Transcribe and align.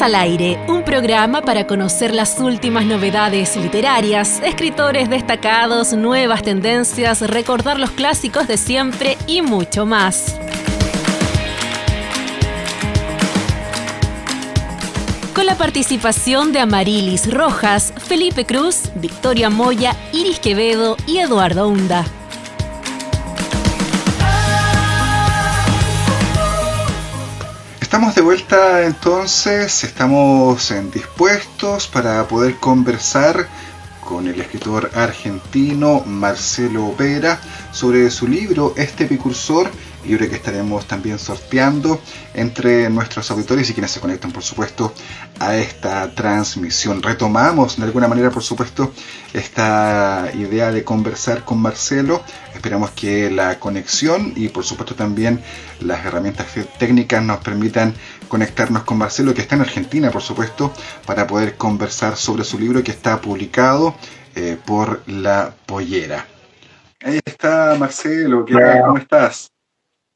Al 0.00 0.14
Aire, 0.14 0.58
un 0.66 0.82
programa 0.82 1.42
para 1.42 1.66
conocer 1.66 2.14
las 2.14 2.38
últimas 2.38 2.86
novedades 2.86 3.56
literarias, 3.56 4.40
escritores 4.42 5.10
destacados, 5.10 5.92
nuevas 5.92 6.42
tendencias, 6.42 7.20
recordar 7.20 7.78
los 7.78 7.90
clásicos 7.90 8.48
de 8.48 8.56
siempre 8.56 9.18
y 9.26 9.42
mucho 9.42 9.84
más. 9.84 10.38
Con 15.34 15.44
la 15.44 15.56
participación 15.56 16.52
de 16.52 16.60
Amarilis 16.60 17.30
Rojas, 17.30 17.92
Felipe 17.98 18.46
Cruz, 18.46 18.90
Victoria 18.94 19.50
Moya, 19.50 19.94
Iris 20.12 20.40
Quevedo 20.40 20.96
y 21.06 21.18
Eduardo 21.18 21.68
Hunda. 21.68 22.06
Estamos 27.90 28.14
de 28.14 28.20
vuelta 28.20 28.84
entonces, 28.86 29.82
estamos 29.82 30.72
dispuestos 30.92 31.88
para 31.88 32.22
poder 32.28 32.54
conversar 32.58 33.48
con 34.04 34.28
el 34.28 34.40
escritor 34.40 34.92
argentino 34.94 36.04
Marcelo 36.06 36.86
Opera 36.86 37.40
sobre 37.72 38.08
su 38.12 38.28
libro 38.28 38.74
Este 38.76 39.06
Epicursor 39.06 39.68
libre 40.04 40.28
que 40.28 40.36
estaremos 40.36 40.86
también 40.86 41.18
sorteando 41.18 42.00
entre 42.34 42.88
nuestros 42.90 43.30
auditores 43.30 43.68
y 43.68 43.74
quienes 43.74 43.90
se 43.90 44.00
conectan, 44.00 44.32
por 44.32 44.42
supuesto, 44.42 44.92
a 45.38 45.56
esta 45.56 46.14
transmisión. 46.14 47.02
Retomamos 47.02 47.76
de 47.76 47.84
alguna 47.84 48.08
manera, 48.08 48.30
por 48.30 48.42
supuesto, 48.42 48.92
esta 49.32 50.30
idea 50.34 50.72
de 50.72 50.84
conversar 50.84 51.44
con 51.44 51.58
Marcelo. 51.60 52.22
Esperamos 52.60 52.90
que 52.90 53.30
la 53.30 53.58
conexión 53.58 54.34
y, 54.36 54.48
por 54.48 54.64
supuesto, 54.64 54.94
también 54.94 55.40
las 55.80 56.04
herramientas 56.04 56.46
técnicas 56.78 57.22
nos 57.22 57.38
permitan 57.38 57.94
conectarnos 58.28 58.84
con 58.84 58.98
Marcelo, 58.98 59.32
que 59.32 59.40
está 59.40 59.54
en 59.54 59.62
Argentina, 59.62 60.10
por 60.10 60.20
supuesto, 60.20 60.72
para 61.06 61.26
poder 61.26 61.56
conversar 61.56 62.16
sobre 62.16 62.44
su 62.44 62.58
libro 62.58 62.84
que 62.84 62.90
está 62.90 63.20
publicado 63.20 63.94
eh, 64.34 64.58
por 64.66 65.02
La 65.08 65.54
Pollera. 65.64 66.26
Ahí 67.02 67.18
está 67.24 67.76
Marcelo, 67.78 68.44
¿qué 68.44 68.54
tal? 68.54 68.82
¿Cómo 68.82 68.98
estás? 68.98 69.50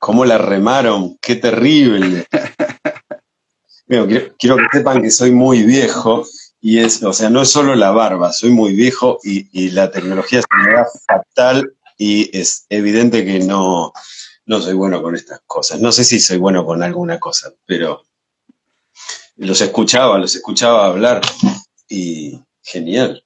cómo 0.05 0.27
la 0.27 0.37
remaron, 0.37 1.17
qué 1.19 1.37
terrible. 1.37 2.27
quiero, 4.39 4.57
que 4.59 4.69
sepan 4.71 5.01
que 5.01 5.11
soy 5.11 5.31
muy 5.31 5.63
viejo 5.63 6.27
y 6.61 6.81
es, 6.81 7.03
o 7.03 7.15
sea, 7.15 7.31
no 7.31 7.41
es 7.41 7.51
solo 7.51 7.75
la 7.75 7.91
barba, 7.91 8.31
soy 8.35 8.51
muy 8.51 8.75
viejo 8.75 9.19
y, 9.23 9.71
la 9.71 9.91
tecnología 9.91 10.43
se 10.43 10.47
me 10.59 10.75
da 10.75 10.87
fatal 11.07 11.73
y 11.97 12.37
es 12.37 12.67
evidente 12.69 13.25
que 13.25 13.41
no, 13.41 13.93
no 14.47 14.61
soy 14.61 14.75
bueno 14.75 15.03
con 15.03 15.15
estas 15.15 15.41
cosas. 15.47 15.81
No 15.81 15.93
sé 15.93 16.05
si 16.05 16.21
soy 16.21 16.39
bueno 16.39 16.65
con 16.65 16.83
alguna 16.83 17.19
cosa, 17.19 17.53
pero 17.67 18.03
los 19.37 19.61
escuchaba, 19.61 20.19
los 20.19 20.35
escuchaba 20.35 20.87
hablar 20.87 21.21
y 21.89 22.41
genial. 22.63 23.25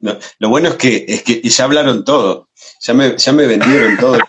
lo 0.00 0.48
bueno 0.48 0.68
es 0.68 0.74
que, 0.76 1.04
es 1.08 1.22
que 1.22 1.42
ya 1.42 1.64
hablaron 1.64 2.04
todo, 2.04 2.48
ya 2.80 2.94
me, 2.94 3.16
ya 3.16 3.32
me 3.32 3.46
vendieron 3.46 3.96
todo. 3.96 4.18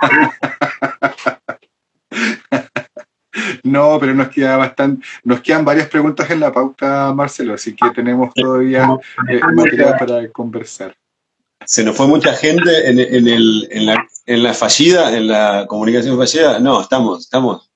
No, 3.63 3.97
pero 3.99 4.13
nos 4.13 4.29
queda 4.29 4.57
bastante, 4.57 5.05
nos 5.23 5.41
quedan 5.41 5.63
varias 5.63 5.87
preguntas 5.87 6.29
en 6.31 6.39
la 6.39 6.51
pauta, 6.51 7.13
Marcelo, 7.13 7.53
así 7.53 7.75
que 7.75 7.89
tenemos 7.91 8.33
todavía 8.33 8.87
eh, 9.29 9.39
material 9.53 9.95
para 9.97 10.29
conversar. 10.29 10.95
¿Se 11.65 11.83
nos 11.83 11.95
fue 11.95 12.07
mucha 12.07 12.33
gente 12.33 12.89
en, 12.89 12.99
el, 12.99 13.67
en, 13.71 13.85
la, 13.85 14.07
en 14.25 14.43
la 14.43 14.53
fallida, 14.53 15.15
en 15.15 15.27
la 15.27 15.65
comunicación 15.67 16.17
fallida? 16.17 16.59
No, 16.59 16.81
estamos, 16.81 17.21
estamos. 17.21 17.69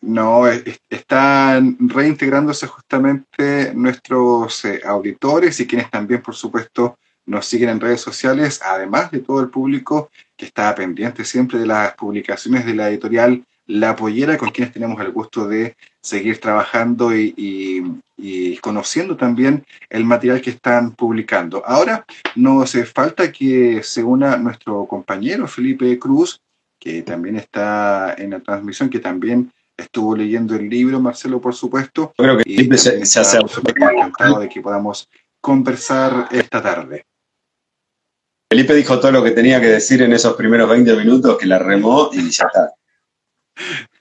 No, 0.00 0.44
están 0.88 1.76
reintegrándose 1.80 2.66
justamente 2.66 3.72
nuestros 3.74 4.64
eh, 4.64 4.80
auditores 4.84 5.58
y 5.60 5.66
quienes 5.66 5.90
también, 5.90 6.22
por 6.22 6.34
supuesto, 6.34 6.98
nos 7.26 7.46
siguen 7.46 7.68
en 7.68 7.80
redes 7.80 8.00
sociales, 8.00 8.60
además 8.64 9.10
de 9.10 9.20
todo 9.20 9.40
el 9.40 9.50
público 9.50 10.10
que 10.36 10.46
está 10.46 10.74
pendiente 10.74 11.24
siempre 11.24 11.58
de 11.58 11.66
las 11.66 11.94
publicaciones 11.94 12.64
de 12.64 12.74
la 12.74 12.88
editorial 12.88 13.44
la 13.68 13.94
Pollera, 13.94 14.38
con 14.38 14.50
quienes 14.50 14.72
tenemos 14.72 15.00
el 15.00 15.12
gusto 15.12 15.46
de 15.46 15.76
seguir 16.00 16.40
trabajando 16.40 17.14
y, 17.14 17.84
conociendo 18.60 19.16
también 19.16 19.64
el 19.88 20.04
material 20.04 20.40
que 20.40 20.50
están 20.50 20.92
publicando. 20.92 21.64
Ahora 21.64 22.04
nos 22.34 22.76
falta 22.92 23.30
que 23.30 23.82
se 23.82 24.02
una 24.02 24.36
nuestro 24.36 24.86
compañero 24.86 25.46
Felipe 25.46 25.98
Cruz, 25.98 26.40
que 26.78 27.02
también 27.02 27.36
está 27.36 28.14
en 28.18 28.30
la 28.30 28.40
transmisión, 28.40 28.90
que 28.90 28.98
también 28.98 29.52
estuvo 29.76 30.16
leyendo 30.16 30.56
el 30.56 30.68
libro, 30.68 31.00
Marcelo, 31.00 31.40
por 31.40 31.54
supuesto. 31.54 32.12
Creo 32.16 32.36
que 32.36 32.42
Felipe 32.42 32.76
se, 32.76 33.06
se 33.06 33.20
hace 33.20 33.38
encantado 33.38 34.40
de 34.40 34.48
que 34.48 34.60
podamos 34.60 35.08
conversar 35.40 36.28
esta 36.32 36.62
tarde. 36.62 37.06
Felipe 38.50 38.74
dijo 38.74 38.98
todo 38.98 39.12
lo 39.12 39.22
que 39.22 39.32
tenía 39.32 39.60
que 39.60 39.68
decir 39.68 40.02
en 40.02 40.12
esos 40.12 40.34
primeros 40.34 40.68
20 40.68 40.96
minutos, 40.96 41.38
que 41.38 41.46
la 41.46 41.58
remó 41.58 42.10
y 42.12 42.30
ya 42.30 42.46
está. 42.46 42.74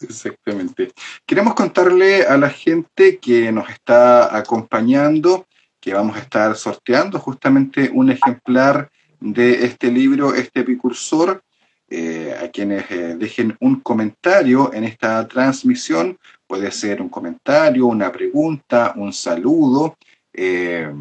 Exactamente. 0.00 0.92
Queremos 1.26 1.54
contarle 1.54 2.24
a 2.24 2.36
la 2.36 2.50
gente 2.50 3.18
que 3.18 3.52
nos 3.52 3.68
está 3.70 4.36
acompañando 4.36 5.46
que 5.80 5.94
vamos 5.94 6.16
a 6.16 6.20
estar 6.20 6.56
sorteando 6.56 7.18
justamente 7.18 7.90
un 7.92 8.10
ejemplar 8.10 8.90
de 9.20 9.64
este 9.64 9.90
libro, 9.90 10.34
este 10.34 10.60
epicursor, 10.60 11.42
eh, 11.90 12.36
a 12.38 12.48
quienes 12.50 12.90
eh, 12.90 13.16
dejen 13.16 13.56
un 13.60 13.80
comentario 13.80 14.72
en 14.72 14.84
esta 14.84 15.26
transmisión. 15.26 16.18
Puede 16.46 16.70
ser 16.70 17.00
un 17.00 17.08
comentario, 17.08 17.86
una 17.86 18.12
pregunta, 18.12 18.92
un 18.96 19.12
saludo. 19.12 19.96
Eh, 20.32 20.92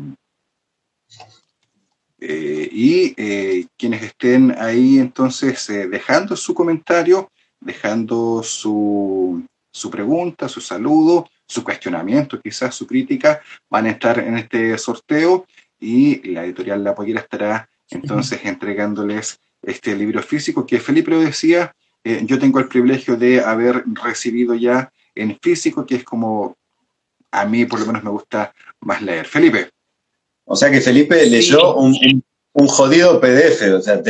y 2.19 3.13
quienes 3.77 4.01
estén 4.01 4.55
ahí 4.57 4.97
entonces 4.97 5.67
dejando 5.67 6.35
su 6.35 6.53
comentario, 6.53 7.29
dejando 7.59 8.43
su, 8.43 9.43
su, 9.71 9.89
pregunta, 9.89 10.47
su 10.47 10.61
saludo, 10.61 11.29
su 11.47 11.63
cuestionamiento, 11.63 12.41
quizás 12.41 12.75
su 12.75 12.85
crítica, 12.87 13.41
van 13.69 13.85
a 13.85 13.91
estar 13.91 14.19
en 14.19 14.37
este 14.37 14.77
sorteo 14.77 15.45
y 15.79 16.31
la 16.31 16.45
editorial 16.45 16.83
La 16.83 16.95
Pollera 16.95 17.21
estará 17.21 17.69
entonces 17.89 18.41
entregándoles 18.43 19.39
este 19.61 19.95
libro 19.95 20.21
físico 20.21 20.65
que 20.65 20.79
Felipe 20.79 21.11
lo 21.11 21.19
decía, 21.19 21.73
yo 22.23 22.39
tengo 22.39 22.59
el 22.59 22.67
privilegio 22.67 23.15
de 23.17 23.41
haber 23.41 23.83
recibido 24.03 24.55
ya 24.55 24.91
en 25.15 25.37
físico, 25.41 25.85
que 25.85 25.95
es 25.95 26.03
como 26.03 26.55
a 27.31 27.45
mí 27.45 27.65
por 27.65 27.79
lo 27.79 27.85
menos 27.85 28.03
me 28.03 28.11
gusta 28.11 28.53
más 28.81 29.01
leer. 29.01 29.25
Felipe. 29.25 29.69
O 30.45 30.55
sea 30.55 30.71
que 30.71 30.79
Felipe 30.79 31.25
leyó 31.25 31.75
un, 31.75 32.23
jodido 32.65 33.21
PDF, 33.21 33.61
o 33.75 33.81
sea, 33.81 34.01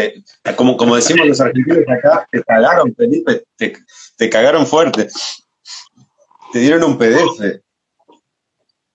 como, 0.56 0.78
como 0.78 0.96
decimos 0.96 1.28
los 1.28 1.41
argentinos 1.41 1.84
acá, 1.90 2.25
te 2.31 2.41
cagaron, 2.44 2.96
Felipe, 2.96 3.44
te, 3.58 4.30
cagaron 4.30 4.66
fuerte. 4.66 5.09
Te 6.53 6.59
dieron 6.59 6.84
un 6.86 6.97
PDF. 6.97 7.62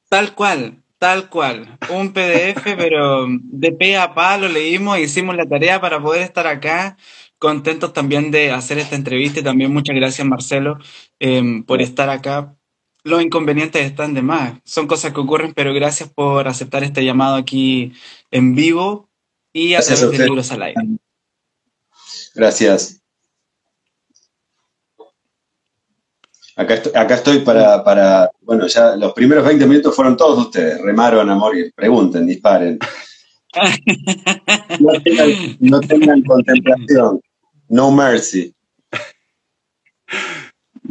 Tal 0.08 0.34
cual, 0.34 0.82
tal 0.98 1.28
cual. 1.28 1.78
Un 1.90 2.14
PDF, 2.14 2.62
pero 2.78 3.26
de 3.28 3.72
pe 3.72 3.98
a 3.98 4.14
pa 4.14 4.38
lo 4.38 4.48
leímos, 4.48 4.98
hicimos 4.98 5.36
la 5.36 5.46
tarea 5.46 5.82
para 5.82 6.00
poder 6.00 6.22
estar 6.22 6.46
acá. 6.46 6.96
Contentos 7.38 7.92
también 7.92 8.30
de 8.30 8.52
hacer 8.52 8.78
esta 8.78 8.96
entrevista 8.96 9.40
y 9.40 9.42
también 9.42 9.70
muchas 9.70 9.96
gracias, 9.96 10.26
Marcelo, 10.26 10.78
em, 11.18 11.62
por 11.62 11.82
estar 11.82 12.08
acá 12.08 12.56
los 13.04 13.20
inconvenientes 13.20 13.84
están 13.84 14.14
de 14.14 14.22
más. 14.22 14.54
Son 14.64 14.86
cosas 14.86 15.12
que 15.12 15.20
ocurren, 15.20 15.52
pero 15.54 15.74
gracias 15.74 16.08
por 16.08 16.46
aceptar 16.48 16.84
este 16.84 17.04
llamado 17.04 17.34
aquí 17.34 17.92
en 18.30 18.54
vivo 18.54 19.10
y 19.52 19.74
a 19.74 19.80
través 19.80 20.10
de 20.10 20.24
Libros 20.24 20.50
al 20.50 20.62
Aire. 20.62 20.82
Gracias. 22.34 22.98
Acá 26.54 26.74
estoy, 26.74 26.92
acá 26.94 27.14
estoy 27.14 27.38
para, 27.40 27.82
para, 27.82 28.30
bueno, 28.40 28.66
ya 28.66 28.94
los 28.96 29.14
primeros 29.14 29.44
20 29.44 29.66
minutos 29.66 29.96
fueron 29.96 30.16
todos 30.16 30.46
ustedes. 30.46 30.80
Remaron 30.80 31.28
a 31.30 31.34
morir, 31.34 31.72
pregunten, 31.74 32.26
disparen. 32.26 32.78
no 35.60 35.80
tengan 35.80 36.22
contemplación. 36.22 37.20
No 37.68 37.90
mercy. 37.90 38.54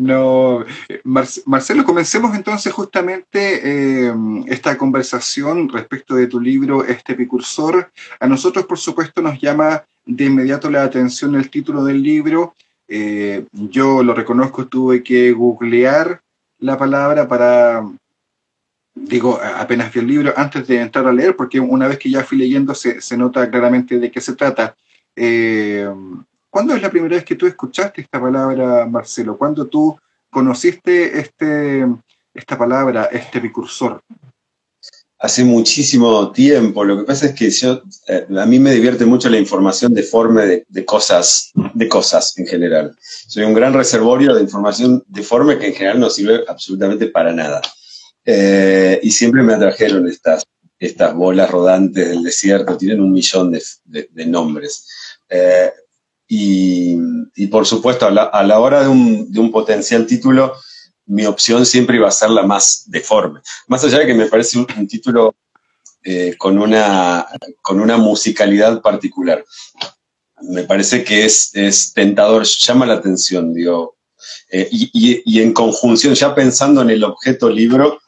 No, 0.01 0.65
Marcelo, 1.03 1.85
comencemos 1.85 2.35
entonces 2.35 2.73
justamente 2.73 4.07
eh, 4.07 4.11
esta 4.47 4.75
conversación 4.75 5.69
respecto 5.69 6.15
de 6.15 6.25
tu 6.25 6.39
libro, 6.39 6.83
Este 6.83 7.13
Epicursor. 7.13 7.91
A 8.19 8.25
nosotros, 8.25 8.65
por 8.65 8.79
supuesto, 8.79 9.21
nos 9.21 9.39
llama 9.39 9.83
de 10.03 10.25
inmediato 10.25 10.71
la 10.71 10.81
atención 10.81 11.35
el 11.35 11.51
título 11.51 11.83
del 11.83 12.01
libro. 12.01 12.55
Eh, 12.87 13.45
yo 13.51 14.01
lo 14.01 14.15
reconozco, 14.15 14.65
tuve 14.65 15.03
que 15.03 15.33
googlear 15.33 16.19
la 16.57 16.79
palabra 16.79 17.27
para, 17.27 17.87
digo, 18.95 19.39
apenas 19.55 19.93
vi 19.93 19.99
el 19.99 20.07
libro 20.07 20.33
antes 20.35 20.65
de 20.65 20.81
entrar 20.81 21.05
a 21.05 21.13
leer, 21.13 21.35
porque 21.35 21.59
una 21.59 21.87
vez 21.87 21.99
que 21.99 22.09
ya 22.09 22.23
fui 22.23 22.39
leyendo 22.39 22.73
se, 22.73 23.01
se 23.01 23.15
nota 23.17 23.47
claramente 23.51 23.99
de 23.99 24.09
qué 24.09 24.19
se 24.19 24.33
trata. 24.33 24.75
Eh, 25.15 25.87
¿Cuándo 26.51 26.75
es 26.75 26.81
la 26.81 26.91
primera 26.91 27.15
vez 27.15 27.23
que 27.23 27.35
tú 27.35 27.47
escuchaste 27.47 28.01
esta 28.01 28.19
palabra, 28.19 28.85
Marcelo? 28.85 29.37
¿Cuándo 29.37 29.67
tú 29.67 29.97
conociste 30.29 31.17
este, 31.17 31.87
esta 32.33 32.57
palabra, 32.57 33.05
este 33.05 33.39
precursor? 33.39 34.01
Hace 35.17 35.45
muchísimo 35.45 36.29
tiempo. 36.33 36.83
Lo 36.83 36.97
que 36.97 37.03
pasa 37.05 37.27
es 37.27 37.35
que 37.35 37.47
eh, 37.47 38.27
a 38.37 38.45
mí 38.45 38.59
me 38.59 38.73
divierte 38.73 39.05
mucho 39.05 39.29
la 39.29 39.37
información 39.37 39.93
deforme 39.93 40.65
de, 40.67 40.85
cosas, 40.85 41.51
de 41.73 41.87
cosas 41.87 42.37
en 42.37 42.45
general. 42.45 42.97
Soy 42.99 43.43
un 43.43 43.53
gran 43.53 43.73
reservorio 43.73 44.35
de 44.35 44.41
información 44.41 45.01
deforme 45.07 45.57
que 45.57 45.67
en 45.67 45.73
general 45.73 46.01
no 46.01 46.09
sirve 46.09 46.43
absolutamente 46.49 47.07
para 47.07 47.31
nada. 47.31 47.61
Eh, 48.25 48.99
y 49.01 49.11
siempre 49.11 49.41
me 49.41 49.53
atrajeron 49.53 50.05
estas, 50.05 50.43
estas 50.77 51.15
bolas 51.15 51.49
rodantes 51.49 52.09
del 52.09 52.23
desierto. 52.23 52.75
Tienen 52.75 52.99
un 52.99 53.13
millón 53.13 53.51
de, 53.51 54.25
nombres. 54.25 54.85
Eh, 55.29 55.71
y, 56.33 57.47
por 57.47 57.65
supuesto, 57.67 58.07
a 58.07 58.43
la, 58.43 58.59
hora 58.59 58.83
de 58.83 58.87
un, 58.87 59.29
de 59.29 59.39
un 59.41 59.51
potencial 59.51 60.05
título, 60.05 60.53
mi 61.05 61.25
opción 61.25 61.65
siempre 61.65 61.97
iba 61.97 62.07
a 62.07 62.11
ser 62.11 62.29
la 62.29 62.43
más 62.43 62.85
deforme. 62.87 63.41
Más 63.67 63.83
allá 63.83 63.99
de 63.99 64.05
que 64.05 64.13
me 64.13 64.27
parece 64.27 64.57
un, 64.57 64.87
título 64.87 65.35
eh, 66.05 66.35
con, 66.37 66.57
una, 66.57 67.27
con 67.61 67.81
una 67.81 67.97
musicalidad 67.97 68.81
particular. 68.81 69.43
Me 70.43 70.63
parece 70.63 71.03
que 71.03 71.25
es, 71.25 71.53
es 71.53 71.91
tentador, 71.91 72.45
llama 72.45 72.85
la 72.85 72.93
atención, 72.93 73.53
digo. 73.53 73.97
Eh, 74.49 74.69
y, 74.71 75.41
en 75.41 75.51
conjunción, 75.51 76.13
ya 76.13 76.33
pensando 76.33 76.81
en 76.81 76.91
el 76.91 77.03
objeto 77.03 77.49
libro, 77.49 77.99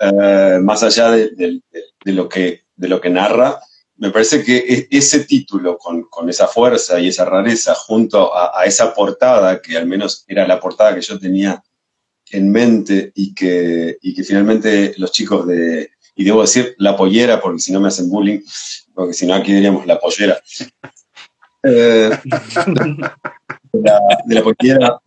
eh, 0.00 0.58
más 0.60 0.82
allá 0.82 1.12
de, 1.12 1.62
lo 2.06 2.28
que, 2.28 2.64
de 2.74 2.88
lo 2.88 3.00
que 3.00 3.10
narra, 3.10 3.60
me 3.98 4.10
parece 4.10 4.42
que 4.42 4.56
e, 4.56 4.88
ese 4.90 5.24
título, 5.24 5.76
con, 5.76 6.06
esa 6.28 6.46
fuerza 6.46 6.98
y 7.00 7.08
esa 7.08 7.24
rareza, 7.24 7.74
junto 7.74 8.34
a, 8.34 8.58
a, 8.58 8.64
esa 8.64 8.94
portada, 8.94 9.60
que 9.60 9.76
al 9.76 9.86
menos 9.86 10.24
era 10.26 10.46
la 10.46 10.60
portada 10.60 10.94
que 10.94 11.00
yo 11.00 11.18
tenía 11.18 11.62
en 12.30 12.50
mente 12.50 13.12
y 13.14 13.34
que, 13.34 13.98
y 14.00 14.14
que 14.14 14.24
finalmente 14.24 14.94
los 14.98 15.12
chicos 15.12 15.46
de, 15.46 15.90
y 16.14 16.24
debo 16.24 16.42
decir 16.42 16.74
la 16.78 16.96
pollera, 16.96 17.40
porque 17.40 17.60
si 17.60 17.72
no 17.72 17.80
me 17.80 17.88
hacen 17.88 18.10
bullying, 18.10 18.40
porque 18.92 19.14
si 19.14 19.26
no 19.26 19.34
aquí 19.34 19.52
diríamos 19.52 19.86
la 19.86 19.98
pollera. 19.98 20.40
Eh, 21.64 22.10
de, 23.72 24.34
la, 24.34 24.42
pollera. 24.44 25.00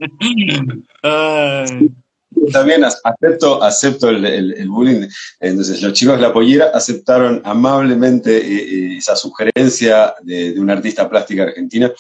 También 2.51 2.83
acepto, 2.83 3.61
acepto 3.61 4.09
el, 4.09 4.67
bullying. 4.69 5.07
Entonces, 5.39 5.81
los 5.81 5.93
chicos 5.93 6.15
de 6.15 6.21
la 6.21 6.33
pollera 6.33 6.71
aceptaron 6.73 7.41
amablemente 7.43 8.37
eh, 8.37 8.93
eh, 8.93 8.97
esa 8.97 9.15
sugerencia 9.15 10.15
de, 10.21 10.57
una 10.59 10.73
artista 10.73 11.09
plástica 11.09 11.43
argentina. 11.43 11.91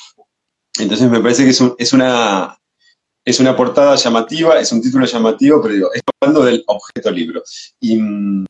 Entonces, 0.79 1.09
me 1.09 1.19
parece 1.19 1.43
que 1.43 1.49
es, 1.49 1.61
es 1.77 1.93
una, 1.93 2.57
es 3.25 3.39
una 3.39 3.55
portada 3.55 3.95
llamativa, 3.95 4.59
es 4.59 4.71
un 4.71 4.81
título 4.81 5.05
llamativo, 5.05 5.61
pero 5.61 5.73
digo, 5.73 5.93
estoy 5.93 6.13
hablando 6.21 6.45
del 6.45 6.63
objeto 6.65 7.11
libro. 7.11 7.43
Y 7.81 7.97
mm, 7.97 8.45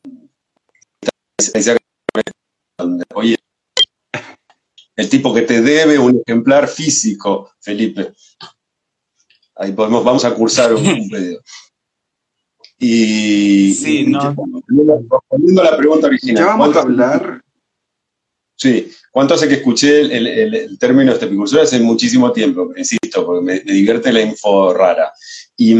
el 4.96 5.08
tipo 5.08 5.34
que 5.34 5.42
te 5.42 5.60
debe 5.62 5.98
un 5.98 6.22
ejemplar 6.24 6.68
físico, 6.68 7.52
Felipe. 7.60 8.12
Ahí 9.56 9.72
podemos, 9.72 10.04
vamos 10.04 10.24
a 10.24 10.32
cursar 10.32 10.74
un, 10.74 10.86
un 10.86 11.10
Y, 12.84 13.72
sí, 13.74 14.06
no. 14.06 14.34
respondiendo 15.08 15.62
a 15.62 15.70
la 15.70 15.76
pregunta 15.76 16.08
original. 16.08 16.44
Ya 16.44 16.46
vamos 16.46 16.76
a 16.76 16.80
hablar 16.80 17.42
Sí, 18.62 18.92
¿cuánto 19.10 19.34
hace 19.34 19.48
que 19.48 19.54
escuché 19.54 20.02
el, 20.02 20.78
término 20.78 21.10
este 21.10 21.24
epicursor? 21.24 21.62
Hace 21.62 21.80
muchísimo 21.80 22.30
tiempo, 22.30 22.70
insisto, 22.76 23.26
porque 23.26 23.44
me, 23.44 23.58
divierte 23.58 24.12
la 24.12 24.20
info 24.20 24.72
rara. 24.72 25.12
Y, 25.56 25.74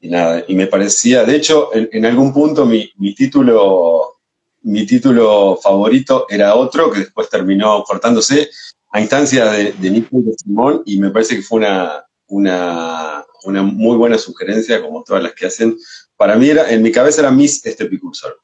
nada, 0.00 0.44
y 0.46 0.54
me 0.54 0.68
parecía, 0.68 1.24
de 1.24 1.34
hecho, 1.34 1.70
en, 1.74 2.06
algún 2.06 2.32
punto 2.32 2.66
mi, 2.66 2.88
título, 3.16 4.20
mi 4.62 4.86
título 4.86 5.58
favorito 5.60 6.26
era 6.28 6.54
otro 6.54 6.88
que 6.90 7.00
después 7.00 7.28
terminó 7.28 7.82
cortándose 7.82 8.50
a 8.92 9.00
instancia 9.00 9.46
de, 9.46 9.72
de 9.72 9.90
Nico 9.90 10.20
de 10.20 10.34
Simón 10.34 10.82
y 10.86 10.98
me 10.98 11.10
parece 11.10 11.34
que 11.34 11.42
fue 11.42 11.58
una, 11.58 12.04
una, 12.28 13.23
muy 13.44 13.96
buena 13.96 14.18
sugerencia, 14.18 14.80
como 14.80 15.02
todas 15.02 15.22
las 15.22 15.32
que 15.34 15.46
hacen. 15.46 15.76
Para 16.16 16.36
mí, 16.36 16.48
era, 16.48 16.70
en 16.70 16.82
mi 16.82 16.92
cabeza 16.92 17.20
era 17.20 17.30
Miss 17.30 17.64
este 17.64 17.84
epicursor. 17.84 18.40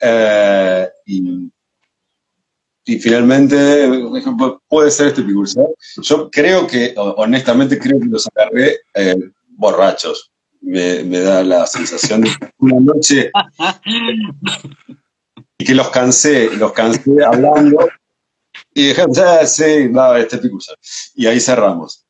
Eh, 0.00 0.88
y, 1.06 1.50
finalmente 3.00 3.88
puede 4.68 4.90
ser 4.90 5.08
este 5.08 5.22
precursor. 5.22 5.74
Yo 6.02 6.30
creo 6.30 6.66
que, 6.66 6.92
honestamente, 6.96 7.78
creo 7.78 7.98
que 7.98 8.06
los 8.06 8.28
agarré 8.34 8.80
eh, 8.94 9.16
borrachos. 9.48 10.30
Me, 10.60 11.02
da 11.04 11.42
la 11.42 11.66
sensación 11.66 12.22
de 12.22 12.30
una 12.58 12.80
noche 12.80 13.30
y 15.58 15.64
que 15.64 15.74
los 15.74 15.90
cansé, 15.90 16.50
los 16.56 16.72
cansé 16.72 17.22
hablando 17.22 17.86
y 18.72 18.88
dije, 18.88 19.04
ya, 19.10 19.46
sí, 19.46 19.88
va, 19.88 20.18
este 20.18 20.38
precursor. 20.38 20.76
Y 21.14 21.26
ahí 21.26 21.40
cerramos. 21.40 22.04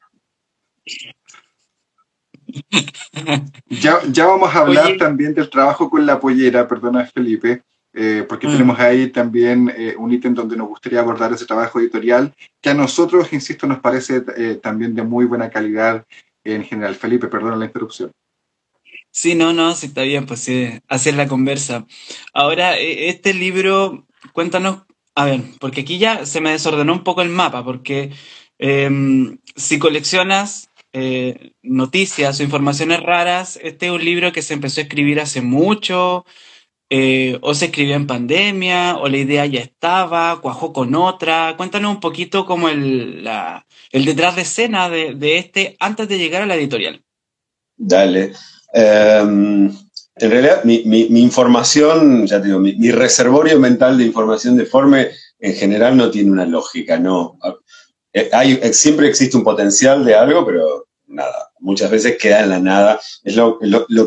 Ya, 3.68 4.00
ya 4.10 4.26
vamos 4.26 4.54
a 4.54 4.60
hablar 4.60 4.96
también 4.98 5.34
del 5.34 5.50
trabajo 5.50 5.90
con 5.90 6.06
la 6.06 6.20
pollera, 6.20 6.68
perdona 6.68 7.06
Felipe, 7.06 7.62
eh, 7.92 8.24
porque 8.28 8.46
mm. 8.46 8.50
tenemos 8.50 8.78
ahí 8.78 9.08
también 9.08 9.72
eh, 9.76 9.94
un 9.96 10.12
ítem 10.12 10.34
donde 10.34 10.56
nos 10.56 10.68
gustaría 10.68 11.00
abordar 11.00 11.32
ese 11.32 11.46
trabajo 11.46 11.80
editorial, 11.80 12.34
que 12.60 12.70
a 12.70 12.74
nosotros, 12.74 13.32
insisto, 13.32 13.66
nos 13.66 13.80
parece 13.80 14.22
eh, 14.36 14.58
también 14.62 14.94
de 14.94 15.02
muy 15.02 15.24
buena 15.24 15.50
calidad 15.50 16.04
en 16.42 16.64
general. 16.64 16.94
Felipe, 16.94 17.28
perdona 17.28 17.56
la 17.56 17.66
interrupción. 17.66 18.12
Sí, 19.10 19.34
no, 19.34 19.52
no, 19.52 19.74
sí 19.74 19.86
está 19.86 20.02
bien, 20.02 20.26
pues 20.26 20.40
sí, 20.40 20.68
hacer 20.88 21.14
la 21.14 21.28
conversa. 21.28 21.86
Ahora, 22.32 22.76
este 22.76 23.32
libro, 23.32 24.06
cuéntanos, 24.32 24.82
a 25.14 25.24
ver, 25.24 25.40
porque 25.60 25.82
aquí 25.82 25.98
ya 25.98 26.26
se 26.26 26.40
me 26.40 26.50
desordenó 26.50 26.92
un 26.92 27.04
poco 27.04 27.22
el 27.22 27.28
mapa, 27.28 27.64
porque 27.64 28.10
em, 28.58 29.38
si 29.54 29.78
coleccionas 29.78 30.68
noticias 31.62 32.38
o 32.38 32.42
informaciones 32.42 33.02
raras, 33.02 33.58
este 33.62 33.86
es 33.86 33.92
un 33.92 34.04
libro 34.04 34.32
que 34.32 34.42
se 34.42 34.54
empezó 34.54 34.80
a 34.80 34.84
escribir 34.84 35.20
hace 35.20 35.40
mucho, 35.40 36.24
eh, 36.90 37.38
o 37.40 37.54
se 37.54 37.66
escribió 37.66 37.96
en 37.96 38.06
pandemia, 38.06 38.98
o 38.98 39.08
la 39.08 39.16
idea 39.16 39.46
ya 39.46 39.60
estaba, 39.60 40.40
cuajó 40.40 40.72
con 40.72 40.94
otra. 40.94 41.54
Cuéntanos 41.56 41.94
un 41.94 42.00
poquito 42.00 42.44
como 42.44 42.68
el, 42.68 43.28
detrás 43.92 44.36
de 44.36 44.42
escena 44.42 44.88
de, 44.88 45.38
este 45.38 45.76
antes 45.80 46.08
de 46.08 46.18
llegar 46.18 46.42
a 46.42 46.46
la 46.46 46.54
editorial. 46.54 47.02
Dale. 47.76 48.32
Em, 48.72 49.72
en 50.16 50.30
realidad, 50.30 50.62
mi, 50.62 50.82
información, 51.20 52.26
ya 52.26 52.40
te 52.40 52.48
digo, 52.48 52.60
mi, 52.60 52.90
reservorio 52.92 53.58
mental 53.58 53.98
de 53.98 54.04
información 54.04 54.56
deforme 54.56 55.08
en 55.40 55.54
general 55.54 55.96
no 55.96 56.10
tiene 56.10 56.30
una 56.30 56.46
lógica, 56.46 56.98
no. 56.98 57.38
Eh, 58.12 58.28
hay, 58.32 58.60
siempre 58.72 59.08
existe 59.08 59.36
un 59.36 59.42
potencial 59.42 60.04
de 60.04 60.14
algo, 60.14 60.46
pero 60.46 60.83
nada, 61.14 61.50
muchas 61.60 61.90
veces 61.90 62.18
queda 62.18 62.42
en 62.42 62.50
la 62.50 62.58
nada. 62.58 63.00
Es 63.22 63.36
lo, 63.36 63.58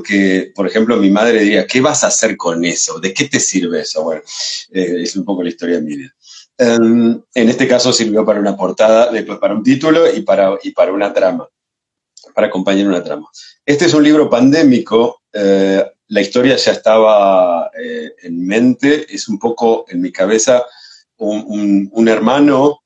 que, 0.04 0.52
por 0.56 0.68
ejemplo, 0.68 0.98
mi 0.98 1.10
madre 1.10 1.40
diría, 1.40 1.66
¿qué 1.66 1.82
vas 1.82 2.04
a 2.04 2.08
hacer 2.08 2.38
con 2.38 2.64
eso? 2.66 3.00
¿De 3.00 3.14
qué 3.14 3.26
te 3.26 3.40
sirve 3.40 3.82
eso? 3.82 4.04
Bueno, 4.04 4.22
eh, 4.72 5.02
es 5.02 5.16
un 5.16 5.26
poco 5.26 5.44
la 5.44 5.50
historia 5.50 5.78
de 5.78 5.82
mi. 5.82 5.96
Em, 6.60 7.22
en 7.34 7.50
este 7.50 7.68
caso 7.68 7.94
sirvió 7.94 8.26
para 8.26 8.40
una 8.40 8.58
portada, 8.58 9.12
después 9.12 9.38
para 9.40 9.54
un 9.54 9.64
título 9.64 10.12
y 10.12 10.22
para, 10.22 10.58
y 10.64 10.72
para 10.72 10.92
una 10.92 11.14
trama, 11.14 11.48
para 12.34 12.48
acompañar 12.48 12.88
una 12.88 13.04
trama. 13.04 13.28
Este 13.66 13.86
es 13.86 13.94
un 13.94 14.04
libro 14.04 14.30
pandémico, 14.30 15.22
eh, 15.34 15.86
la 16.08 16.22
historia 16.22 16.56
ya 16.56 16.72
estaba 16.72 17.70
eh, 17.80 18.12
en 18.24 18.46
mente, 18.46 19.06
es 19.14 19.28
un 19.28 19.38
poco 19.38 19.86
en 19.88 20.02
mi 20.02 20.12
cabeza 20.12 20.66
un, 21.18 22.08
hermano 22.08 22.82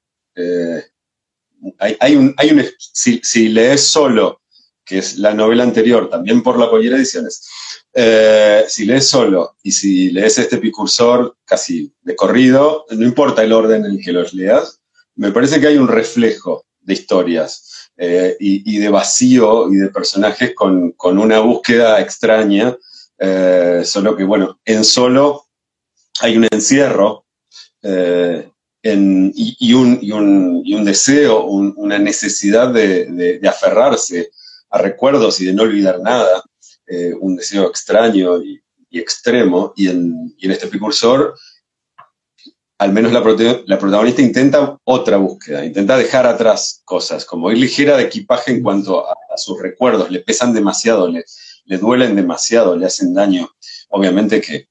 hay, 1.80 2.16
un, 2.16 2.34
hay 2.38 2.52
un 2.52 2.66
si, 2.78 3.50
lees 3.50 3.82
solo, 3.82 4.42
que 4.86 4.98
es 4.98 5.18
la 5.18 5.34
novela 5.34 5.64
anterior, 5.64 6.10
también 6.10 6.44
por 6.44 6.58
la 6.58 6.70
Collera 6.70 6.98
Ediciones, 6.98 7.48
eh, 7.94 8.66
si 8.68 8.86
lees 8.86 9.08
solo 9.08 9.56
y 9.64 9.72
si 9.72 10.12
lees 10.12 10.38
este 10.38 10.58
picursor 10.58 11.38
casi 11.46 11.94
de 12.02 12.16
corrido, 12.16 12.86
no 12.90 13.06
importa 13.06 13.44
el 13.44 13.54
orden 13.54 13.86
en 13.86 13.92
el 13.92 14.04
que 14.04 14.12
los 14.12 14.34
leas, 14.34 14.82
me 15.16 15.32
parece 15.32 15.60
que 15.60 15.68
hay 15.68 15.78
un 15.78 15.88
reflejo 15.88 16.66
de 16.80 16.94
historias 16.94 17.90
eh, 17.98 18.36
y, 18.40 18.78
de 18.80 18.90
vacío 18.90 19.72
y 19.72 19.76
de 19.76 19.90
personajes 19.90 20.56
con, 20.56 20.96
una 21.00 21.40
búsqueda 21.40 22.00
extraña, 22.02 22.76
eh, 23.20 23.84
solo 23.86 24.16
que, 24.16 24.24
bueno, 24.24 24.60
en 24.66 24.84
solo 24.84 25.46
hay 26.22 26.38
un 26.38 26.48
encierro 26.52 27.26
y, 28.84 29.74
un, 29.74 30.86
deseo, 30.86 31.46
una 31.46 32.00
necesidad 32.00 32.74
de, 32.74 33.40
aferrarse 33.48 34.32
a 34.70 34.80
recuerdos 34.80 35.40
y 35.42 35.46
de 35.46 35.54
no 35.54 35.64
olvidar 35.64 36.00
nada, 36.00 36.44
eh, 36.88 37.14
un 37.20 37.36
deseo 37.36 37.68
extraño 37.68 38.42
y, 38.44 38.62
extremo, 38.92 39.74
y 39.76 39.88
en, 39.88 40.36
este 40.42 40.68
precursor, 40.68 41.36
al 42.78 42.92
menos 42.92 43.14
la, 43.14 43.22
la, 43.68 43.80
protagonista 43.80 44.22
intenta 44.22 44.78
otra 44.84 45.18
búsqueda, 45.18 45.64
intenta 45.64 45.98
dejar 45.98 46.26
atrás 46.26 46.82
cosas, 46.84 47.24
como 47.24 47.52
ir 47.52 47.60
ligera 47.60 47.96
de 47.96 48.04
equipaje 48.04 48.52
en 48.52 48.64
cuanto 48.64 49.08
a, 49.08 49.16
sus 49.38 49.62
recuerdos, 49.62 50.12
le 50.12 50.20
pesan 50.20 50.54
demasiado, 50.54 51.08
le, 51.08 51.24
le 51.64 51.78
duelen 51.78 52.18
demasiado, 52.18 52.76
le 52.76 52.86
hacen 52.86 53.14
daño. 53.14 53.50
Obviamente 53.90 54.42
que 54.42 54.68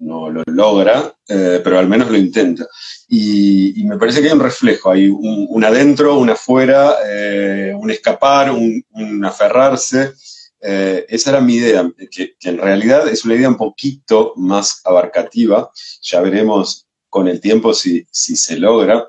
lo 0.00 0.42
logra, 0.46 1.14
eh, 1.28 1.60
pero 1.62 1.78
al 1.78 1.88
menos 1.88 2.10
lo 2.10 2.16
intenta. 2.16 2.66
Y, 3.08 3.84
me 3.84 3.98
parece 3.98 4.20
que 4.20 4.28
hay 4.28 4.32
un 4.32 4.40
reflejo, 4.40 4.90
hay 4.90 5.08
un, 5.08 5.64
adentro, 5.64 6.18
un 6.18 6.30
afuera, 6.30 6.94
eh, 7.06 7.74
un 7.76 7.90
escapar, 7.90 8.50
un, 8.50 9.24
aferrarse. 9.24 10.12
Eh, 10.60 11.06
esa 11.08 11.30
era 11.30 11.40
mi 11.40 11.54
idea, 11.54 11.90
que, 12.10 12.34
en 12.42 12.58
realidad 12.58 13.08
es 13.08 13.24
una 13.24 13.34
idea 13.34 13.48
un 13.48 13.56
poquito 13.56 14.34
más 14.36 14.80
abarcativa, 14.84 15.70
ya 16.02 16.20
veremos 16.20 16.86
con 17.08 17.28
el 17.28 17.40
tiempo 17.40 17.74
si, 17.74 18.06
se 18.10 18.58
logra, 18.58 19.06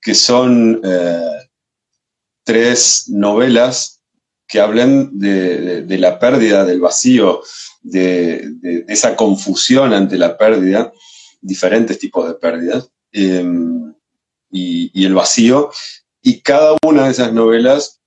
que 0.00 0.14
son 0.14 0.80
tres 2.44 3.08
novelas 3.08 4.02
que 4.46 4.60
hablan 4.60 5.18
de, 5.18 5.98
la 5.98 6.18
pérdida, 6.18 6.64
del 6.64 6.80
vacío, 6.80 7.42
de, 7.84 8.84
esa 8.88 9.14
confusión 9.14 9.92
ante 9.92 10.16
la 10.16 10.36
pérdida, 10.36 10.92
diferentes 11.40 11.98
tipos 11.98 12.26
de 12.26 12.34
pérdidas, 12.34 12.90
em, 13.12 13.94
y, 14.50 15.04
el 15.04 15.14
vacío. 15.14 15.70
Y 16.22 16.40
cada 16.40 16.76
una 16.84 17.04
de 17.04 17.10
esas 17.12 17.32
novelas, 17.32 18.00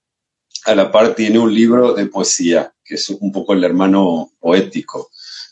a 0.66 0.76
la 0.76 0.92
par, 0.92 1.16
tiene 1.16 1.40
un 1.40 1.54
libro 1.54 1.94
de 1.94 2.08
poesía, 2.08 2.74
que 2.84 2.96
es 2.96 3.10
un 3.10 3.32
poco 3.32 3.54
el 3.54 3.64
hermano 3.64 4.34
poético. 4.40 5.12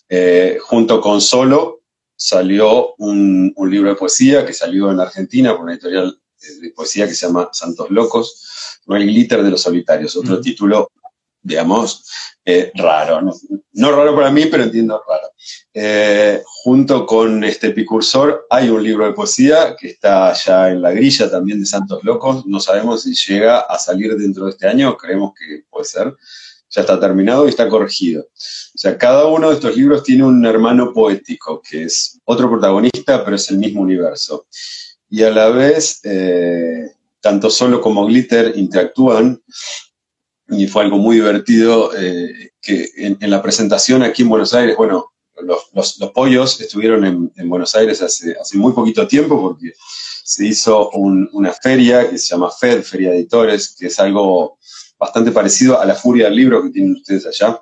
Eh, 0.09 0.57
junto 0.61 0.99
con 0.99 1.21
Solo 1.21 1.83
salió 2.15 2.95
un, 2.97 3.53
libro 3.69 3.89
de 3.89 3.95
poesía 3.95 4.45
que 4.45 4.53
salió 4.53 4.91
en 4.91 4.99
Argentina 4.99 5.53
por 5.53 5.61
una 5.61 5.73
editorial 5.73 6.19
de 6.61 6.69
poesía 6.71 7.07
que 7.07 7.13
se 7.13 7.27
llama 7.27 7.49
Santos 7.51 7.89
Locos, 7.89 8.81
no 8.85 8.95
el 8.95 9.05
glitter 9.05 9.43
de 9.43 9.51
los 9.51 9.61
solitarios, 9.61 10.15
otro 10.15 10.39
título 10.39 10.91
digamos, 11.45 12.03
eh, 12.43 12.71
raro. 12.73 13.21
¿no? 13.73 13.91
raro 13.91 14.15
para 14.15 14.31
mí, 14.31 14.47
pero 14.47 14.63
entiendo 14.63 15.01
raro. 15.07 15.27
Eh, 15.73 16.41
junto 16.43 17.05
con 17.05 17.43
este 17.43 17.67
Epicursor 17.67 18.47
hay 18.49 18.69
un 18.69 18.83
libro 18.83 19.05
de 19.05 19.13
poesía 19.13 19.75
que 19.79 19.89
está 19.89 20.33
ya 20.33 20.71
en 20.71 20.81
la 20.81 20.91
grilla 20.91 21.29
también 21.29 21.59
de 21.59 21.67
Santos 21.67 22.03
Locos. 22.03 22.47
No 22.47 22.59
sabemos 22.59 23.03
si 23.03 23.13
llega 23.13 23.59
a 23.59 23.77
salir 23.77 24.15
dentro 24.15 24.45
de 24.45 24.51
este 24.51 24.67
año, 24.67 24.97
creemos 24.97 25.33
que 25.39 25.63
puede 25.69 25.85
ser. 25.85 26.13
Ya 26.69 26.81
está 26.81 26.99
terminado 26.99 27.45
y 27.45 27.49
está 27.49 27.69
corregido. 27.69 28.23
O 28.23 28.77
sea, 28.77 28.97
cada 28.97 29.27
uno 29.27 29.49
de 29.49 29.55
estos 29.55 29.77
libros 29.77 30.03
tiene 30.03 30.23
un 30.23 30.43
hermano 30.45 30.91
poético, 30.93 31.61
que 31.61 31.83
es 31.83 32.19
otro 32.25 32.49
protagonista, 32.49 33.23
pero 33.23 33.35
es 33.35 33.49
el 33.51 33.59
mismo 33.59 33.81
universo. 33.81 34.47
Y 35.09 35.21
a 35.21 35.29
la 35.29 35.49
vez, 35.49 35.99
eh, 36.03 36.89
tanto 37.21 37.51
Solo 37.51 37.81
como 37.81 38.05
Glitter 38.07 38.53
interactúan 38.55 39.41
y 40.49 40.67
fue 40.67 40.83
algo 40.83 40.97
muy 40.97 41.17
divertido 41.17 41.91
eh, 41.97 42.51
que 42.61 42.89
en, 42.97 43.29
la 43.29 43.41
presentación 43.41 44.03
aquí 44.03 44.21
en 44.21 44.29
Buenos 44.29 44.53
Aires, 44.53 44.75
bueno, 44.77 45.11
los, 45.41 45.97
los, 45.99 46.11
pollos 46.11 46.61
estuvieron 46.61 47.03
en, 47.05 47.31
en, 47.35 47.49
Buenos 47.49 47.75
Aires 47.75 48.01
hace, 48.01 48.35
hace 48.39 48.57
muy 48.57 48.71
poquito 48.73 49.07
tiempo 49.07 49.41
porque 49.41 49.73
se 50.23 50.45
hizo 50.45 50.89
una 50.91 51.51
feria 51.51 52.09
que 52.09 52.17
se 52.17 52.27
llama 52.27 52.51
FED, 52.51 52.83
Feria 52.83 53.13
Editores, 53.13 53.75
que 53.77 53.87
es 53.87 53.99
algo 53.99 54.57
bastante 54.97 55.31
parecido 55.31 55.79
a 55.79 55.85
la 55.85 55.95
furia 55.95 56.25
del 56.25 56.35
libro 56.35 56.63
que 56.63 56.69
tienen 56.69 56.93
ustedes 56.93 57.25
allá. 57.25 57.59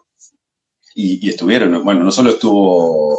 Y, 0.95 1.25
y 1.25 1.29
estuvieron, 1.29 1.83
bueno, 1.83 2.03
no 2.03 2.11
solo 2.11 2.29
estuvo 2.29 3.17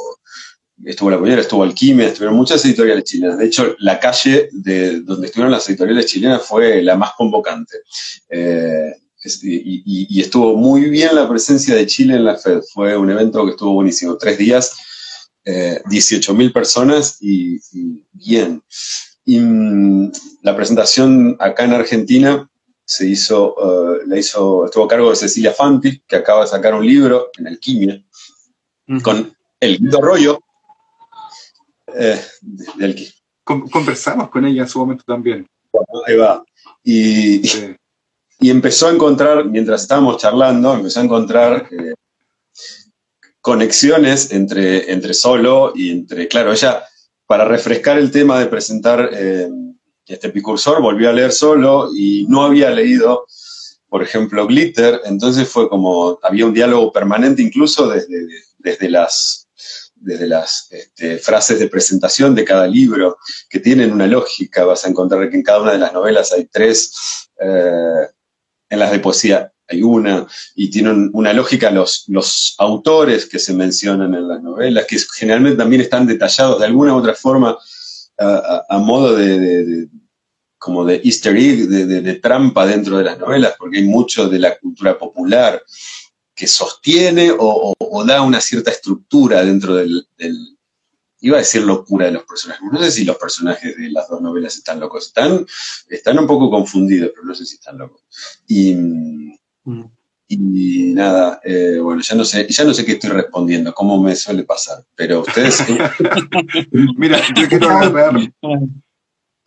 estuvo 0.84 1.10
La 1.10 1.18
Pollera, 1.18 1.40
estuvo 1.40 1.62
Alquimia, 1.62 2.08
estuvieron 2.08 2.36
muchas 2.36 2.64
editoriales 2.64 3.04
chilenas. 3.04 3.38
De 3.38 3.46
hecho, 3.46 3.74
la 3.78 3.98
calle 3.98 4.48
de 4.52 5.00
donde 5.00 5.26
estuvieron 5.26 5.52
las 5.52 5.68
editoriales 5.68 6.06
chilenas 6.06 6.42
fue 6.42 6.82
la 6.82 6.96
más 6.96 7.12
convocante. 7.16 7.78
Eh, 8.28 8.94
y, 9.24 10.20
estuvo 10.20 10.56
muy 10.56 10.90
bien 10.90 11.14
la 11.14 11.28
presencia 11.28 11.74
de 11.74 11.86
Chile 11.86 12.14
en 12.16 12.24
la 12.24 12.36
FED. 12.36 12.62
Fue 12.72 12.96
un 12.96 13.10
evento 13.10 13.44
que 13.44 13.52
estuvo 13.52 13.74
buenísimo. 13.74 14.16
Tres 14.16 14.38
días, 14.38 14.76
eh, 15.44 15.80
18.000 15.86 16.52
personas 16.52 17.18
y, 17.20 17.60
bien. 18.12 18.62
Y 19.24 19.40
mm, 19.40 20.12
la 20.42 20.54
presentación 20.54 21.36
acá 21.40 21.64
en 21.64 21.72
Argentina 21.72 22.50
se 22.84 23.08
hizo, 23.08 23.54
uh, 23.54 24.06
la 24.06 24.18
hizo, 24.18 24.66
estuvo 24.66 24.84
a 24.84 24.88
cargo 24.88 25.10
de 25.10 25.16
Cecilia 25.16 25.52
Fanti, 25.52 26.02
que 26.06 26.16
acaba 26.16 26.42
de 26.42 26.48
sacar 26.48 26.74
un 26.74 26.86
libro 26.86 27.30
en 27.38 27.46
Alquimia, 27.46 28.04
con 29.02 29.34
el 29.58 29.78
Guido 29.78 30.02
Rollo 30.02 30.40
eh, 31.94 32.20
de, 32.42 33.12
Conversamos 33.44 34.30
con 34.30 34.46
ella 34.46 34.62
en 34.62 34.68
su 34.68 34.78
momento 34.78 35.04
también. 35.06 35.46
ahí 36.06 36.16
va. 36.16 36.42
Y, 36.82 37.42
y 38.44 38.50
empezó 38.50 38.88
a 38.88 38.92
encontrar, 38.92 39.46
mientras 39.46 39.80
estábamos 39.80 40.18
charlando, 40.18 40.74
empezó 40.74 41.00
a 41.00 41.04
encontrar 41.04 41.66
eh, 41.70 41.94
conexiones 43.40 44.32
entre, 44.32 44.92
entre 44.92 45.14
Solo 45.14 45.72
y 45.74 45.90
entre, 45.90 46.28
claro, 46.28 46.52
ella, 46.52 46.84
para 47.24 47.46
refrescar 47.46 47.96
el 47.96 48.10
tema 48.10 48.38
de 48.38 48.44
presentar 48.44 49.08
eh, 49.14 49.48
este 50.06 50.28
Picursor, 50.28 50.82
volvió 50.82 51.08
a 51.08 51.14
leer 51.14 51.32
Solo 51.32 51.88
y 51.96 52.26
no 52.28 52.44
había 52.44 52.68
leído, 52.68 53.26
por 53.88 54.02
ejemplo, 54.02 54.46
Glitter, 54.46 55.00
entonces 55.06 55.48
fue 55.48 55.70
como, 55.70 56.18
había 56.22 56.44
un 56.44 56.52
diálogo 56.52 56.92
permanente 56.92 57.40
incluso 57.40 57.88
desde, 57.88 58.26
desde 58.58 58.90
las 58.90 59.48
desde 59.94 60.26
las 60.26 60.66
este, 60.70 61.18
frases 61.18 61.58
de 61.58 61.68
presentación 61.68 62.34
de 62.34 62.44
cada 62.44 62.66
libro, 62.66 63.16
que 63.48 63.58
tienen 63.58 63.90
una 63.90 64.06
lógica. 64.06 64.66
Vas 64.66 64.84
a 64.84 64.90
encontrar 64.90 65.30
que 65.30 65.36
en 65.36 65.42
cada 65.42 65.62
una 65.62 65.72
de 65.72 65.78
las 65.78 65.94
novelas 65.94 66.30
hay 66.32 66.44
tres 66.44 66.92
eh, 67.40 68.06
en 68.74 68.80
las 68.80 68.92
de 68.92 68.98
poesía 68.98 69.50
hay 69.66 69.82
una, 69.82 70.26
y 70.54 70.68
tienen 70.70 71.10
una 71.14 71.32
lógica 71.32 71.70
los, 71.70 72.04
los 72.08 72.54
autores 72.58 73.26
que 73.26 73.38
se 73.38 73.54
mencionan 73.54 74.14
en 74.14 74.28
las 74.28 74.42
novelas, 74.42 74.84
que 74.86 74.98
generalmente 75.16 75.56
también 75.56 75.80
están 75.80 76.06
detallados 76.06 76.60
de 76.60 76.66
alguna 76.66 76.94
u 76.94 76.98
otra 76.98 77.14
forma 77.14 77.56
a, 78.18 78.78
modo 78.78 79.16
de, 79.16 79.88
como 80.58 80.84
de 80.84 81.00
easter 81.04 81.36
egg, 81.36 81.68
de, 81.68 82.14
trampa 82.14 82.66
dentro 82.66 82.98
de 82.98 83.04
las 83.04 83.18
novelas, 83.18 83.54
porque 83.58 83.78
hay 83.78 83.84
mucho 83.84 84.28
de 84.28 84.38
la 84.38 84.56
cultura 84.58 84.98
popular 84.98 85.62
que 86.34 86.46
sostiene 86.46 87.32
o, 87.36 87.74
da 88.06 88.22
una 88.22 88.40
cierta 88.40 88.70
estructura 88.70 89.44
dentro 89.44 89.74
del, 89.76 90.06
iba 91.24 91.38
a 91.38 91.40
decir 91.40 91.62
locura 91.62 92.06
de 92.06 92.12
los 92.12 92.24
personajes. 92.24 92.62
No 92.70 92.78
sé 92.78 92.90
si 92.90 93.04
los 93.04 93.16
personajes 93.16 93.74
de 93.78 93.88
las 93.88 94.10
dos 94.10 94.20
novelas 94.20 94.56
están 94.56 94.78
locos. 94.78 95.06
Están, 95.06 95.46
están 95.88 96.18
un 96.18 96.26
poco 96.26 96.50
confundidos, 96.50 97.12
pero 97.14 97.24
no 97.26 97.34
sé 97.34 97.46
si 97.46 97.54
están 97.54 97.78
locos. 97.78 98.02
Y, 98.46 98.74
mm. 98.74 99.88
nada, 100.94 101.40
eh, 101.42 101.78
bueno, 101.80 102.02
ya 102.02 102.14
no 102.14 102.26
sé, 102.26 102.46
ya 102.50 102.64
no 102.64 102.74
sé 102.74 102.84
qué 102.84 102.92
estoy 102.92 103.08
respondiendo, 103.08 103.72
cómo 103.72 104.02
me 104.02 104.14
suele 104.14 104.44
pasar. 104.44 104.84
Pero 104.94 105.20
ustedes. 105.20 105.64
Mira, 106.98 107.18
yo 107.34 107.48
quiero 107.48 107.70
agarrar. 107.70 108.20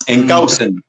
Encaucen. 0.08 0.84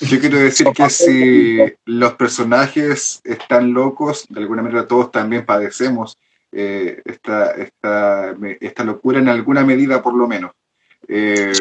Yo 0.00 0.20
quiero 0.20 0.38
decir 0.38 0.66
que 0.74 0.90
si 0.90 1.58
los 1.86 2.12
personajes 2.12 3.22
están 3.24 3.72
locos, 3.72 4.26
de 4.28 4.40
alguna 4.40 4.60
manera 4.62 4.86
todos 4.86 5.10
también 5.10 5.46
padecemos 5.46 6.18
eh, 6.56 7.02
esta, 7.04 7.50
esta, 7.52 8.84
locura 8.84 9.18
en 9.18 9.28
alguna 9.28 9.64
medida 9.64 10.02
por 10.02 10.14
lo 10.14 10.28
menos. 10.28 10.52
Eh, 11.08 11.52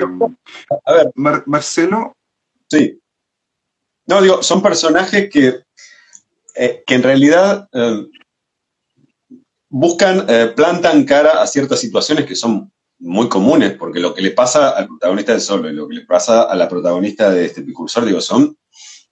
a 0.85 0.93
ver. 0.93 1.11
Marcelo. 1.15 2.15
Sí. 2.69 2.99
No, 4.05 4.21
digo, 4.21 4.43
son 4.43 4.61
personajes 4.61 5.29
que, 5.29 5.61
eh, 6.55 6.83
que 6.85 6.93
en 6.93 7.03
realidad 7.03 7.69
buscan, 9.69 10.27
plantan 10.55 11.05
cara 11.05 11.41
a 11.41 11.47
ciertas 11.47 11.79
situaciones 11.79 12.25
que 12.25 12.35
son 12.35 12.71
muy 12.99 13.27
comunes, 13.29 13.73
porque 13.73 13.99
lo 13.99 14.13
que 14.13 14.21
le 14.21 14.31
pasa 14.31 14.69
al 14.69 14.87
protagonista 14.87 15.33
de 15.33 15.39
Solo 15.39 15.69
y 15.69 15.73
lo 15.73 15.87
que 15.87 15.95
le 15.95 16.05
pasa 16.05 16.43
a 16.43 16.55
la 16.55 16.69
protagonista 16.69 17.31
de 17.31 17.45
este 17.45 17.63
precursor, 17.63 18.05
digo, 18.05 18.21
son 18.21 18.57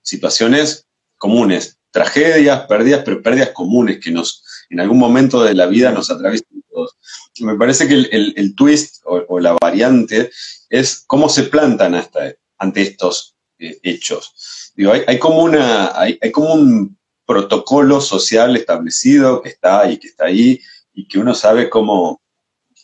situaciones 0.02 0.88
comunes, 1.18 1.80
tragedias, 1.90 2.68
pérdidas, 2.68 3.02
pero 3.04 3.22
pérdidas 3.22 3.50
comunes 3.50 4.00
que 4.00 4.12
nos, 4.12 4.44
en 4.72 4.80
algún 4.80 4.98
momento 4.98 5.44
de 5.44 5.54
la 5.54 5.68
vida 5.68 5.92
nos 5.92 6.10
atraviesan 6.10 6.64
todos. 6.72 6.98
Me 7.40 7.56
parece 7.56 7.88
que 7.88 7.94
el, 7.94 8.56
twist 8.56 9.04
o, 9.06 9.40
la 9.40 9.56
variante 9.62 10.32
es 10.70 11.04
cómo 11.06 11.28
se 11.28 11.44
plantan 11.44 11.94
hasta, 11.94 12.34
ante 12.58 12.82
estos 12.82 13.36
eh, 13.60 13.78
hechos. 13.84 14.72
Digo, 14.76 14.94
hay, 15.06 15.20
como 15.20 15.44
una, 15.44 15.92
hay, 16.00 16.18
como 16.32 16.54
un 16.54 16.98
protocolo 17.26 18.00
social 18.00 18.56
establecido 18.56 19.42
que 19.42 19.50
está 19.50 19.82
ahí, 19.82 19.98
que 19.98 20.08
está 20.08 20.26
ahí, 20.26 20.62
y 20.94 21.08
que 21.08 21.20
uno 21.20 21.36
sabe 21.36 21.70
cómo, 21.70 22.22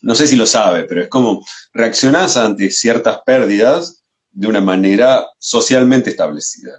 no 0.01 0.13
sé 0.13 0.27
si 0.27 0.35
lo 0.35 0.45
sabe, 0.45 0.83
pero 0.83 1.01
es 1.01 1.07
como 1.07 1.45
reaccionás 1.73 2.35
ante 2.35 2.69
ciertas 2.69 3.19
pérdidas 3.25 4.03
de 4.31 4.47
una 4.47 4.61
manera 4.61 5.25
socialmente 5.39 6.09
establecida. 6.09 6.73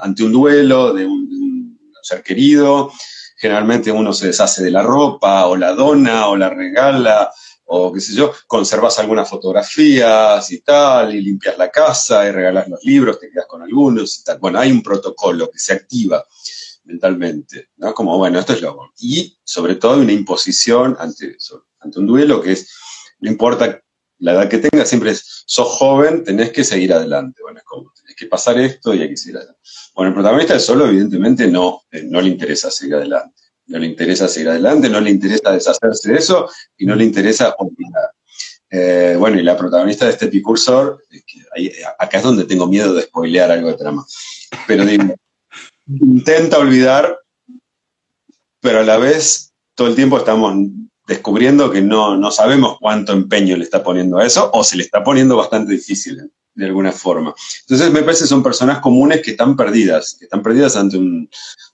Ante 0.00 0.22
un 0.22 0.32
duelo 0.32 0.92
de 0.92 1.06
un, 1.06 1.28
de 1.28 1.36
un 1.36 1.78
ser 2.02 2.22
querido, 2.22 2.92
generalmente 3.44 3.92
uno 3.92 4.14
se 4.14 4.28
deshace 4.28 4.64
de 4.64 4.70
la 4.70 4.80
ropa 4.80 5.46
o 5.48 5.54
la 5.54 5.74
dona 5.74 6.28
o 6.28 6.36
la 6.36 6.48
regala 6.48 7.30
o 7.66 7.92
qué 7.92 8.00
sé 8.00 8.14
yo, 8.14 8.32
conservas 8.46 8.98
algunas 8.98 9.28
fotografías 9.28 10.50
y 10.50 10.60
tal, 10.60 11.14
y 11.14 11.20
limpias 11.20 11.58
la 11.58 11.70
casa 11.70 12.26
y 12.26 12.30
regalas 12.30 12.68
los 12.68 12.82
libros, 12.84 13.20
te 13.20 13.28
quedas 13.30 13.44
con 13.46 13.60
algunos 13.60 14.18
y 14.18 14.24
tal. 14.24 14.38
Bueno, 14.38 14.58
hay 14.60 14.72
un 14.72 14.82
protocolo 14.82 15.50
que 15.50 15.58
se 15.58 15.74
activa 15.74 16.24
mentalmente, 16.84 17.68
¿no? 17.76 17.92
Como, 17.92 18.16
bueno, 18.16 18.38
esto 18.38 18.54
es 18.54 18.62
lo... 18.62 18.78
Y 18.98 19.38
sobre 19.44 19.74
todo 19.74 20.00
una 20.00 20.12
imposición 20.12 20.96
ante, 20.98 21.36
ante 21.80 21.98
un 21.98 22.06
duelo 22.06 22.40
que 22.40 22.52
es, 22.52 22.70
no 23.18 23.30
importa 23.30 23.82
la 24.18 24.32
edad 24.32 24.48
que 24.48 24.58
tengas, 24.58 24.88
siempre 24.88 25.10
es, 25.10 25.44
sos 25.46 25.68
joven, 25.68 26.24
tenés 26.24 26.50
que 26.50 26.64
seguir 26.64 26.92
adelante. 26.92 27.42
Bueno, 27.42 27.58
es 27.58 27.64
como, 27.64 27.92
tenés 27.94 28.16
que 28.16 28.26
pasar 28.26 28.58
esto 28.58 28.94
y 28.94 29.02
hay 29.02 29.08
que 29.08 29.16
seguir 29.16 29.38
adelante. 29.38 29.60
Bueno, 29.94 30.08
el 30.08 30.14
protagonista 30.14 30.54
de 30.54 30.60
solo, 30.60 30.86
evidentemente, 30.86 31.46
no, 31.46 31.82
eh, 31.90 32.02
no 32.04 32.20
le 32.20 32.28
interesa 32.28 32.70
seguir 32.70 32.94
adelante. 32.94 33.42
No 33.66 33.78
le 33.78 33.86
interesa 33.86 34.28
seguir 34.28 34.50
adelante, 34.50 34.90
no 34.90 35.00
le 35.00 35.10
interesa 35.10 35.52
deshacerse 35.52 36.12
de 36.12 36.18
eso 36.18 36.48
y 36.76 36.84
no 36.84 36.94
le 36.94 37.04
interesa 37.04 37.54
olvidar. 37.58 38.10
Eh, 38.70 39.16
bueno, 39.18 39.38
y 39.38 39.42
la 39.42 39.56
protagonista 39.56 40.04
de 40.04 40.10
este 40.12 40.26
epicursor, 40.26 41.02
acá 41.98 42.18
es 42.18 42.24
donde 42.24 42.44
tengo 42.44 42.66
miedo 42.66 42.92
de 42.92 43.02
spoilear 43.02 43.50
algo 43.50 43.68
de 43.68 43.78
trama, 43.78 44.04
pero 44.66 44.84
digo, 44.84 45.14
intenta 45.86 46.58
olvidar, 46.58 47.18
pero 48.60 48.80
a 48.80 48.82
la 48.82 48.96
vez 48.96 49.52
todo 49.74 49.88
el 49.88 49.94
tiempo 49.94 50.18
estamos 50.18 50.54
descubriendo 51.06 51.70
que 51.70 51.82
no, 51.82 52.16
no 52.16 52.30
sabemos 52.30 52.78
cuánto 52.80 53.12
empeño 53.12 53.56
le 53.56 53.64
está 53.64 53.82
poniendo 53.82 54.18
a 54.18 54.26
eso 54.26 54.50
o 54.52 54.64
se 54.64 54.76
le 54.76 54.82
está 54.84 55.04
poniendo 55.04 55.36
bastante 55.36 55.72
difícil 55.72 56.30
de 56.54 56.66
alguna 56.66 56.92
forma. 56.92 57.34
Entonces 57.62 57.90
me 57.90 58.02
parece 58.02 58.22
que 58.22 58.28
son 58.28 58.42
personas 58.42 58.78
comunes 58.78 59.22
que 59.22 59.32
están 59.32 59.56
perdidas, 59.56 60.16
que 60.18 60.24
están 60.24 60.42
perdidas 60.42 60.76
ante 60.76 60.96
un, 60.96 61.28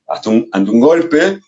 ante 0.06 0.70
un 0.70 0.80
golpe 0.80 1.40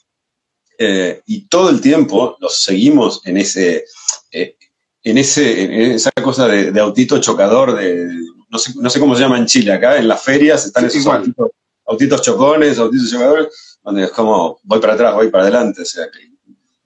eh, 0.78 1.22
y 1.26 1.46
todo 1.48 1.70
el 1.70 1.80
tiempo 1.80 2.36
los 2.40 2.62
seguimos 2.62 3.22
en 3.24 3.38
ese, 3.38 3.84
eh, 4.30 4.56
en, 5.02 5.18
ese, 5.18 5.64
en 5.64 5.92
esa 5.92 6.10
cosa 6.22 6.46
de, 6.46 6.78
autito 6.80 7.20
chocador, 7.20 7.76
de, 7.76 8.08
no 8.48 8.58
sé, 8.58 8.72
no 8.76 8.90
sé, 8.90 9.00
cómo 9.00 9.14
se 9.14 9.22
llama 9.22 9.38
en 9.38 9.46
Chile 9.46 9.72
acá, 9.72 9.96
en 9.96 10.08
las 10.08 10.22
ferias 10.22 10.66
están 10.66 10.84
esos 10.84 11.06
autitos, 11.86 12.22
chocones, 12.22 12.78
autitos 12.78 13.10
chocadores, 13.10 13.78
donde 13.82 14.04
es 14.04 14.10
como 14.10 14.60
voy 14.62 14.80
para 14.80 14.94
atrás, 14.94 15.14
voy 15.14 15.30
para 15.30 15.44
adelante, 15.44 15.82
o 15.82 15.86
sea, 15.86 16.06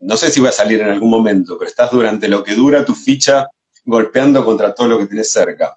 no 0.01 0.17
sé 0.17 0.31
si 0.31 0.41
voy 0.41 0.51
a 0.51 0.53
salir 0.53 0.81
en 0.81 0.89
algún 0.89 1.11
momento, 1.11 1.57
pero 1.59 1.69
estás 1.69 1.91
durante 1.91 2.29
lo 2.29 2.43
que 2.45 2.55
dura 2.55 2.85
tu 2.85 2.95
ficha 2.95 3.49
golpeando 3.85 4.45
contra 4.45 4.75
todo 4.75 4.89
lo 4.89 4.99
que 4.99 5.07
tienes 5.07 5.31
cerca. 5.31 5.77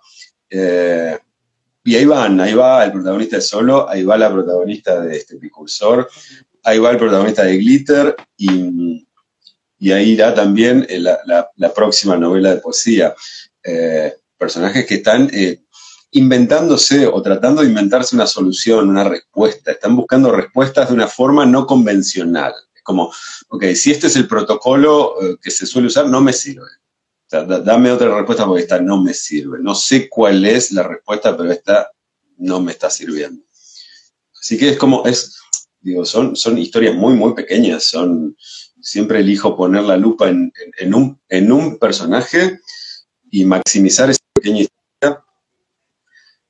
Eh, 0.49 1.17
y 1.83 1.95
ahí 1.95 2.05
van, 2.05 2.39
ahí 2.41 2.53
va 2.53 2.83
el 2.83 2.91
protagonista 2.91 3.38
de 3.38 3.41
Solo, 3.41 3.89
ahí 3.89 4.03
va 4.03 4.17
la 4.17 4.31
protagonista 4.31 4.99
de 5.01 5.17
este 5.17 5.35
Epicursor, 5.35 6.09
ahí 6.63 6.79
va 6.79 6.91
el 6.91 6.97
protagonista 6.97 7.43
de 7.43 7.57
Glitter 7.57 8.15
y, 8.35 9.07
ahí 9.91 10.11
irá 10.11 10.33
también 10.33 10.85
eh, 10.89 10.99
la, 10.99 11.73
próxima 11.73 12.17
novela 12.17 12.53
de 12.53 12.61
poesía. 12.61 13.15
Eh, 13.63 14.13
personajes 14.38 14.85
que 14.85 14.95
están 14.95 15.29
inventándose 16.11 17.07
o 17.07 17.21
tratando 17.21 17.61
de 17.61 17.67
inventarse 17.67 18.15
una 18.15 18.25
solución, 18.25 18.89
una 18.89 19.03
respuesta, 19.03 19.71
están 19.71 19.95
buscando 19.95 20.31
respuestas 20.31 20.89
de 20.89 20.95
una 20.95 21.07
forma 21.07 21.45
no 21.45 21.65
convencional. 21.65 22.53
Como, 22.89 23.13
ok, 23.50 23.65
si 23.75 23.91
este 23.91 24.08
es 24.08 24.15
el 24.15 24.27
protocolo 24.27 25.15
que 25.39 25.51
se 25.51 25.67
suele 25.67 25.89
usar, 25.89 26.08
no 26.08 26.22
me 26.22 26.34
sirve 26.34 26.65
dame 27.29 27.91
otra 27.91 28.15
respuesta 28.15 28.46
porque 28.46 28.63
esta 28.63 28.79
no 28.79 29.01
me 29.01 29.13
sirve. 29.13 29.60
No 29.62 29.75
sé 29.75 30.10
cuál 30.10 30.46
es 30.46 30.72
la 30.72 30.84
respuesta, 30.84 31.38
pero 31.38 31.51
esta 31.51 31.91
no 32.38 32.60
me 32.60 32.72
está 32.72 32.89
sirviendo. 32.89 33.43
Así 34.39 34.58
que 34.58 34.69
es 34.69 34.77
como, 34.77 35.05
es, 35.05 35.38
digo, 35.79 36.05
son, 36.05 36.36
son 36.36 36.58
historias 36.58 36.96
muy, 36.96 37.13
muy 37.13 37.34
pequeñas. 37.34 37.84
Son, 37.84 38.36
siempre 38.81 39.19
elijo 39.19 39.55
poner 39.55 39.84
la 39.84 39.98
lupa 39.98 40.29
en, 40.29 40.51
un, 40.93 41.19
en 41.29 41.51
un 41.51 41.77
personaje 41.77 42.60
y 43.29 43.46
maximizar 43.46 44.10
esa 44.10 44.19
pequeña 44.34 44.62
historia. 44.62 45.24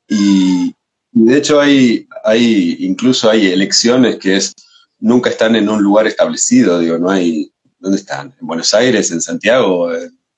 Y, 0.07 0.73
de 1.11 1.37
hecho 1.37 1.59
hay, 1.59 2.07
hay, 2.23 2.77
incluso 2.79 3.29
hay 3.29 3.47
elecciones 3.47 4.17
que 4.17 4.37
es, 4.37 4.53
nunca 4.99 5.29
están 5.29 5.55
en 5.55 5.69
un 5.69 5.81
lugar 5.81 6.07
establecido, 6.07 6.79
digo, 6.79 6.97
no 6.97 7.09
hay, 7.09 7.51
¿dónde 7.79 7.97
están? 7.97 8.35
En 8.39 8.47
Buenos 8.47 8.73
Aires, 8.73 9.11
en 9.11 9.21
Santiago, 9.21 9.89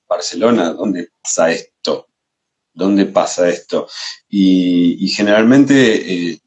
Barcelona, 0.08 0.74
¿dónde 0.74 1.10
pasa 1.21 1.52
esto? 1.52 2.08
¿Dónde 2.74 3.06
pasa 3.06 3.50
esto? 3.50 3.88
Y, 4.30 5.08
generalmente 5.10 6.32
eh, 6.32 6.41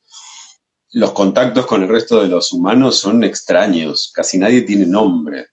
los 0.92 1.12
contactos 1.12 1.66
con 1.66 1.82
el 1.82 1.88
resto 1.88 2.22
de 2.22 2.28
los 2.28 2.52
humanos 2.52 2.98
son 2.98 3.24
extraños, 3.24 4.12
casi 4.14 4.38
nadie 4.38 4.62
tiene 4.62 4.86
nombre, 4.86 5.48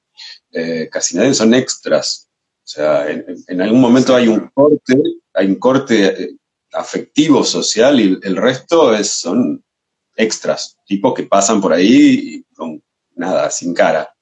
eh, 0.52 0.90
casi 0.92 1.18
nadie 1.18 1.34
son 1.34 1.54
extras. 1.54 2.30
O 2.64 2.68
sea, 2.68 3.10
en, 3.10 3.62
algún 3.62 3.82
momento 3.82 4.16
hay 4.16 4.28
un 4.28 4.50
corte, 4.54 4.96
hay 5.34 5.48
un 5.48 5.56
corte 5.56 6.06
eh, 6.06 6.36
afectivo, 6.74 7.44
social, 7.44 8.00
y 8.00 8.20
el 8.22 8.36
resto 8.38 8.94
es, 8.94 9.10
son 9.10 9.64
extras, 10.16 10.78
tipos 10.86 11.14
que 11.14 11.24
pasan 11.24 11.62
por 11.62 11.74
ahí 11.74 12.44
con 12.56 12.82
nada, 13.16 13.50
sin 13.50 13.74
cara. 13.74 14.14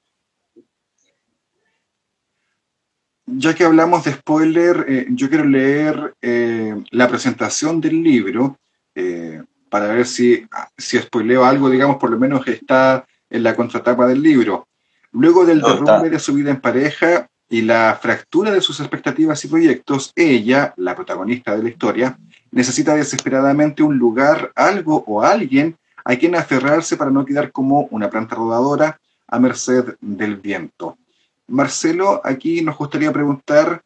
ya 3.36 3.54
que 3.54 3.64
hablamos 3.64 4.04
de 4.04 4.12
spoiler, 4.12 4.86
eh, 4.88 5.06
yo 5.10 5.28
quiero 5.28 5.44
leer 5.44 6.14
eh, 6.20 6.74
la 6.90 7.08
presentación 7.08 7.80
del 7.80 8.02
libro 8.02 8.58
eh, 8.94 9.42
para 9.68 9.88
ver 9.88 10.06
si, 10.06 10.46
si 10.76 10.98
spoileo 10.98 11.44
algo, 11.44 11.70
digamos, 11.70 11.96
por 11.96 12.10
lo 12.10 12.18
menos 12.18 12.46
está 12.48 13.06
en 13.28 13.42
la 13.42 13.54
contratapa 13.54 14.06
del 14.06 14.22
libro. 14.22 14.66
Luego 15.12 15.44
del 15.44 15.60
derrumbe 15.60 16.10
de 16.10 16.18
su 16.18 16.34
vida 16.34 16.50
en 16.50 16.60
pareja 16.60 17.28
y 17.48 17.62
la 17.62 17.98
fractura 18.00 18.50
de 18.50 18.60
sus 18.60 18.80
expectativas 18.80 19.44
y 19.44 19.48
proyectos, 19.48 20.12
ella, 20.14 20.72
la 20.76 20.94
protagonista 20.94 21.56
de 21.56 21.62
la 21.62 21.68
historia, 21.68 22.18
necesita 22.50 22.94
desesperadamente 22.94 23.82
un 23.82 23.98
lugar, 23.98 24.52
algo 24.54 25.04
o 25.06 25.22
alguien 25.22 25.76
a 26.10 26.18
quien 26.18 26.34
aferrarse 26.34 26.96
para 26.96 27.12
no 27.12 27.24
quedar 27.24 27.52
como 27.52 27.86
una 27.92 28.10
planta 28.10 28.34
rodadora 28.34 29.00
a 29.28 29.38
merced 29.38 29.94
del 30.00 30.38
viento. 30.38 30.98
Marcelo, 31.46 32.20
aquí 32.24 32.62
nos 32.62 32.76
gustaría 32.76 33.12
preguntar, 33.12 33.80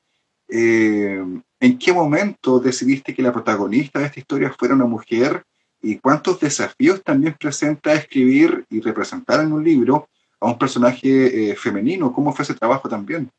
eh, 0.49 1.23
¿en 1.61 1.79
qué 1.79 1.93
momento 1.93 2.61
decidiste 2.61 3.15
que 3.15 3.21
la 3.21 3.31
protagonista 3.31 3.99
de 3.99 4.07
esta 4.07 4.21
historia 4.21 4.55
fuera 4.59 4.75
una 4.75 4.87
mujer 4.87 5.43
y 5.83 5.99
cuántos 5.99 6.41
desafíos 6.41 7.03
también 7.05 7.37
presenta 7.39 7.93
escribir 7.93 8.65
y 8.71 8.81
representar 8.81 9.41
en 9.43 9.53
un 9.53 9.63
libro 9.63 10.09
a 10.41 10.47
un 10.47 10.57
personaje 10.57 11.51
eh, 11.51 11.57
femenino? 11.57 12.11
¿Cómo 12.11 12.33
fue 12.33 12.45
ese 12.45 12.55
trabajo 12.55 12.89
también? 12.89 13.31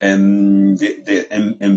En, 0.00 0.76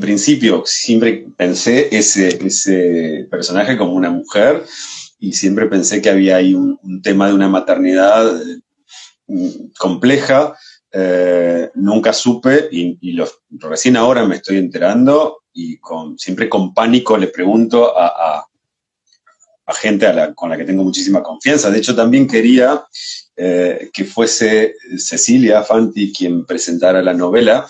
principio, 0.02 0.64
siempre 0.66 1.28
pensé 1.38 1.88
ese, 1.96 2.46
ese 2.46 3.26
personaje 3.32 3.78
como 3.78 3.94
una 3.94 4.10
mujer 4.10 4.66
y 5.20 5.34
siempre 5.34 5.68
pensé 5.68 6.02
que 6.02 6.10
había 6.10 6.38
ahí 6.38 6.54
un 6.54 7.02
tema 7.02 7.28
de 7.28 7.34
una 7.34 7.50
maternidad 7.50 8.32
mm, 9.28 9.50
compleja 9.78 10.56
eh, 11.00 11.70
nunca 11.76 12.14
supe 12.14 12.70
y, 12.72 12.98
recién 13.60 13.98
ahora 13.98 14.26
me 14.26 14.38
estoy 14.38 14.58
enterando 14.58 15.44
y 15.54 15.80
siempre 16.18 16.48
con 16.48 16.74
pánico 16.74 17.18
le 17.18 17.28
pregunto 17.28 17.94
a, 17.98 18.46
gente 19.80 20.08
con 20.34 20.50
la 20.50 20.58
que 20.58 20.64
tengo 20.64 20.84
muchísima 20.84 21.22
confianza. 21.22 21.70
De 21.70 21.78
hecho, 21.78 21.94
también 21.94 22.26
quería 22.26 22.86
eh, 23.36 23.90
que 23.94 24.06
fuese 24.06 24.76
Cecilia 24.98 25.62
Fanti 25.62 26.14
quien 26.14 26.46
presentara 26.46 27.04
la 27.04 27.14
novela 27.14 27.68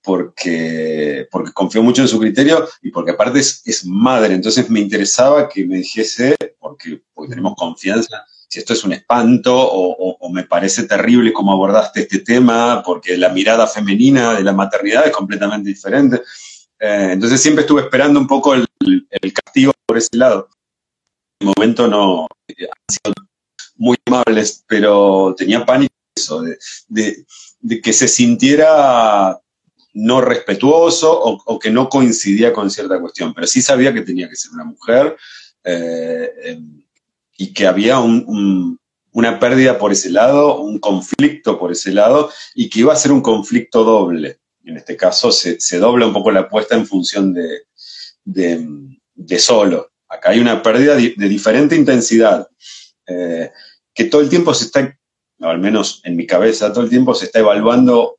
porque, 0.00 1.26
porque 1.30 1.52
confío 1.52 1.82
mucho 1.82 2.02
en 2.02 2.08
su 2.08 2.20
criterio 2.20 2.68
y 2.82 2.90
porque 2.90 3.10
aparte 3.10 3.40
es, 3.40 3.62
es 3.64 3.84
madre. 3.84 4.34
Entonces 4.34 4.70
me 4.70 4.78
interesaba 4.78 5.48
que 5.48 5.66
me 5.66 5.78
dijese, 5.78 6.36
porque, 6.70 7.02
porque 7.12 7.30
tenemos 7.30 7.54
confianza, 7.56 8.24
si 8.48 8.58
esto 8.58 8.72
es 8.72 8.84
un 8.84 8.92
espanto 8.92 9.54
o, 9.56 10.30
me 10.30 10.44
parece 10.44 10.84
terrible 10.84 11.32
cómo 11.32 11.52
abordaste 11.52 12.00
este 12.02 12.20
tema, 12.20 12.82
porque 12.84 13.16
la 13.16 13.28
mirada 13.30 13.66
femenina 13.66 14.34
de 14.34 14.44
la 14.44 14.52
maternidad 14.52 15.06
es 15.06 15.12
completamente 15.12 15.68
diferente. 15.68 16.22
Eh, 16.78 17.10
entonces 17.12 17.40
siempre 17.40 17.62
estuve 17.62 17.82
esperando 17.82 18.18
un 18.20 18.26
poco 18.26 18.54
el, 18.54 18.68
castigo 19.34 19.72
por 19.86 19.98
ese 19.98 20.16
lado. 20.16 20.48
En 21.40 21.48
el 21.48 21.54
momento 21.56 21.88
no 21.88 22.26
eh, 22.48 22.64
han 22.64 22.94
sido 22.94 23.14
muy 23.76 23.96
amables, 24.06 24.64
pero 24.66 25.34
tenía 25.36 25.64
pánico 25.64 25.94
eso, 26.16 26.42
de, 26.88 27.24
que 27.82 27.92
se 27.92 28.08
sintiera 28.08 29.38
no 29.94 30.20
respetuoso 30.20 31.20
o, 31.20 31.58
que 31.58 31.70
no 31.70 31.88
coincidía 31.88 32.52
con 32.52 32.70
cierta 32.70 33.00
cuestión, 33.00 33.34
pero 33.34 33.46
sí 33.46 33.62
sabía 33.62 33.92
que 33.92 34.02
tenía 34.02 34.28
que 34.28 34.36
ser 34.36 34.52
una 34.52 34.64
mujer. 34.64 35.16
Eh, 35.64 36.58
y 37.36 37.54
que 37.54 37.66
había 37.66 37.98
una 38.00 39.40
pérdida 39.40 39.78
por 39.78 39.92
ese 39.92 40.10
lado, 40.10 40.60
un 40.60 40.78
conflicto 40.78 41.58
por 41.58 41.72
ese 41.72 41.92
lado, 41.92 42.30
y 42.54 42.68
que 42.68 42.80
iba 42.80 42.92
a 42.92 42.96
ser 42.96 43.12
un 43.12 43.22
conflicto 43.22 43.82
doble. 43.82 44.40
En 44.64 44.76
este 44.76 44.96
caso 44.96 45.32
se, 45.32 45.78
dobla 45.78 46.06
un 46.06 46.12
poco 46.12 46.30
la 46.30 46.40
apuesta 46.40 46.74
en 46.74 46.86
función 46.86 47.32
de, 47.32 47.62
de, 48.24 49.38
solo. 49.38 49.90
Acá 50.06 50.30
hay 50.30 50.40
una 50.40 50.62
pérdida 50.62 50.96
de, 50.96 51.14
diferente 51.16 51.74
intensidad, 51.76 52.46
eh, 53.06 53.50
que 53.94 54.04
todo 54.04 54.20
el 54.20 54.28
tiempo 54.28 54.52
se 54.52 54.66
está, 54.66 54.98
al 55.40 55.58
menos 55.58 56.02
en 56.04 56.16
mi 56.16 56.26
cabeza, 56.26 56.72
todo 56.72 56.84
el 56.84 56.90
tiempo 56.90 57.14
se 57.14 57.24
está 57.24 57.38
evaluando 57.38 58.18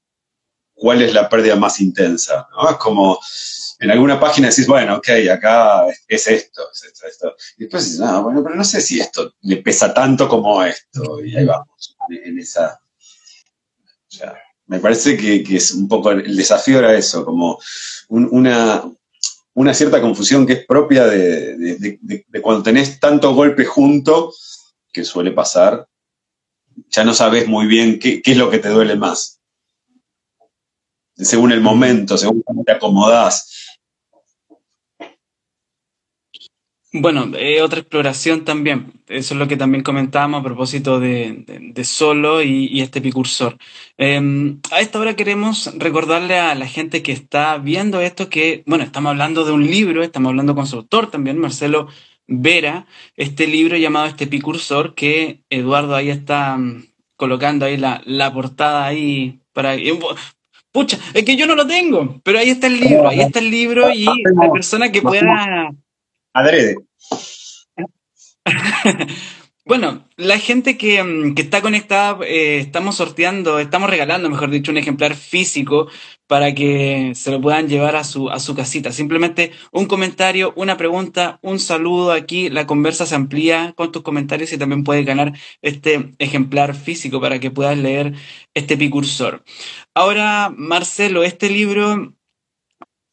cuál 0.73 1.04
es 1.04 1.13
la 1.13 1.30
pérdida 1.30 1.56
más 1.56 1.80
intensa. 1.80 2.47
Es 2.69 2.77
como, 2.77 3.19
en 3.82 3.89
alguna 3.89 4.20
página 4.20 4.48
decís, 4.48 4.67
bueno, 4.67 4.98
ok, 4.98 5.10
acá 5.34 5.88
es 6.08 6.28
esto, 6.28 6.62
es 6.72 6.84
esto, 6.84 7.08
esto. 7.08 7.36
Y 7.58 7.63
después 7.63 7.84
dices, 7.86 8.00
no, 8.00 8.24
bueno, 8.24 8.44
pero 8.44 8.56
no 8.56 8.63
sé 8.63 8.80
si 8.80 9.00
esto 9.00 9.34
le 9.41 9.58
pesa 9.58 9.91
tanto 9.91 10.30
como 10.30 10.63
esto. 10.63 11.20
Y 11.26 11.36
ahí 11.36 11.46
vamos, 11.46 11.98
en 12.10 12.38
esa... 12.38 12.80
O 12.80 14.13
sea, 14.13 14.36
me 14.67 14.80
parece 14.80 15.17
que, 15.17 15.44
es 15.56 15.72
un 15.72 15.88
poco, 15.88 16.12
el 16.12 16.36
desafío 16.36 16.78
era 16.78 16.96
eso, 16.96 17.26
como 17.26 17.60
una, 18.10 18.84
una 19.54 19.74
cierta 19.74 20.00
confusión 20.00 20.46
que 20.46 20.54
es 20.54 20.65
propia 20.67 21.08
de, 21.08 22.00
cuando 22.41 22.62
tenés 22.62 23.00
tanto 23.00 23.34
golpe 23.34 23.65
junto, 23.65 24.32
que 24.94 25.04
suele 25.04 25.32
pasar, 25.32 25.88
ya 26.88 27.04
no 27.04 27.15
sabes 27.15 27.48
muy 27.48 27.65
bien 27.65 27.98
qué, 27.98 28.22
es 28.24 28.38
lo 28.38 28.52
que 28.52 28.60
te 28.60 28.70
duele 28.70 28.96
más. 28.96 29.39
Según 31.15 31.52
el 31.52 31.62
momento, 31.62 32.15
según 32.15 32.44
cómo 32.44 32.63
te 32.63 32.74
acomodás. 32.74 33.61
Bueno, 36.93 37.32
eh, 37.38 37.62
otra 37.62 37.80
exploración 37.80 38.43
también. 38.43 38.91
Eso 39.08 39.34
es 39.34 39.39
lo 39.39 39.47
que 39.47 39.56
también 39.56 39.82
comentábamos 39.82 40.41
a 40.41 40.43
propósito 40.43 40.99
de, 40.99 41.73
Solo 41.86 42.41
y, 42.43 42.82
este 42.82 42.99
Epicursor. 42.99 43.58
Em, 43.97 44.60
a 44.71 44.82
esta 44.82 44.99
hora 44.99 45.15
queremos 45.15 45.73
recordarle 45.77 46.38
a 46.38 46.54
la 46.54 46.67
gente 46.67 47.01
que 47.01 47.13
está 47.13 47.58
viendo 47.60 48.01
esto 48.01 48.27
que, 48.30 48.63
bueno, 48.67 48.84
estamos 48.84 49.12
hablando 49.12 49.45
de 49.45 49.54
un 49.54 49.65
libro, 49.65 50.04
estamos 50.04 50.32
hablando 50.32 50.54
con 50.54 50.67
su 50.67 50.77
autor 50.77 51.10
también, 51.10 51.39
Marcelo 51.39 51.88
Vera, 52.27 52.86
este 53.15 53.47
libro 53.47 53.77
llamado 53.77 54.08
Este 54.08 54.25
Epicursor, 54.25 54.93
que 54.93 55.43
Eduardo 55.49 55.95
ahí 55.95 56.10
está 56.10 56.58
mm, 56.58 56.88
colocando 57.15 57.65
ahí 57.65 57.77
la, 57.77 58.34
portada 58.34 58.86
ahí 58.86 59.39
para... 59.54 59.77
Pucha, 60.73 60.97
es 61.13 61.23
que 61.23 61.38
yo 61.38 61.47
no 61.47 61.56
lo 61.56 61.67
tengo, 61.67 62.19
pero 62.23 62.39
ahí 62.39 62.49
está 62.49 62.67
el 62.67 62.80
libro, 62.80 63.08
ahí 63.08 63.21
está 63.21 63.39
el 63.39 63.49
libro 63.49 63.91
y 63.93 64.06
la 64.06 64.51
persona 64.51 64.91
que 64.91 65.01
pueda 65.01 65.71
Adrede. 66.34 66.78
Bueno, 69.63 70.10
la 70.17 70.39
gente 70.39 70.76
que, 70.76 71.02
mm, 71.04 71.36
está 71.38 71.62
conectada, 71.62 72.26
eh, 72.26 72.58
estamos 72.58 72.96
sorteando, 72.96 73.60
estamos 73.60 73.89
regalando, 73.89 74.30
mejor 74.30 74.50
dicho, 74.50 74.72
un 74.72 74.78
ejemplar 74.78 75.15
físico 75.15 75.88
para 76.28 76.54
que 76.56 77.13
se 77.15 77.32
lo 77.32 77.39
puedan 77.39 77.70
llevar 77.70 77.96
a 77.96 78.04
su, 78.04 78.30
a 78.30 78.39
su 78.39 78.56
casita. 78.56 78.91
Simplemente 78.91 79.52
un 79.72 79.86
comentario, 79.86 80.52
una 80.56 80.78
pregunta, 80.78 81.39
un 81.44 81.60
saludo 81.60 82.12
aquí, 82.12 82.50
la 82.50 82.65
conversa 82.67 83.06
se 83.06 83.15
amplía 83.15 83.74
con 83.78 83.91
tus 83.91 84.02
comentarios 84.02 84.52
y 84.52 84.58
también 84.58 84.84
puedes 84.84 85.06
ganar 85.06 85.34
este 85.62 86.15
ejemplar 86.20 86.76
físico 86.76 87.22
para 87.22 87.39
que 87.39 87.52
puedas 87.52 87.78
leer 87.78 88.13
este 88.54 88.78
picursor. 88.78 89.44
Ahora, 89.94 90.52
Marcelo, 90.56 91.24
este 91.24 91.50
libro 91.50 92.13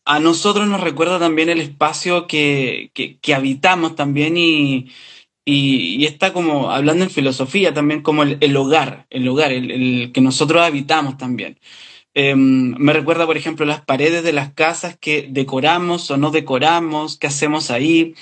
a 0.08 0.20
nosotros 0.20 0.66
nos 0.66 0.80
recuerda 0.80 1.18
también 1.18 1.50
el 1.50 1.60
espacio 1.60 2.26
que, 2.26 2.90
habitamos 3.36 3.94
también 3.94 4.38
y, 4.38 4.90
y, 5.44 6.06
está 6.06 6.32
como 6.32 6.70
hablando 6.70 7.04
en 7.04 7.10
filosofía 7.10 7.74
también 7.74 8.00
como 8.00 8.22
el, 8.22 8.56
hogar, 8.56 9.06
el 9.10 9.28
hogar, 9.28 9.52
el, 9.52 10.10
que 10.14 10.20
nosotros 10.22 10.62
habitamos 10.62 11.18
también. 11.18 11.58
Em, 12.20 12.74
me 12.78 12.92
recuerda, 12.92 13.26
por 13.26 13.36
ejemplo, 13.36 13.64
las 13.64 13.80
paredes 13.82 14.24
de 14.24 14.32
las 14.32 14.52
casas 14.52 14.96
que 14.98 15.28
decoramos 15.30 16.10
o 16.10 16.16
no 16.16 16.32
decoramos, 16.32 17.16
qué 17.16 17.28
hacemos 17.28 17.70
ahí. 17.70 18.16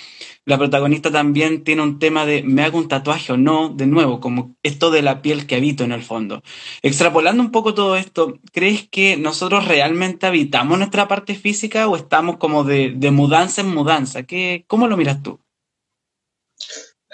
La 0.45 0.59
protagonista 0.59 1.11
también 1.11 1.65
tiene 1.65 1.81
un 1.81 1.99
tema 1.99 2.27
de 2.27 2.43
me 2.43 2.63
hago 2.63 2.77
un 2.77 2.89
tatuaje 2.89 3.33
o 3.33 3.39
no, 3.39 3.71
de 3.71 3.87
nuevo, 3.87 4.21
como 4.21 4.55
esto 4.63 4.91
de 4.91 5.01
la 5.01 5.23
piel 5.23 5.47
que 5.47 5.57
habito 5.57 5.83
en 5.83 5.93
el 5.93 6.03
fondo. 6.03 6.43
Extrapolando 6.83 7.43
un 7.43 7.51
poco 7.51 7.73
todo 7.73 7.97
esto, 7.97 8.39
¿crees 8.53 8.87
que 8.87 9.17
nosotros 9.17 9.67
realmente 9.67 10.27
habitamos 10.27 10.77
nuestra 10.77 11.09
parte 11.09 11.35
física 11.35 11.89
o 11.89 11.97
estamos 11.97 12.37
como 12.37 12.65
de, 12.65 12.93
mudanza 13.11 13.63
en 13.63 13.75
mudanza? 13.75 14.25
¿Qué, 14.25 14.67
¿Cómo 14.67 14.89
lo 14.89 14.99
miras 14.99 15.23
tú? 15.23 15.41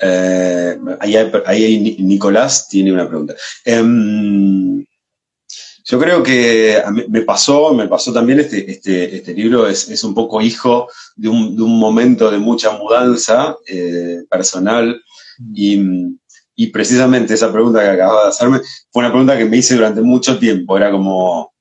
Eh, 0.01 0.77
ahí, 1.47 1.97
Nicolás 2.01 2.67
tiene 2.69 2.93
una 2.93 3.09
pregunta. 3.09 3.37
Em, 3.65 4.85
yo 5.93 5.99
creo 5.99 6.23
que 6.23 6.83
me 7.11 7.21
pasó, 7.21 7.75
me 7.75 7.87
pasó 7.87 8.15
también 8.15 8.41
este, 8.41 8.71
este, 8.71 9.15
este 9.15 9.35
libro, 9.35 9.69
es, 9.69 10.03
un 10.03 10.15
poco 10.15 10.41
hijo 10.41 10.89
de 11.17 11.29
un, 11.29 11.55
momento 11.79 12.31
de 12.31 12.39
mucha 12.39 12.71
mudanza 12.79 13.55
eh, 13.67 14.23
personal. 14.31 14.99
Y, 15.55 16.67
precisamente 16.73 17.35
esa 17.35 17.53
pregunta 17.53 17.81
que 17.83 17.91
acababa 17.91 18.23
de 18.23 18.29
hacerme 18.31 18.61
fue 18.91 19.01
una 19.01 19.11
pregunta 19.11 19.37
que 19.37 19.45
me 19.45 19.59
hice 19.59 19.75
durante 19.75 20.01
mucho 20.01 20.39
tiempo, 20.39 20.79
era 20.79 20.91
como, 20.91 21.53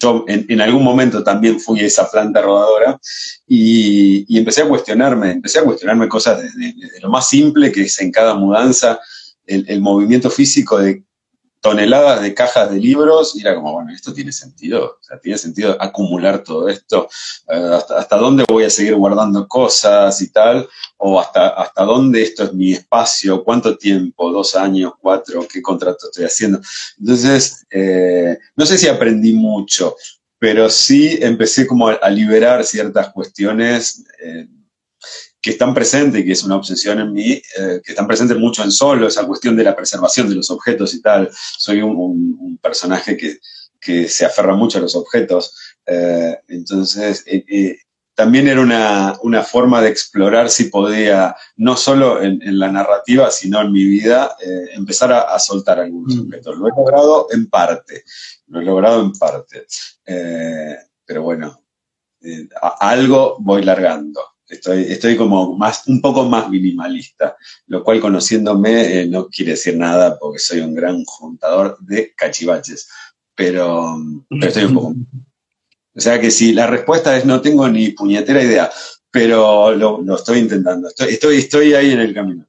yo 0.00 0.24
en, 0.26 0.60
algún 0.60 0.82
momento 0.82 1.22
también 1.22 1.60
fui 1.60 1.78
esa 1.80 2.10
planta 2.10 2.42
rodadora 2.42 2.98
y, 3.46 4.36
empecé 4.36 4.62
a 4.62 4.68
cuestionarme, 4.68 5.30
empecé 5.30 5.60
a 5.60 5.64
cuestionarme 5.64 6.08
cosas 6.08 6.42
desde, 6.42 6.74
lo 7.00 7.10
más 7.10 7.28
simple 7.28 7.70
que 7.70 7.82
es 7.82 8.00
en 8.00 8.10
cada 8.10 8.34
mudanza, 8.34 8.98
el, 9.46 9.64
el 9.68 9.80
movimiento 9.80 10.28
físico 10.28 10.78
de 10.78 11.05
toneladas 11.66 12.22
de 12.22 12.32
cajas 12.32 12.70
de 12.70 12.78
libros 12.78 13.34
y 13.34 13.40
era 13.40 13.56
como, 13.56 13.72
bueno, 13.72 13.92
esto 13.92 14.14
tiene 14.14 14.30
sentido, 14.30 14.98
o 15.00 15.02
sea, 15.02 15.18
tiene 15.18 15.36
sentido 15.36 15.76
acumular 15.80 16.44
todo 16.44 16.68
esto, 16.68 17.08
eh, 17.48 17.80
hasta, 17.90 18.16
dónde 18.16 18.44
voy 18.48 18.62
a 18.62 18.70
seguir 18.70 18.94
guardando 18.94 19.48
cosas 19.48 20.22
y 20.22 20.30
tal, 20.30 20.68
o 20.96 21.18
hasta, 21.18 21.48
hasta 21.48 21.82
dónde 21.82 22.22
esto 22.22 22.44
es 22.44 22.54
mi 22.54 22.72
espacio, 22.72 23.42
cuánto 23.42 23.76
tiempo, 23.76 24.30
dos 24.30 24.54
años, 24.54 24.92
cuatro, 25.00 25.44
qué 25.52 25.60
contrato 25.60 26.06
estoy 26.06 26.26
haciendo. 26.26 26.60
Entonces, 27.00 27.66
eh, 27.72 28.38
no 28.54 28.64
sé 28.64 28.78
si 28.78 28.86
aprendí 28.86 29.32
mucho, 29.32 29.96
pero 30.38 30.70
sí 30.70 31.18
empecé 31.20 31.66
como 31.66 31.88
a, 31.88 32.08
liberar 32.10 32.64
ciertas 32.64 33.08
cuestiones. 33.08 34.04
Eh, 34.22 34.46
que 35.46 35.52
están 35.52 35.74
presentes, 35.74 36.24
que 36.24 36.32
es 36.32 36.42
una 36.42 36.56
obsesión 36.56 36.98
en 36.98 37.12
mí, 37.12 37.30
eh, 37.30 37.80
que 37.80 37.92
están 37.92 38.08
presentes 38.08 38.36
mucho 38.36 38.64
en 38.64 38.72
solo, 38.72 39.06
esa 39.06 39.24
cuestión 39.24 39.54
de 39.54 39.62
la 39.62 39.76
preservación 39.76 40.28
de 40.28 40.34
los 40.34 40.50
objetos 40.50 40.92
y 40.92 41.00
tal. 41.00 41.30
Soy 41.32 41.82
un, 41.82 42.58
personaje 42.60 43.16
que, 43.16 43.38
se 44.08 44.24
aferra 44.24 44.56
mucho 44.56 44.78
a 44.78 44.80
los 44.80 44.96
objetos. 44.96 45.54
Eh, 45.86 46.36
entonces, 46.48 47.22
eh, 47.28 47.78
también 48.16 48.48
era 48.48 48.60
una, 48.60 49.42
forma 49.44 49.80
de 49.80 49.88
explorar 49.88 50.50
si 50.50 50.64
podía, 50.64 51.36
no 51.54 51.76
solo 51.76 52.20
en, 52.20 52.58
la 52.58 52.72
narrativa, 52.72 53.30
sino 53.30 53.60
en 53.60 53.70
mi 53.70 53.84
vida, 53.84 54.34
empezar 54.74 55.12
a, 55.12 55.38
soltar 55.38 55.78
algunos 55.78 56.16
mm. 56.16 56.20
objetos. 56.22 56.58
Lo 56.58 56.66
he 56.66 56.72
logrado 56.76 57.28
en 57.30 57.48
parte, 57.48 58.02
lo 58.48 58.60
he 58.60 58.64
logrado 58.64 59.00
en 59.00 59.12
parte. 59.12 59.64
pero 61.04 61.22
bueno, 61.22 61.62
algo 62.80 63.36
voy 63.38 63.62
largando. 63.62 64.35
Estoy, 64.48 64.82
estoy 64.84 65.16
como 65.16 65.56
más, 65.56 65.88
un 65.88 66.00
poco 66.00 66.24
más 66.24 66.48
minimalista, 66.48 67.36
lo 67.66 67.82
cual 67.82 68.00
conociéndome 68.00 69.00
eh, 69.00 69.06
no 69.06 69.28
quiere 69.28 69.52
decir 69.52 69.76
nada 69.76 70.18
porque 70.18 70.38
soy 70.38 70.60
un 70.60 70.72
gran 70.72 71.04
juntador 71.04 71.78
de 71.80 72.14
cachivaches, 72.14 72.88
pero, 73.34 73.96
estoy 74.40 74.64
un 74.64 74.74
poco... 74.74 74.94
O 75.94 76.00
sea 76.00 76.20
que 76.20 76.30
si 76.30 76.52
la 76.52 76.66
respuesta 76.66 77.16
es 77.16 77.24
no 77.24 77.40
tengo 77.40 77.66
ni 77.68 77.90
puñetera 77.90 78.42
idea, 78.42 78.70
pero 79.10 79.74
lo, 79.74 80.14
estoy 80.14 80.40
intentando, 80.40 80.88
estoy, 80.88 81.14
estoy, 81.14 81.36
estoy 81.38 81.74
ahí 81.74 81.90
en 81.90 82.00
el 82.00 82.14
camino. 82.14 82.46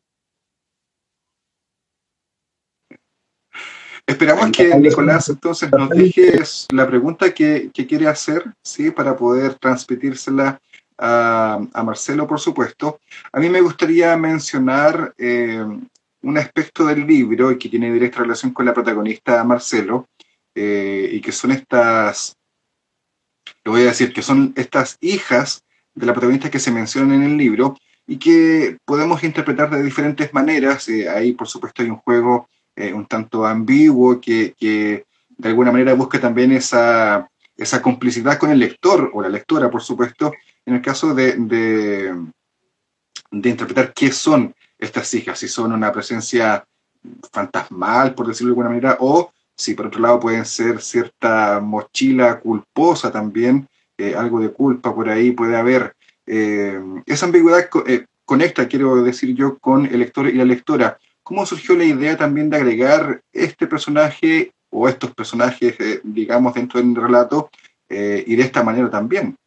Esperamos 4.06 4.52
que 4.52 4.76
Nicolás 4.76 5.30
entonces 5.30 5.70
nos 5.72 5.90
dejes 5.90 6.68
la 6.72 6.88
pregunta 6.88 7.34
que, 7.34 7.70
que, 7.74 7.88
quiere 7.88 8.08
hacer, 8.08 8.44
¿sí? 8.64 8.92
Para 8.92 9.18
poder 9.18 9.56
transmitírsela 9.56 10.62
a, 10.98 11.84
Marcelo, 11.84 12.28
por 12.28 12.40
supuesto. 12.40 13.00
A 13.32 13.40
mí 13.40 13.50
me 13.50 13.62
gustaría 13.62 14.16
mencionar 14.18 15.14
eh, 15.18 15.66
un 16.22 16.38
aspecto 16.38 16.86
del 16.86 17.06
libro 17.06 17.52
y 17.52 17.58
que 17.58 17.70
tiene 17.70 17.92
directa 17.92 18.20
relación 18.20 18.52
con 18.52 18.66
la 18.66 18.74
protagonista 18.74 19.44
Marcelo, 19.44 20.08
eh, 20.56 21.10
y 21.14 21.22
que 21.22 21.32
son 21.32 21.52
estas, 21.52 22.36
lo 23.64 23.74
voy 23.74 23.82
a 23.82 23.86
decir, 23.86 24.12
que 24.12 24.22
son 24.22 24.54
estas 24.56 24.98
hijas 25.02 25.64
de 25.94 26.06
la 26.06 26.14
protagonista 26.14 26.50
que 26.50 26.60
se 26.60 26.72
mencionan 26.72 27.22
en 27.22 27.32
el 27.32 27.38
libro 27.38 27.78
y 28.08 28.18
que 28.18 28.78
podemos 28.86 29.24
interpretar 29.24 29.70
de 29.70 29.84
diferentes 29.84 30.34
maneras. 30.34 30.90
Eh, 30.90 31.08
ahí, 31.08 31.34
por 31.34 31.48
supuesto, 31.48 31.84
hay 31.84 31.90
un 31.90 31.98
juego 31.98 32.50
un 32.94 33.08
tanto 33.08 33.44
ambiguo 33.44 34.22
que, 34.22 34.54
que, 34.56 35.04
de 35.36 35.50
alguna 35.50 35.72
manera 35.72 35.96
busca 35.96 36.20
también 36.20 36.52
esa, 36.52 37.28
esa 37.58 37.82
complicidad 37.82 38.38
con 38.38 38.52
el 38.52 38.60
lector 38.60 39.10
o 39.14 39.22
la 39.22 39.30
lectora, 39.30 39.70
por 39.70 39.82
supuesto, 39.82 40.32
en 40.68 40.76
el 40.76 40.82
caso 40.82 41.16
de, 41.16 42.14
interpretar 43.32 43.94
qué 43.94 44.12
son 44.12 44.54
estas 44.78 45.14
hijas, 45.14 45.40
si 45.40 45.48
son 45.48 45.72
una 45.72 45.94
presencia 45.94 46.66
fantasmal, 47.32 48.14
por 48.14 48.28
decirlo 48.28 48.50
de 48.50 48.52
alguna 48.52 48.70
manera, 48.70 48.98
o 49.00 49.32
si 49.56 49.74
por 49.74 49.88
otro 49.88 50.02
lado 50.02 50.20
pueden 50.20 50.46
ser 50.46 50.82
cierta 50.82 51.62
mochila 51.62 52.42
culposa 52.42 53.10
también, 53.12 53.66
eh, 53.98 54.14
algo 54.14 54.42
de 54.42 54.52
culpa 54.52 54.94
por 54.94 55.08
ahí 55.10 55.32
puede 55.32 55.56
haber. 55.56 55.96
Eh, 56.26 56.80
esa 57.06 57.26
ambigüedad 57.28 57.70
eh, 57.88 58.06
conecta, 58.26 58.68
quiero 58.68 59.02
decir 59.02 59.34
yo, 59.34 59.58
con 59.60 59.86
el 59.86 60.00
lector 60.00 60.28
y 60.28 60.34
la 60.34 60.44
lectora. 60.44 61.00
¿Cómo 61.24 61.46
surgió 61.46 61.76
la 61.76 61.86
idea 61.86 62.18
también 62.18 62.50
de 62.50 62.58
agregar 62.58 63.22
este 63.32 63.68
personaje 63.68 64.52
o 64.70 64.90
estos 64.90 65.16
personajes, 65.16 65.80
eh, 65.80 66.02
digamos, 66.04 66.54
dentro 66.54 66.82
del 66.82 66.94
relato, 66.94 67.50
y 67.90 68.36
de 68.36 68.44
esta 68.44 68.64
manera 68.64 68.90
también. 68.90 69.38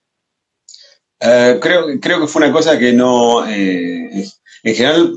Creo, 1.21 1.87
creo 2.01 2.21
que 2.21 2.27
fue 2.27 2.43
una 2.43 2.53
cosa 2.53 2.79
que 2.79 2.93
no, 2.93 3.47
en 3.47 4.25
general, 4.63 5.13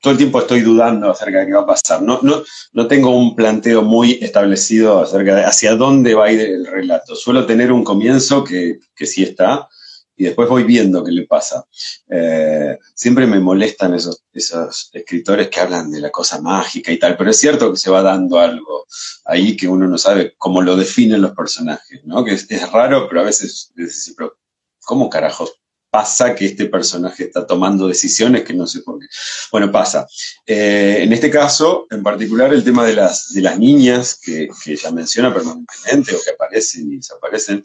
todo 0.00 0.12
el 0.12 0.18
tiempo 0.18 0.38
estoy 0.38 0.60
dudando 0.60 1.10
acerca 1.10 1.40
de 1.40 1.46
qué 1.46 1.52
va 1.54 1.62
a 1.62 1.66
pasar. 1.66 2.02
No, 2.02 2.20
no, 2.22 2.42
no 2.72 2.86
tengo 2.86 3.16
un 3.16 3.34
planteo 3.34 3.82
muy 3.82 4.18
establecido 4.20 5.00
acerca 5.00 5.34
de 5.34 5.44
hacia 5.44 5.76
dónde 5.76 6.14
va 6.14 6.26
a 6.26 6.32
ir 6.32 6.40
el 6.40 6.66
relato. 6.66 7.16
Suelo 7.16 7.46
tener 7.46 7.72
un 7.72 7.84
comienzo 7.84 8.44
que, 8.44 8.80
que 8.94 9.06
sí 9.06 9.22
está, 9.22 9.68
y 10.16 10.24
después 10.24 10.48
voy 10.48 10.64
viendo 10.64 11.02
qué 11.02 11.10
le 11.10 11.26
pasa. 11.26 11.66
Eh, 12.08 12.78
siempre 12.94 13.26
me 13.26 13.40
molestan 13.40 13.94
esos, 13.94 14.22
esos 14.32 14.90
escritores 14.92 15.48
que 15.48 15.60
hablan 15.60 15.90
de 15.90 16.00
la 16.00 16.10
cosa 16.10 16.40
mágica 16.40 16.92
y 16.92 16.98
tal, 16.98 17.16
pero 17.16 17.30
es 17.30 17.38
cierto 17.38 17.72
que 17.72 17.78
se 17.78 17.90
va 17.90 18.02
dando 18.02 18.38
algo 18.38 18.86
ahí 19.24 19.56
que 19.56 19.66
uno 19.66 19.88
no 19.88 19.98
sabe 19.98 20.34
cómo 20.36 20.62
lo 20.62 20.76
definen 20.76 21.22
los 21.22 21.32
personajes, 21.32 22.04
¿no? 22.04 22.24
Que 22.24 22.34
es, 22.34 22.72
raro, 22.72 23.08
pero 23.08 23.22
a 23.22 23.24
veces 23.24 23.72
es 23.76 24.14
pero 24.16 24.36
¿cómo 24.84 25.10
carajos 25.10 25.60
pasa 25.90 26.34
que 26.34 26.46
este 26.46 26.66
personaje 26.66 27.24
está 27.24 27.46
tomando 27.46 27.86
decisiones 27.86 28.42
que 28.42 28.52
no 28.52 28.66
sé 28.66 28.80
por 28.80 28.98
qué? 28.98 29.06
Bueno, 29.52 29.70
pasa. 29.70 30.06
Eh, 30.44 30.98
en 31.02 31.12
este 31.12 31.30
caso, 31.30 31.86
en 31.90 32.02
particular, 32.02 32.52
el 32.52 32.64
tema 32.64 32.84
de 32.84 32.94
las, 32.94 33.32
de 33.32 33.40
las 33.40 33.58
niñas 33.58 34.18
que, 34.20 34.48
que 34.64 34.72
ella 34.72 34.90
menciona 34.90 35.32
permanentemente 35.32 36.14
o 36.14 36.18
que 36.22 36.30
aparecen 36.30 36.92
y 36.92 36.96
desaparecen. 36.96 37.64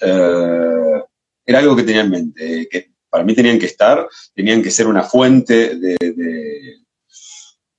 Eh, 0.00 1.02
era 1.46 1.58
algo 1.58 1.76
que 1.76 1.82
tenía 1.82 2.00
en 2.00 2.10
mente, 2.10 2.68
que 2.70 2.90
para 3.08 3.22
mí 3.22 3.34
tenían 3.34 3.58
que 3.60 3.66
estar, 3.66 4.08
tenían 4.34 4.62
que 4.62 4.72
ser 4.72 4.88
una 4.88 5.04
fuente 5.04 5.76
de, 5.76 5.96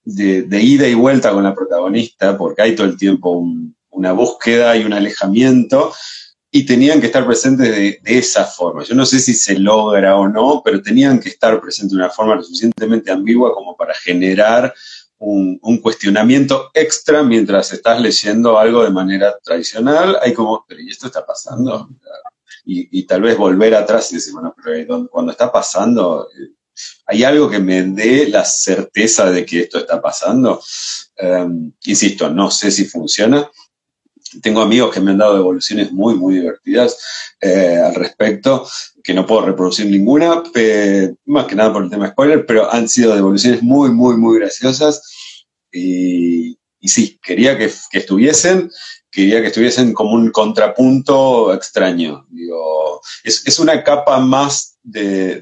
de, 0.06 0.62
ida 0.62 0.88
y 0.88 0.94
vuelta 0.94 1.32
con 1.32 1.44
la 1.44 1.54
protagonista, 1.54 2.38
porque 2.38 2.62
hay 2.62 2.76
todo 2.76 2.88
el 2.88 2.98
tiempo 2.98 3.44
una 3.90 4.12
búsqueda 4.14 4.78
y 4.78 4.86
un 4.86 4.94
alejamiento, 4.94 5.94
y 6.56 6.66
tenían 6.66 7.02
que 7.02 7.08
estar 7.08 7.26
presentes 7.28 7.70
de, 7.70 8.00
esa 8.06 8.46
forma. 8.46 8.82
Yo 8.86 8.96
no 8.96 9.06
sé 9.06 9.20
si 9.20 9.34
se 9.34 9.60
logra 9.60 10.16
o 10.16 10.30
no, 10.30 10.62
pero 10.64 10.82
tenían 10.82 11.20
que 11.20 11.28
estar 11.28 11.60
presentes 11.60 11.92
de 11.92 11.98
una 11.98 12.10
forma 12.10 12.36
lo 12.36 12.44
suficientemente 12.44 13.12
ambigua 13.12 13.54
como 13.54 13.76
para 13.76 13.94
generar 13.94 14.74
un, 15.18 15.60
cuestionamiento 15.84 16.72
extra 16.74 17.24
mientras 17.24 17.74
estás 17.74 18.00
leyendo 18.00 18.58
algo 18.58 18.86
de 18.86 18.90
manera 18.90 19.38
tradicional. 19.44 20.18
Hay 20.22 20.34
como, 20.34 20.64
pero 20.66 20.80
¿y 20.80 20.92
esto 20.92 21.08
está 21.08 21.26
pasando? 21.26 21.90
y, 22.64 23.06
tal 23.06 23.22
vez 23.22 23.38
volver 23.38 23.76
atrás 23.76 24.14
y 24.14 24.16
decir, 24.16 24.32
bueno, 24.32 24.56
pero 24.64 25.10
cuando 25.10 25.34
está 25.34 25.52
pasando, 25.52 26.30
eh, 26.30 26.54
¿hay 27.06 27.26
algo 27.26 27.50
que 27.50 27.60
me 27.60 27.84
dé 27.84 28.30
la 28.30 28.46
certeza 28.46 29.30
de 29.30 29.46
que 29.46 29.60
esto 29.64 29.80
está 29.80 30.02
pasando? 30.02 30.64
Em, 31.18 31.74
insisto, 31.84 32.30
no 32.30 32.50
sé 32.50 32.72
si 32.72 32.86
funciona. 32.86 33.52
Tengo 34.42 34.62
amigos 34.62 34.94
que 34.94 35.00
me 35.00 35.12
han 35.12 35.18
dado 35.18 35.36
devoluciones 35.36 35.92
muy, 35.92 36.16
muy 36.16 36.36
divertidas 36.36 36.98
eh, 37.42 37.78
al 37.84 37.96
respecto, 37.96 38.68
que 39.04 39.14
no 39.14 39.26
puedo 39.26 39.46
reproducir 39.46 39.86
ninguna, 39.86 40.44
más 41.26 41.46
que 41.46 41.56
nada 41.56 41.72
por 41.72 41.84
el 41.84 41.90
tema 41.90 42.10
spoiler, 42.10 42.46
pero 42.46 42.72
han 42.72 42.90
sido 42.90 43.16
devoluciones 43.16 43.62
muy, 43.62 43.92
muy, 43.92 44.18
muy 44.18 44.40
graciosas. 44.40 45.02
Y, 45.72 46.58
sí, 46.82 47.20
quería 47.22 47.58
que, 47.58 47.72
estuviesen 47.92 48.70
quería 49.12 49.42
que 49.42 49.48
estuviesen 49.48 49.94
como 49.94 50.12
un 50.12 50.30
contrapunto 50.30 51.54
extraño. 51.54 52.26
Digo, 52.30 53.02
es, 53.24 53.60
una 53.60 53.82
capa 53.82 54.20
más 54.20 54.78
de, 54.84 55.42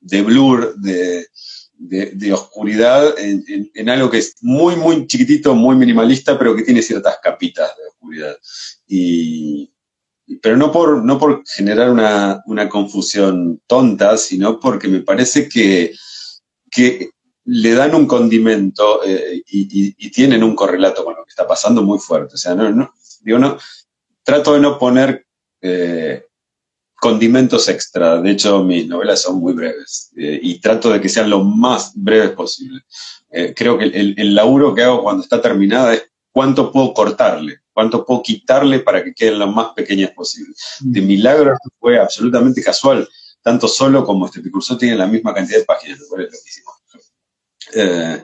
de, 0.00 0.22
blur, 0.22 0.76
de, 0.76 1.26
de, 1.78 2.32
oscuridad 2.32 3.14
en, 3.18 3.88
algo 3.88 4.10
que 4.10 4.18
es 4.18 4.34
muy, 4.40 4.76
muy 4.76 5.06
chiquitito, 5.06 5.54
muy 5.54 5.76
minimalista, 5.76 6.38
pero 6.38 6.56
que 6.56 6.62
tiene 6.62 6.82
ciertas 6.82 7.18
capitas 7.22 7.76
de 7.76 7.88
oscuridad. 7.88 8.36
Y, 8.86 9.70
pero 10.42 10.56
no 10.56 10.72
por, 10.72 11.04
no 11.04 11.18
por 11.18 11.42
generar 11.46 11.90
una, 11.90 12.42
una 12.46 12.68
confusión 12.68 13.60
tonta, 13.66 14.16
sino 14.16 14.58
porque 14.58 14.88
me 14.88 15.00
parece 15.00 15.48
que, 15.48 15.94
que 16.70 17.10
le 17.44 17.74
dan 17.74 17.94
un 17.94 18.06
condimento 18.06 19.04
eh, 19.04 19.42
y, 19.46 20.10
tienen 20.10 20.42
un 20.42 20.56
correlato 20.56 21.04
con 21.04 21.14
lo 21.14 21.24
que 21.24 21.30
está 21.30 21.46
pasando 21.46 21.82
muy 21.82 21.98
fuerte. 21.98 22.34
O 22.34 22.38
sea, 22.38 22.54
no, 22.54 22.92
digo, 23.20 23.38
no, 23.38 23.58
trato 24.22 24.54
de 24.54 24.60
no 24.60 24.78
poner 24.78 25.26
eh, 25.60 26.25
condimentos 26.96 27.68
extra. 27.68 28.20
De 28.20 28.32
hecho, 28.32 28.62
mis 28.64 28.86
novelas 28.86 29.22
son 29.22 29.38
muy 29.38 29.52
breves 29.52 30.10
eh, 30.16 30.38
y 30.42 30.58
trato 30.60 30.90
de 30.90 31.00
que 31.00 31.08
sean 31.08 31.30
lo 31.30 31.44
más 31.44 31.92
breves 31.94 32.30
posible. 32.30 32.82
creo 33.54 33.76
que 33.78 33.84
el, 33.84 34.14
el, 34.16 34.34
laburo 34.34 34.74
que 34.74 34.82
hago 34.82 35.02
cuando 35.02 35.22
está 35.22 35.40
terminada 35.42 35.94
es 35.94 36.04
cuánto 36.36 36.70
puedo 36.70 36.92
cortarle, 36.92 37.60
cuánto 37.72 38.04
puedo 38.04 38.22
quitarle 38.22 38.80
para 38.80 39.02
que 39.02 39.14
queden 39.14 39.38
lo 39.38 39.46
más 39.46 39.68
pequeñas 39.74 40.10
posible. 40.10 40.54
De 40.80 41.00
mm. 41.00 41.06
milagro 41.06 41.56
fue 41.78 41.98
absolutamente 41.98 42.62
casual. 42.62 43.08
Tanto 43.42 43.68
solo 43.68 44.04
como 44.04 44.26
este 44.26 44.40
Picursó 44.40 44.76
tienen 44.76 44.98
la 44.98 45.06
misma 45.06 45.32
cantidad 45.32 45.60
de 45.60 45.64
páginas, 45.64 46.00
lo 46.00 46.08
cual 46.08 46.24
es 46.24 46.32
loquísimo. 46.32 46.72
Eh, 47.74 48.22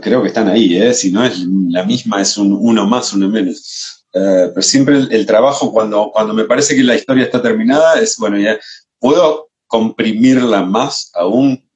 creo 0.00 0.20
que 0.20 0.28
están 0.28 0.48
ahí, 0.48 0.76
¿eh? 0.76 0.92
si 0.92 1.10
no 1.10 1.24
es 1.24 1.38
la 1.38 1.84
misma, 1.84 2.20
es 2.20 2.36
un 2.36 2.52
uno 2.52 2.86
más, 2.86 3.12
uno 3.12 3.28
menos. 3.28 4.01
Eh, 4.14 4.48
pero 4.48 4.62
siempre 4.62 4.96
el, 4.98 5.26
trabajo, 5.26 5.72
cuando, 5.72 6.10
cuando 6.12 6.34
me 6.34 6.44
parece 6.44 6.74
que 6.74 6.82
la 6.82 6.94
historia 6.94 7.24
está 7.24 7.40
terminada, 7.40 7.98
es, 8.00 8.16
bueno, 8.18 8.38
ya 8.38 8.58
puedo 8.98 9.50
comprimirla 9.66 10.62
más 10.62 11.10
aún. 11.14 11.68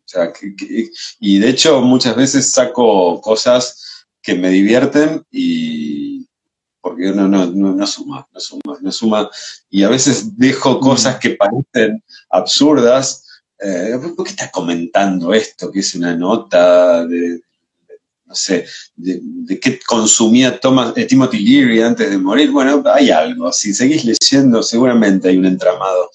y 1.20 1.38
de 1.38 1.48
hecho 1.48 1.80
muchas 1.80 2.14
veces 2.14 2.52
saco 2.52 3.20
cosas 3.20 4.06
que 4.22 4.34
me 4.34 4.50
divierten 4.50 5.24
y 5.30 6.26
porque 6.80 7.06
no, 7.06 7.26
no, 7.26 7.46
no, 7.46 7.86
suma, 7.86 8.28
no 8.32 8.38
suma, 8.38 8.78
no 8.80 8.92
suma. 8.92 9.30
Y 9.68 9.82
a 9.82 9.88
veces 9.88 10.36
dejo 10.36 10.78
cosas 10.78 11.18
que 11.18 11.30
parecen 11.30 12.02
absurdas 12.30 13.26
eh, 13.58 13.98
¿por 14.14 14.24
qué 14.24 14.30
estás 14.30 14.50
comentando 14.50 15.32
esto? 15.32 15.70
Que 15.70 15.80
es 15.80 15.94
una 15.94 16.14
nota 16.14 17.06
de, 17.06 17.40
no 18.26 18.34
sé, 18.34 18.66
de, 18.96 19.60
qué 19.60 19.78
consumía 19.86 20.58
Thomas, 20.58 20.92
eh, 20.96 21.04
Timothy 21.06 21.38
Leary 21.38 21.80
antes 21.80 22.10
de 22.10 22.18
morir. 22.18 22.50
Bueno, 22.50 22.82
hay 22.92 23.10
algo. 23.10 23.52
Si 23.52 23.72
seguís 23.72 24.04
leyendo, 24.04 24.62
seguramente 24.62 25.28
hay 25.28 25.38
un 25.38 25.46
entramado. 25.46 26.10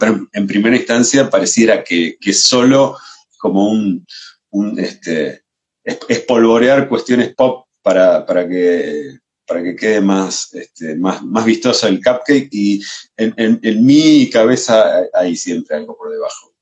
Pero 0.00 0.28
en 0.32 0.46
primera 0.46 0.76
instancia 0.76 1.30
pareciera 1.30 1.84
que, 1.84 2.16
que 2.20 2.32
solo 2.32 2.96
como 3.38 3.70
un, 3.70 4.04
un 4.50 4.78
este, 4.78 5.42
espolvorear 5.84 6.88
cuestiones 6.88 7.34
pop 7.34 7.66
para, 7.82 8.26
para 8.26 8.48
que 8.48 9.18
para 9.46 9.62
que 9.62 9.76
quede 9.76 10.00
más, 10.00 10.52
este, 10.54 10.96
más, 10.96 11.22
más 11.22 11.44
vistoso 11.44 11.86
el 11.86 12.02
cupcake 12.02 12.48
y 12.50 12.82
en, 13.16 13.86
mi 13.86 14.28
cabeza 14.28 15.04
hay 15.14 15.36
siempre 15.36 15.76
algo 15.76 15.96
por 15.96 16.10
debajo. 16.10 16.52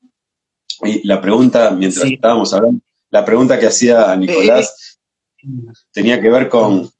Y 0.82 1.06
la 1.06 1.20
pregunta, 1.20 1.70
mientras 1.70 2.04
estábamos 2.04 2.52
hablando, 2.52 2.82
la 3.14 3.24
pregunta 3.24 3.60
que 3.60 3.68
hacía 3.68 4.16
Nicolás 4.16 4.98
tenía 5.92 6.20
que 6.20 6.28
ver 6.28 6.48
con, 6.48 6.90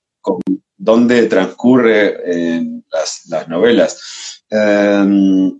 dónde 0.77 1.27
transcurre 1.27 2.83
las, 2.88 3.27
las, 3.27 3.48
novelas. 3.48 4.44
Em, 4.48 5.59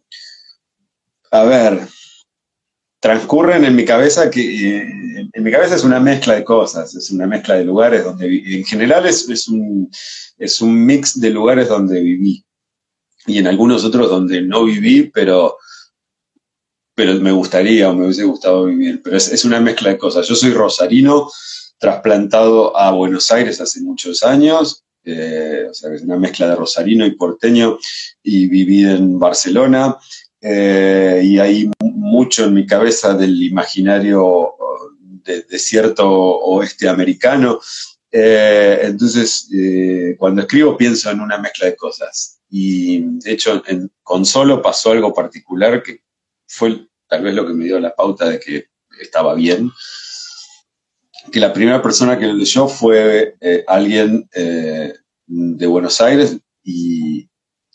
a 1.33 1.43
ver, 1.43 1.89
transcurren 3.01 3.65
en 3.65 3.75
mi 3.75 3.85
cabeza 3.85 4.31
que 4.31 4.83
en 5.33 5.43
mi 5.43 5.51
cabeza 5.51 5.75
es 5.75 5.83
una 5.83 5.99
mezcla 5.99 6.37
de 6.37 6.45
cosas, 6.45 6.95
es 6.95 7.11
una 7.11 7.27
mezcla 7.27 7.57
de 7.57 7.65
lugares 7.65 8.05
donde 8.05 8.29
viví. 8.29 8.55
En 8.59 8.65
general 8.65 9.07
es, 9.07 9.29
es, 9.29 9.49
un, 9.49 9.91
es 10.39 10.61
un 10.61 10.87
mix 10.87 11.21
de 11.21 11.31
lugares 11.31 11.69
donde 11.69 12.01
viví 12.01 12.45
y 13.27 13.39
en 13.39 13.49
algunos 13.49 13.85
otros 13.85 14.09
donde 14.09 14.41
no 14.41 14.65
viví, 14.67 15.11
pero, 15.13 15.57
pero 16.95 17.15
me 17.21 17.33
gustaría 17.33 17.91
o 17.91 17.95
me 17.95 18.05
hubiese 18.05 18.25
gustado 18.25 18.65
vivir. 18.67 19.01
Pero 19.03 19.17
es, 19.17 19.33
es 19.33 19.45
una 19.45 19.61
mezcla 19.61 19.91
de 19.91 19.99
cosas. 19.99 20.27
Yo 20.29 20.35
soy 20.35 20.53
rosarino, 20.53 21.31
trasplantado 21.79 22.77
a 22.77 22.91
Buenos 22.93 23.31
Aires 23.31 23.61
hace 23.61 23.81
muchos 23.81 24.23
años, 24.23 24.85
eh, 25.05 25.67
o 25.69 25.75
sea, 25.75 25.93
es 25.93 26.03
una 26.03 26.17
mezcla 26.17 26.49
de 26.49 26.57
rosarino 26.57 27.05
y 27.05 27.11
porteño, 27.17 27.79
y 28.23 28.47
viví 28.47 28.85
en 28.85 29.19
Barcelona, 29.19 29.99
eh, 30.41 31.23
y 31.25 31.39
hay 31.39 31.71
mucho 31.81 32.45
en 32.45 32.55
mi 32.55 32.67
cabeza 32.67 33.15
del 33.15 33.43
imaginario 33.43 34.55
de, 35.25 35.59
cierto 35.59 36.07
oeste 36.07 36.89
americano. 36.89 37.61
Eh, 38.11 38.81
entonces, 38.83 39.49
eh, 39.53 40.15
cuando 40.19 40.43
escribo 40.43 40.77
pienso 40.77 41.11
en 41.11 41.21
una 41.21 41.39
mezcla 41.39 41.67
de 41.67 41.77
cosas. 41.77 42.41
Y 42.51 43.01
de 43.01 43.33
hecho, 43.33 43.63
con 44.03 44.25
Solo 44.25 44.63
pasó 44.63 44.93
algo 44.93 45.13
particular 45.13 45.83
que 45.83 46.03
fue 46.55 46.87
tal 47.09 47.23
vez 47.23 47.35
lo 47.35 47.47
que 47.47 47.53
me 47.53 47.65
dio 47.65 47.81
la 47.81 47.95
pauta 47.95 48.29
de 48.29 48.39
que 48.39 48.67
estaba 49.01 49.35
bien. 49.35 49.71
Que 51.33 51.41
la 51.41 51.53
primera 51.53 51.83
persona 51.83 52.19
que 52.19 52.27
lo 52.27 52.35
leyó 52.35 52.69
fue 52.69 53.35
alguien 53.67 54.29
de 55.27 55.67
Buenos 55.67 56.01
Aires 56.01 56.37
y, 56.63 57.29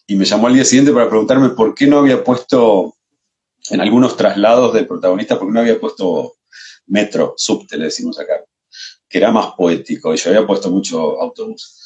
me 0.07 0.25
llamó 0.25 0.47
al 0.47 0.55
día 0.55 0.65
siguiente 0.65 0.91
para 0.91 1.07
preguntarme 1.07 1.49
por 1.49 1.75
qué 1.75 1.85
no 1.85 1.99
había 1.99 2.23
puesto 2.23 2.95
en 3.69 3.79
algunos 3.79 4.17
traslados 4.17 4.73
del 4.73 4.87
protagonista, 4.87 5.37
por 5.37 5.47
qué 5.47 5.53
no 5.53 5.59
había 5.59 5.79
puesto 5.79 6.33
metro, 6.87 7.35
subte, 7.37 7.77
le 7.77 7.85
decimos 7.85 8.19
acá. 8.19 8.43
que 9.07 9.17
era 9.19 9.31
más 9.31 9.53
poético, 9.55 10.13
y 10.13 10.17
yo 10.17 10.31
había 10.31 10.47
puesto 10.47 10.71
mucho 10.71 11.21
autobús. 11.21 11.79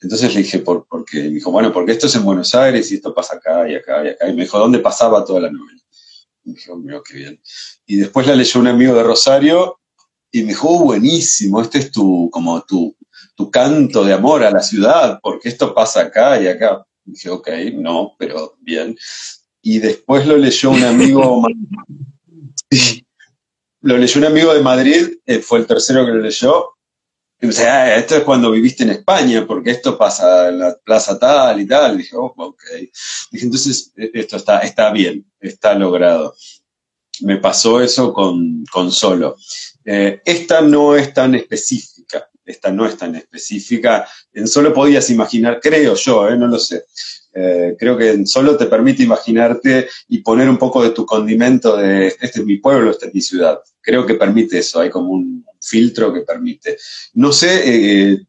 Entonces 0.00 0.34
le 0.34 0.42
dije, 0.42 0.60
¿por, 0.60 0.86
qué? 1.10 1.24
Me 1.24 1.30
dijo, 1.30 1.50
bueno, 1.50 1.72
porque 1.72 1.92
esto 1.92 2.06
es 2.06 2.14
en 2.14 2.24
Buenos 2.24 2.54
Aires 2.54 2.90
y 2.92 2.96
esto 2.96 3.12
pasa 3.14 3.36
acá 3.36 3.68
y 3.68 3.74
acá 3.74 4.04
y 4.04 4.08
acá. 4.08 4.28
Y 4.28 4.34
me 4.34 4.42
dijo, 4.42 4.58
¿dónde 4.58 4.78
pasaba 4.78 5.24
toda 5.24 5.40
la 5.40 5.50
novela? 5.50 5.80
Y 6.46 6.54
mira, 6.76 7.02
qué 7.04 7.14
bien. 7.14 7.42
Y 7.86 7.96
después 7.96 8.26
la 8.26 8.36
leyó 8.36 8.60
un 8.60 8.68
amigo 8.68 8.94
de 8.94 9.02
Rosario 9.02 9.80
y 10.30 10.42
me 10.42 10.48
dijo, 10.48 10.68
oh, 10.68 10.84
buenísimo, 10.84 11.60
este 11.60 11.78
es 11.78 11.90
tu, 11.90 12.30
como 12.30 12.62
tu, 12.62 12.96
tu 13.34 13.50
canto 13.50 14.04
de 14.04 14.12
amor 14.12 14.44
a 14.44 14.50
la 14.50 14.62
ciudad, 14.62 15.18
porque 15.22 15.48
esto 15.48 15.74
pasa 15.74 16.02
acá 16.02 16.40
y 16.40 16.46
acá. 16.46 16.86
Y 17.04 17.12
dije, 17.12 17.30
ok, 17.30 17.48
no, 17.74 18.14
pero 18.16 18.56
bien. 18.60 18.96
Y 19.60 19.80
después 19.80 20.24
lo 20.26 20.36
leyó 20.36 20.70
un 20.70 20.84
amigo, 20.84 21.42
lo 23.80 23.98
leyó 23.98 24.20
un 24.20 24.26
amigo 24.26 24.54
de 24.54 24.62
Madrid, 24.62 25.18
eh, 25.26 25.40
fue 25.40 25.58
el 25.58 25.66
tercero 25.66 26.06
que 26.06 26.12
lo 26.12 26.20
leyó, 26.20 26.75
esto 27.38 28.16
es 28.16 28.24
cuando 28.24 28.50
viviste 28.50 28.82
en 28.82 28.90
España, 28.90 29.46
porque 29.46 29.70
esto 29.70 29.98
pasa 29.98 30.48
en 30.48 30.58
la 30.58 30.76
plaza 30.76 31.18
tal 31.18 31.60
y 31.60 31.66
tal. 31.66 31.94
Y 31.94 31.98
dije, 31.98 32.16
oh, 32.16 32.32
ok. 32.36 32.62
Dije, 33.30 33.44
entonces, 33.44 33.92
e, 33.96 34.10
esto 34.14 34.36
está, 34.36 34.60
está 34.60 34.90
bien, 34.90 35.24
está 35.40 35.74
logrado. 35.74 36.34
Me 37.22 37.38
pasó 37.38 37.80
eso 37.80 38.12
con, 38.12 38.64
con 38.70 38.90
Solo. 38.90 39.36
Eh, 39.84 40.20
esta 40.24 40.60
no 40.60 40.96
es 40.96 41.14
tan 41.14 41.34
específica, 41.34 42.28
esta 42.44 42.70
no 42.70 42.86
es 42.86 42.96
tan 42.96 43.14
específica. 43.14 44.06
En 44.32 44.48
Solo 44.48 44.74
podías 44.74 45.08
imaginar, 45.10 45.60
creo 45.60 45.94
yo, 45.94 46.28
eh, 46.28 46.36
no 46.36 46.46
lo 46.46 46.58
sé, 46.58 46.84
eh, 47.38 47.76
creo 47.78 47.98
que 47.98 48.24
solo 48.24 48.56
te 48.56 48.64
permite 48.64 49.02
imaginarte 49.02 49.90
y 50.08 50.18
poner 50.18 50.48
un 50.48 50.56
poco 50.56 50.82
de 50.82 50.90
tu 50.90 51.04
condimento 51.04 51.76
de 51.76 52.06
este 52.06 52.40
es 52.40 52.44
mi 52.46 52.56
pueblo, 52.56 52.90
esta 52.90 53.08
es 53.08 53.14
mi 53.14 53.20
ciudad. 53.20 53.60
Creo 53.82 54.06
que 54.06 54.14
permite 54.14 54.58
eso, 54.58 54.80
hay 54.80 54.88
como 54.88 55.10
un 55.10 55.44
filtro 55.60 56.14
que 56.14 56.22
permite. 56.22 56.78
No 57.12 57.32
sé 57.32 58.12
eh, 58.12 58.26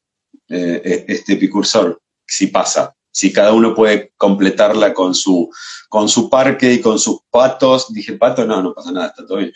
eh, 0.49 1.05
este 1.07 1.33
epicursor 1.33 2.01
si 2.25 2.47
pasa, 2.47 2.93
si 3.09 3.31
cada 3.31 3.53
uno 3.53 3.73
puede 3.73 4.11
completarla 4.17 4.93
con 4.93 5.15
su, 5.15 5.49
con 5.87 6.09
su 6.09 6.29
parque 6.29 6.73
y 6.73 6.81
con 6.81 6.99
sus 6.99 7.19
patos. 7.29 7.93
Dije 7.93 8.17
pato, 8.17 8.45
no, 8.45 8.61
no 8.61 8.73
pasa 8.73 8.91
nada, 8.91 9.07
está 9.07 9.25
todo 9.25 9.37
bien. 9.37 9.53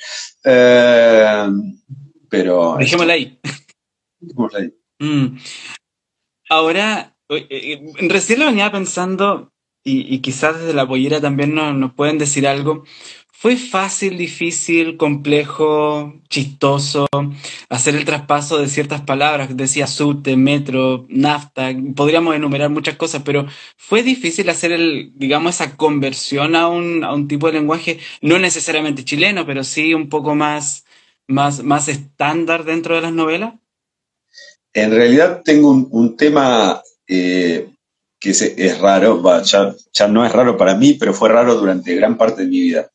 pero... 2.30 2.78
Dejémosla 2.80 3.14
ahí. 3.14 3.38
Dejémosla 4.18 4.60
ahí. 4.60 4.74
Mm. 5.00 5.38
Ahora, 6.50 7.11
recién 8.10 8.40
lo 8.40 8.46
venía 8.48 8.72
pensando, 8.72 9.52
y, 9.84 10.20
quizás 10.20 10.60
desde 10.60 10.74
la 10.74 10.88
pollera 10.88 11.20
también 11.22 11.56
nos, 11.56 11.94
pueden 11.94 12.18
decir 12.18 12.48
algo. 12.48 12.84
¿Fue 13.32 13.58
fácil, 13.58 14.20
difícil, 14.20 14.98
complejo, 14.98 16.22
chistoso 16.30 17.08
hacer 17.70 17.96
el 17.96 18.06
traspaso 18.06 18.60
de 18.60 18.68
ciertas 18.68 19.02
palabras? 19.02 19.58
Decía 19.58 19.88
subte, 19.88 20.38
metro, 20.38 21.08
nafta, 21.10 21.72
podríamos 21.96 22.36
enumerar 22.36 22.70
muchas 22.70 22.98
cosas, 22.98 23.24
pero 23.26 23.48
¿fue 23.78 24.04
difícil 24.04 24.48
hacer 24.48 24.72
el, 24.72 25.14
digamos, 25.16 25.56
esa 25.56 25.76
conversión 25.76 26.56
a 26.56 26.68
un, 26.68 27.04
a 27.04 27.16
un 27.16 27.28
tipo 27.28 27.48
de 27.48 27.54
lenguaje, 27.54 27.98
no 28.22 28.38
necesariamente 28.38 29.04
chileno, 29.04 29.44
pero 29.48 29.64
sí 29.64 29.96
un 29.96 30.08
poco 30.08 30.36
más, 30.36 30.86
más, 31.26 31.64
más 31.64 31.88
estándar 31.88 32.64
dentro 32.64 32.94
de 32.94 33.02
las 33.02 33.14
novelas? 33.14 33.56
En 34.74 34.92
realidad 34.92 35.42
tengo 35.44 35.72
un 35.72 36.16
tema 36.16 36.84
eh, 37.14 37.70
que 38.18 38.30
es, 38.30 38.80
raro, 38.80 39.22
ya, 39.44 40.08
no 40.08 40.26
es 40.26 40.32
raro 40.32 40.56
para 40.56 40.76
mí, 40.76 40.94
pero 40.94 41.14
fue 41.14 41.28
raro 41.28 41.56
durante 41.56 41.94
gran 41.94 42.18
parte 42.18 42.44
de 42.44 42.48
mi 42.48 42.62
vida. 42.62 42.90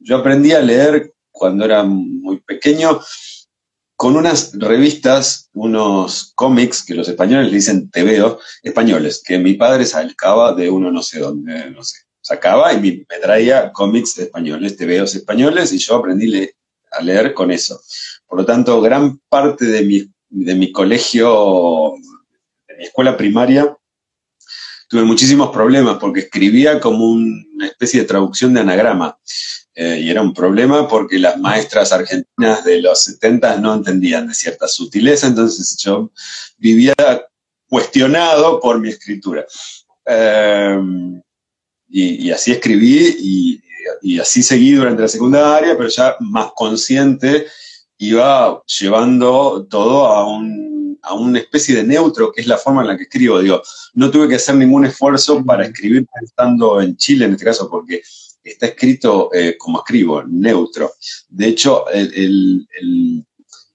Yo 0.00 0.16
aprendí 0.16 0.50
a 0.50 0.60
leer 0.60 1.12
cuando 1.30 1.64
era 1.64 1.84
muy 1.84 2.40
pequeño 2.40 3.00
con 3.94 4.16
unas 4.16 4.52
revistas, 4.54 5.48
unos 5.52 6.32
cómics 6.34 6.82
que 6.84 6.94
los 6.94 7.08
españoles 7.08 7.50
le 7.50 7.56
dicen 7.56 7.88
veo 7.94 8.40
españoles, 8.64 9.22
que 9.24 9.38
mi 9.38 9.54
padre 9.54 9.86
sacaba 9.86 10.54
de 10.54 10.68
uno 10.68 10.90
no 10.90 11.04
sé 11.04 11.20
dónde, 11.20 11.70
no 11.70 11.84
sé, 11.84 11.98
sacaba 12.20 12.72
y 12.72 12.80
me, 12.80 13.18
traía 13.20 13.70
cómics 13.70 14.18
españoles, 14.18 14.76
tebeos 14.76 15.14
españoles, 15.14 15.72
y 15.72 15.78
yo 15.78 15.96
aprendí 15.96 16.50
a 16.90 17.02
leer 17.02 17.32
con 17.32 17.52
eso. 17.52 17.80
Por 18.26 18.40
lo 18.40 18.44
tanto, 18.44 18.80
gran 18.80 19.20
parte 19.28 19.66
de 19.66 19.82
mi, 19.84 20.10
de 20.30 20.54
mi 20.56 20.72
colegio 20.72 21.94
escuela 22.78 23.16
primaria 23.16 23.76
tuve 24.92 25.04
muchísimos 25.04 25.48
problemas 25.48 25.96
porque 25.98 26.20
escribía 26.20 26.78
como 26.78 27.06
una 27.06 27.66
especie 27.66 28.00
de 28.00 28.06
traducción 28.06 28.52
de 28.52 28.60
anagrama. 28.60 29.18
Eh, 29.74 30.00
y 30.02 30.10
era 30.10 30.20
un 30.20 30.34
problema 30.34 30.86
porque 30.86 31.18
las 31.18 31.38
maestras 31.38 31.92
argentinas 31.92 32.62
de 32.62 32.82
los 32.82 33.04
70 33.04 33.56
no 33.56 33.72
entendían 33.72 34.28
de 34.28 34.34
cierta 34.34 34.68
sutileza, 34.68 35.28
entonces 35.28 35.78
yo 35.78 36.12
vivía 36.58 36.94
cuestionado 37.66 38.60
por 38.60 38.78
mi 38.80 38.90
escritura. 38.90 39.46
Eh, 40.04 40.78
y, 41.88 42.30
así 42.30 42.52
escribí 42.52 43.16
y, 43.18 43.62
y, 44.02 44.18
así 44.18 44.42
seguí 44.42 44.72
durante 44.72 45.00
la 45.00 45.08
secundaria, 45.08 45.74
pero 45.74 45.88
ya 45.88 46.16
más 46.20 46.50
consciente 46.54 47.46
iba 47.96 48.62
llevando 48.66 49.66
todo 49.70 50.06
a 50.06 50.30
un 50.30 50.71
a 51.02 51.14
una 51.14 51.40
especie 51.40 51.74
de 51.74 51.84
neutro, 51.84 52.32
que 52.32 52.40
es 52.40 52.46
la 52.46 52.58
forma 52.58 52.82
en 52.82 52.88
la 52.88 52.96
que 52.96 53.04
escribo. 53.04 53.40
Digo, 53.40 53.62
no 53.94 54.10
tuve 54.10 54.28
que 54.28 54.36
hacer 54.36 54.54
ningún 54.54 54.84
esfuerzo 54.86 55.44
para 55.44 55.66
escribir 55.66 56.06
pensando 56.06 56.80
en 56.80 56.96
Chile 56.96 57.24
en 57.24 57.32
este 57.32 57.44
caso, 57.44 57.68
porque 57.68 58.02
está 58.42 58.66
escrito 58.66 59.30
eh, 59.32 59.56
como 59.58 59.78
escribo, 59.78 60.22
neutro. 60.24 60.92
De 61.28 61.48
hecho, 61.48 61.84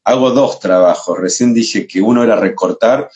hago 0.04 0.32
dos 0.32 0.60
trabajos. 0.60 1.18
Recién 1.20 1.54
dije 1.54 1.86
que 1.86 2.02
uno 2.02 2.24
era 2.24 2.38
recortar 2.38 3.10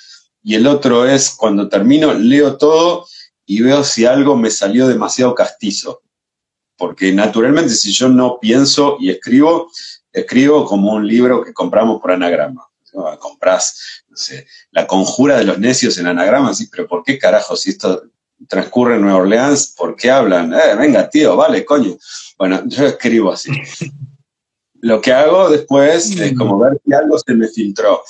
y 0.44 0.56
el 0.56 0.68
otro 0.68 1.06
es 1.06 1.32
cuando 1.32 1.70
termino, 1.70 2.14
leo 2.14 2.58
todo 2.58 3.08
y 3.46 3.62
veo 3.62 3.84
si 3.84 4.06
algo 4.06 4.36
me 4.36 4.50
salió 4.50 4.88
demasiado 4.88 5.36
castizo. 5.36 6.02
Porque 6.78 7.12
naturalmente 7.14 7.70
si 7.70 7.92
yo 7.92 8.10
no 8.10 8.40
pienso 8.40 8.98
y 9.00 9.10
escribo, 9.12 9.70
escribo 10.12 10.66
como 10.66 10.94
un 10.94 11.08
libro 11.08 11.44
que 11.44 11.54
compramos 11.54 12.02
por 12.02 12.12
anagrama. 12.12 12.68
Compras, 13.20 14.01
no 14.01 14.01
sé, 14.22 14.48
la 14.72 14.88
conjura 14.88 15.38
de 15.38 15.44
los 15.44 15.60
necios 15.60 15.98
en 15.98 16.08
anagrama, 16.08 16.54
sí, 16.54 16.68
pero 16.72 16.88
¿por 16.88 17.04
qué 17.04 17.20
carajo? 17.20 17.56
Si 17.56 17.72
esto 17.72 18.04
transcurre 18.48 18.96
en 18.96 19.02
Nueva 19.02 19.20
Orleans, 19.20 19.74
¿por 19.78 19.96
qué 19.96 20.10
hablan? 20.10 20.54
Eh, 20.54 20.76
venga, 20.78 21.10
tío, 21.10 21.36
vale, 21.36 21.66
coño. 21.66 21.98
Bueno, 22.38 22.64
yo 22.66 22.86
escribo 22.86 23.32
así. 23.32 23.52
Lo 24.82 25.00
que 25.00 25.14
hago 25.14 25.50
después 25.50 26.18
es 26.20 26.36
como 26.36 26.58
ver 26.58 26.80
si 26.84 26.94
algo 26.94 27.18
se 27.20 27.34
me 27.34 27.48
filtró. 27.48 28.02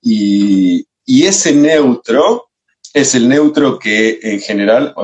Y, 0.00 0.86
ese 1.06 1.52
neutro 1.52 2.50
es 2.94 3.16
el 3.16 3.28
neutro 3.28 3.80
que 3.80 4.20
en 4.22 4.40
general 4.40 4.94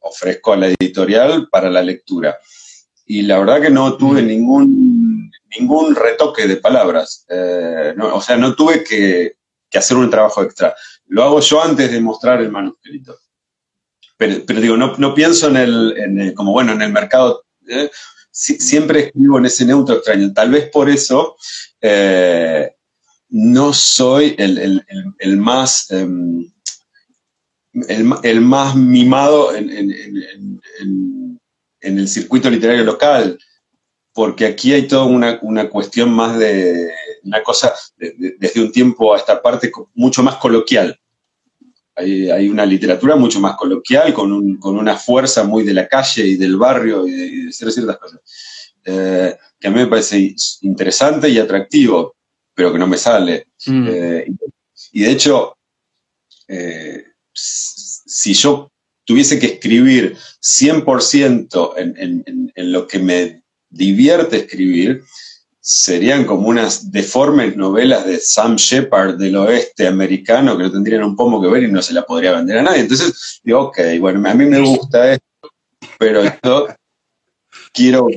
ofrezco 0.00 0.52
a 0.52 0.56
la 0.56 0.68
editorial 0.68 1.48
para 1.50 1.68
la 1.70 1.82
lectura. 1.82 2.38
Y 3.04 3.22
la 3.22 3.40
verdad 3.40 3.60
que 3.60 3.70
no 3.70 3.96
tuve 3.96 4.22
ningún 4.22 5.30
ningún 5.58 5.94
retoque 5.94 6.46
de 6.46 6.56
palabras. 6.56 7.24
Eh, 7.28 7.94
o 8.00 8.20
sea, 8.20 8.36
no 8.36 8.54
tuve 8.54 8.84
que, 8.84 9.36
hacer 9.78 9.96
un 9.96 10.10
trabajo 10.10 10.42
extra. 10.42 10.74
Lo 11.06 11.22
hago 11.22 11.40
yo 11.40 11.62
antes 11.62 11.90
de 11.90 12.00
mostrar 12.00 12.40
el 12.40 12.50
manuscrito. 12.50 13.18
Pero, 14.16 14.60
digo, 14.60 14.76
no, 14.76 15.14
pienso 15.14 15.48
en 15.48 15.56
el, 15.56 16.34
como 16.34 16.52
bueno, 16.52 16.72
en 16.72 16.82
el 16.82 16.92
mercado. 16.92 17.44
¿eh? 17.68 17.90
siempre 18.32 19.06
escribo 19.06 19.38
en 19.38 19.46
ese 19.46 19.64
neutro 19.64 19.96
extraño. 19.96 20.32
Tal 20.32 20.50
vez 20.50 20.68
por 20.70 20.90
eso 20.90 21.36
eh, 21.80 22.70
no 23.30 23.72
soy 23.72 24.34
el, 24.38 25.36
más. 25.38 25.90
Em, 25.90 26.50
el, 27.88 28.40
más 28.40 28.74
mimado 28.74 29.54
en, 29.54 29.70
en 31.80 31.98
el 31.98 32.08
circuito 32.08 32.50
literario 32.50 32.84
local 32.84 33.38
porque 34.12 34.46
aquí 34.46 34.72
hay 34.72 34.86
toda 34.88 35.04
una, 35.04 35.68
cuestión 35.68 36.12
más 36.12 36.38
de 36.38 36.92
una 37.24 37.42
cosa 37.42 37.74
desde 37.96 38.60
un 38.60 38.72
tiempo 38.72 39.14
a 39.14 39.18
esta 39.18 39.40
parte 39.40 39.70
mucho 39.94 40.22
más 40.22 40.36
coloquial. 40.36 40.98
Hay, 41.94 42.48
una 42.48 42.64
literatura 42.64 43.14
mucho 43.16 43.40
más 43.40 43.56
coloquial, 43.56 44.14
con, 44.14 44.32
una 44.62 44.96
fuerza 44.96 45.44
muy 45.44 45.64
de 45.64 45.74
la 45.74 45.86
calle 45.86 46.26
y 46.26 46.36
del 46.36 46.56
barrio 46.56 47.06
y 47.06 47.10
de, 47.10 47.44
decir 47.46 47.70
ciertas 47.70 47.98
cosas, 47.98 48.20
eh, 48.86 49.36
que 49.58 49.68
a 49.68 49.70
mí 49.70 49.80
me 49.80 49.86
parece 49.86 50.34
interesante 50.62 51.28
y 51.28 51.38
atractivo, 51.38 52.16
pero 52.54 52.72
que 52.72 52.78
no 52.78 52.86
me 52.86 52.96
sale. 52.96 53.48
Mm. 53.66 53.86
Eh, 53.90 54.26
y 54.92 55.02
de 55.02 55.10
hecho, 55.10 55.58
eh, 56.48 57.04
si 57.34 58.32
yo 58.32 58.72
tuviese 59.04 59.38
que 59.38 59.46
escribir 59.46 60.16
100% 60.40 61.74
en, 61.76 62.52
en 62.54 62.72
lo 62.72 62.86
que 62.86 62.98
me 62.98 63.42
divierte 63.68 64.38
escribir, 64.38 65.04
serían 65.60 66.24
como 66.24 66.48
unas 66.48 66.90
deformes 66.90 67.56
novelas 67.56 68.06
de 68.06 68.18
Sam 68.18 68.56
Shepard 68.56 69.16
del 69.16 69.36
oeste 69.36 69.86
americano 69.86 70.56
que 70.56 70.64
no 70.64 70.72
tendrían 70.72 71.04
un 71.04 71.14
pomo 71.14 71.40
que 71.40 71.48
ver 71.48 71.64
y 71.64 71.70
no 71.70 71.82
se 71.82 71.92
la 71.92 72.02
podría 72.04 72.32
vender 72.32 72.58
a 72.58 72.62
nadie. 72.62 72.80
Entonces 72.80 73.40
digo, 73.44 73.60
ok, 73.60 73.78
bueno, 74.00 74.28
a 74.28 74.34
mí 74.34 74.46
me 74.46 74.60
gusta 74.60 75.12
esto, 75.12 75.50
pero 75.98 76.22
quiero 77.72 78.08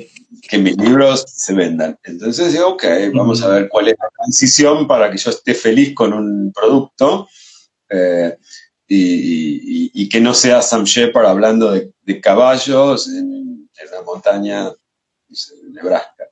que 0.50 0.58
mis 0.58 0.78
libros 0.78 1.26
se 1.28 1.54
vendan. 1.54 1.98
Entonces 2.04 2.54
digo, 2.54 2.70
ok, 2.70 2.86
vamos 3.14 3.42
a 3.42 3.50
ver 3.50 3.70
cuál 3.70 3.90
es 3.90 3.96
la 4.00 4.10
transición 4.10 4.88
para 4.88 5.12
que 5.12 5.18
yo 5.18 5.30
esté 5.30 5.54
feliz 5.54 5.94
con 5.94 6.14
un 6.14 6.52
producto 6.54 7.28
eh, 7.90 8.38
y, 8.88 10.10
que 10.10 10.20
no 10.20 10.34
sea 10.34 10.62
Sam 10.62 10.84
Shepard 10.84 11.26
hablando 11.26 11.72
de, 11.72 12.22
caballos 12.22 13.08
en, 13.08 13.70
la 13.92 14.02
montaña 14.04 14.70
de 14.70 15.72
Nebraska. 15.72 16.26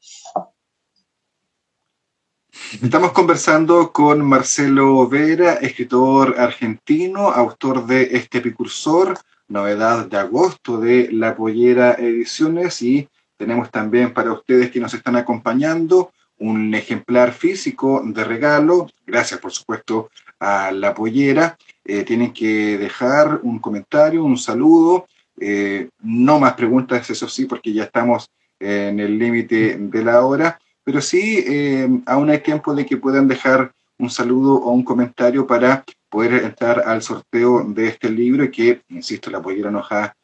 Estamos 2.80 3.12
conversando 3.12 3.92
con 3.92 4.26
Marcelo 4.26 5.06
Vera, 5.10 5.56
escritor 5.56 6.40
argentino, 6.40 7.30
autor 7.30 7.86
de 7.86 8.04
Este 8.14 8.38
Epicursor, 8.38 9.20
novedad 9.50 10.06
de 10.06 10.18
agosto 10.18 10.80
de 10.80 11.10
La 11.12 11.36
Pollera 11.36 11.96
Ediciones 12.00 12.82
y 12.82 13.10
tenemos 13.36 13.70
también 13.70 14.14
para 14.14 14.32
ustedes 14.32 14.72
que 14.72 14.80
nos 14.80 14.94
están 14.94 15.18
acompañando 15.18 16.14
un 16.38 16.74
ejemplar 16.74 17.34
físico 17.34 18.04
de 18.06 18.24
regalo. 18.24 18.88
Gracias, 19.06 19.42
por 19.42 19.52
supuesto, 19.52 20.10
a 20.40 20.72
la 20.72 20.94
pollera. 20.94 21.58
Eh, 21.84 22.04
tienen 22.04 22.32
que 22.32 22.78
dejar 22.78 23.42
un 23.44 23.60
comentario, 23.60 24.24
un 24.24 24.38
saludo. 24.38 25.08
Eh, 25.38 25.90
no 26.04 26.40
más 26.40 26.54
preguntas, 26.54 27.10
eso 27.10 27.28
sí, 27.28 27.46
porque 27.46 27.74
ya 27.74 27.84
estamos 27.84 28.30
en 28.60 29.02
el 29.02 29.20
límite 29.20 29.76
de 29.78 30.04
la 30.04 30.22
hora. 30.26 30.58
Pero 30.84 31.02
sí, 31.02 31.44
eh, 31.48 31.88
aún 32.06 32.30
hay 32.30 32.40
tiempo 32.40 32.74
de 32.74 32.86
que 32.86 32.98
puedan 32.98 33.28
dejar 33.28 33.72
un 33.98 34.10
saludo 34.10 34.56
o 34.56 34.72
un 34.72 34.84
comentario 34.84 35.46
para 35.46 35.84
poder 36.10 36.44
entrar 36.44 36.84
al 36.86 37.02
sorteo 37.02 37.64
de 37.68 37.88
este 37.88 38.10
libro 38.10 38.50
que, 38.50 38.82
insisto, 38.90 39.30
la 39.30 39.42
pollera 39.42 39.72
nos 39.72 39.92
ha 39.92 40.16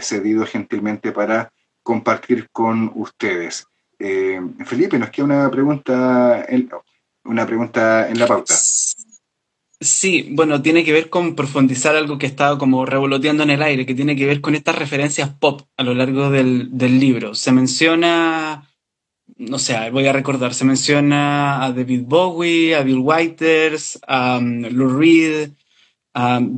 cedido 0.00 0.44
gentilmente 0.46 1.12
para 1.12 1.52
compartir 1.86 2.48
con 2.50 2.90
ustedes. 2.96 3.66
Eh, 3.98 4.40
Felipe, 4.66 4.98
nos 4.98 5.10
queda 5.10 5.24
una 5.24 5.50
pregunta, 5.50 6.44
en, 6.48 6.68
una 7.24 7.46
pregunta 7.46 8.08
en 8.08 8.18
la 8.18 8.26
pauta. 8.26 8.54
Sí, 9.78 10.30
bueno, 10.32 10.62
tiene 10.62 10.84
que 10.84 10.92
ver 10.92 11.10
con 11.10 11.34
profundizar 11.34 11.94
algo 11.96 12.18
que 12.18 12.26
estaba 12.26 12.58
como 12.58 12.86
revoloteando 12.86 13.42
en 13.42 13.50
el 13.50 13.62
aire, 13.62 13.86
que 13.86 13.94
tiene 13.94 14.16
que 14.16 14.26
ver 14.26 14.40
con 14.40 14.54
estas 14.54 14.76
referencias 14.76 15.30
pop 15.30 15.62
a 15.76 15.82
lo 15.82 15.94
largo 15.94 16.30
del, 16.30 16.70
libro. 16.98 17.34
Se 17.34 17.52
menciona, 17.52 18.65
no 19.38 19.58
sé, 19.58 19.90
voy 19.90 20.06
a 20.06 20.12
recordar, 20.12 20.54
se 20.54 20.64
menciona 20.64 21.64
a 21.64 21.72
David 21.72 22.02
Bowie, 22.04 22.74
a 22.74 22.82
Bill 22.82 23.00
Whiters, 23.00 23.98
a 24.06 24.38
um, 24.38 24.62
Lou 24.70 24.98
Reed, 24.98 25.50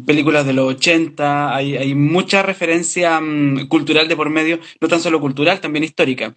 películas 0.07 0.47
de 0.47 0.53
los 0.53 0.74
80, 0.74 1.55
hay, 1.55 1.76
hay 1.76 1.95
mucha 1.95 2.43
referencia 2.43 3.20
mm, 3.20 3.66
cultural 3.66 4.07
de 4.07 4.16
por 4.16 4.31
medio, 4.31 4.61
no 4.81 4.89
tan 4.89 5.01
solo 5.01 5.20
cultural, 5.20 5.61
también 5.61 5.85
histórica. 5.85 6.35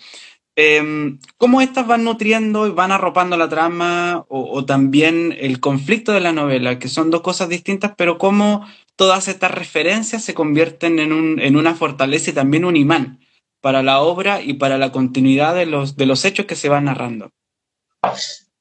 Em, 0.55 1.19
¿Cómo 1.37 1.61
estas 1.61 1.87
van 1.87 2.03
nutriendo 2.03 2.67
y 2.67 2.71
van 2.71 2.91
arropando 2.91 3.37
la 3.37 3.47
trama 3.47 4.25
o, 4.27 4.65
también 4.65 5.35
el 5.39 5.59
conflicto 5.59 6.11
de 6.11 6.19
la 6.19 6.33
novela, 6.33 6.77
que 6.77 6.89
son 6.89 7.09
dos 7.09 7.21
cosas 7.21 7.47
distintas, 7.47 7.93
pero 7.95 8.17
cómo 8.17 8.67
todas 8.95 9.27
estas 9.27 9.51
referencias 9.51 10.23
se 10.23 10.33
convierten 10.33 10.99
en, 10.99 11.13
un, 11.13 11.39
en 11.39 11.55
una 11.55 11.75
fortaleza 11.75 12.31
y 12.31 12.33
también 12.33 12.65
un 12.65 12.75
imán 12.75 13.19
para 13.61 13.83
la 13.83 14.01
obra 14.01 14.41
y 14.41 14.55
para 14.55 14.77
la 14.77 14.91
continuidad 14.91 15.55
de 15.55 15.67
los, 15.67 15.95
de 15.95 16.07
los 16.07 16.25
hechos 16.25 16.47
que 16.47 16.55
se 16.55 16.67
van 16.67 16.85
narrando? 16.85 17.31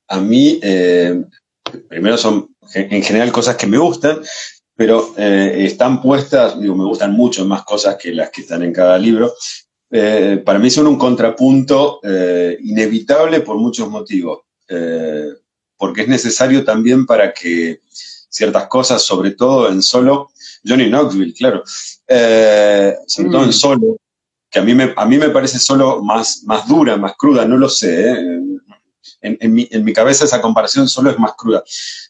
A 0.08 0.20
mí, 0.20 0.60
eh, 0.62 1.24
primero 1.88 2.18
son 2.18 2.54
en 2.74 3.02
general 3.02 3.32
cosas 3.32 3.56
que 3.56 3.66
me 3.66 3.78
gustan, 3.78 4.20
pero 4.76 5.14
eh, 5.16 5.64
están 5.64 6.02
puestas, 6.02 6.60
digo, 6.60 6.76
me 6.76 6.84
gustan 6.84 7.12
mucho 7.12 7.44
más 7.46 7.64
cosas 7.64 7.96
que 7.96 8.12
las 8.12 8.30
que 8.30 8.42
están 8.42 8.62
en 8.62 8.72
cada 8.72 8.98
libro. 8.98 9.32
Eh, 9.90 10.42
para 10.44 10.58
mí 10.58 10.70
son 10.70 10.86
un 10.86 10.98
contrapunto 10.98 12.00
inevitable 12.60 13.40
por 13.40 13.56
muchos 13.56 13.88
motivos, 13.88 14.40
porque 15.76 16.02
es 16.02 16.08
necesario 16.08 16.64
también 16.64 17.06
para 17.06 17.32
que 17.32 17.80
ciertas 18.28 18.68
cosas, 18.68 19.02
sobre 19.02 19.32
todo 19.32 19.68
en 19.68 19.82
solo, 19.82 20.30
Johnny 20.64 20.88
Knoxville, 20.88 21.34
claro, 21.34 21.64
sobre 21.66 23.30
todo 23.30 23.42
en 23.42 23.48
mm. 23.48 23.52
solo, 23.52 23.96
que 24.50 24.58
a 24.58 24.62
mí 24.62 24.74
me, 24.74 24.92
a 24.96 25.06
mí 25.06 25.16
me 25.16 25.30
parece 25.30 25.58
solo 25.58 26.02
más, 26.02 26.42
más 26.44 26.66
dura, 26.66 26.96
más 26.96 27.14
cruda, 27.16 27.44
no 27.46 27.56
lo 27.56 27.68
sé, 27.68 28.12
en, 29.22 29.84
mi, 29.84 29.92
cabeza 29.92 30.24
esa 30.24 30.40
comparación 30.40 30.88
solo 30.88 31.10
es 31.10 31.18
más 31.18 31.34
cruda. 31.36 31.62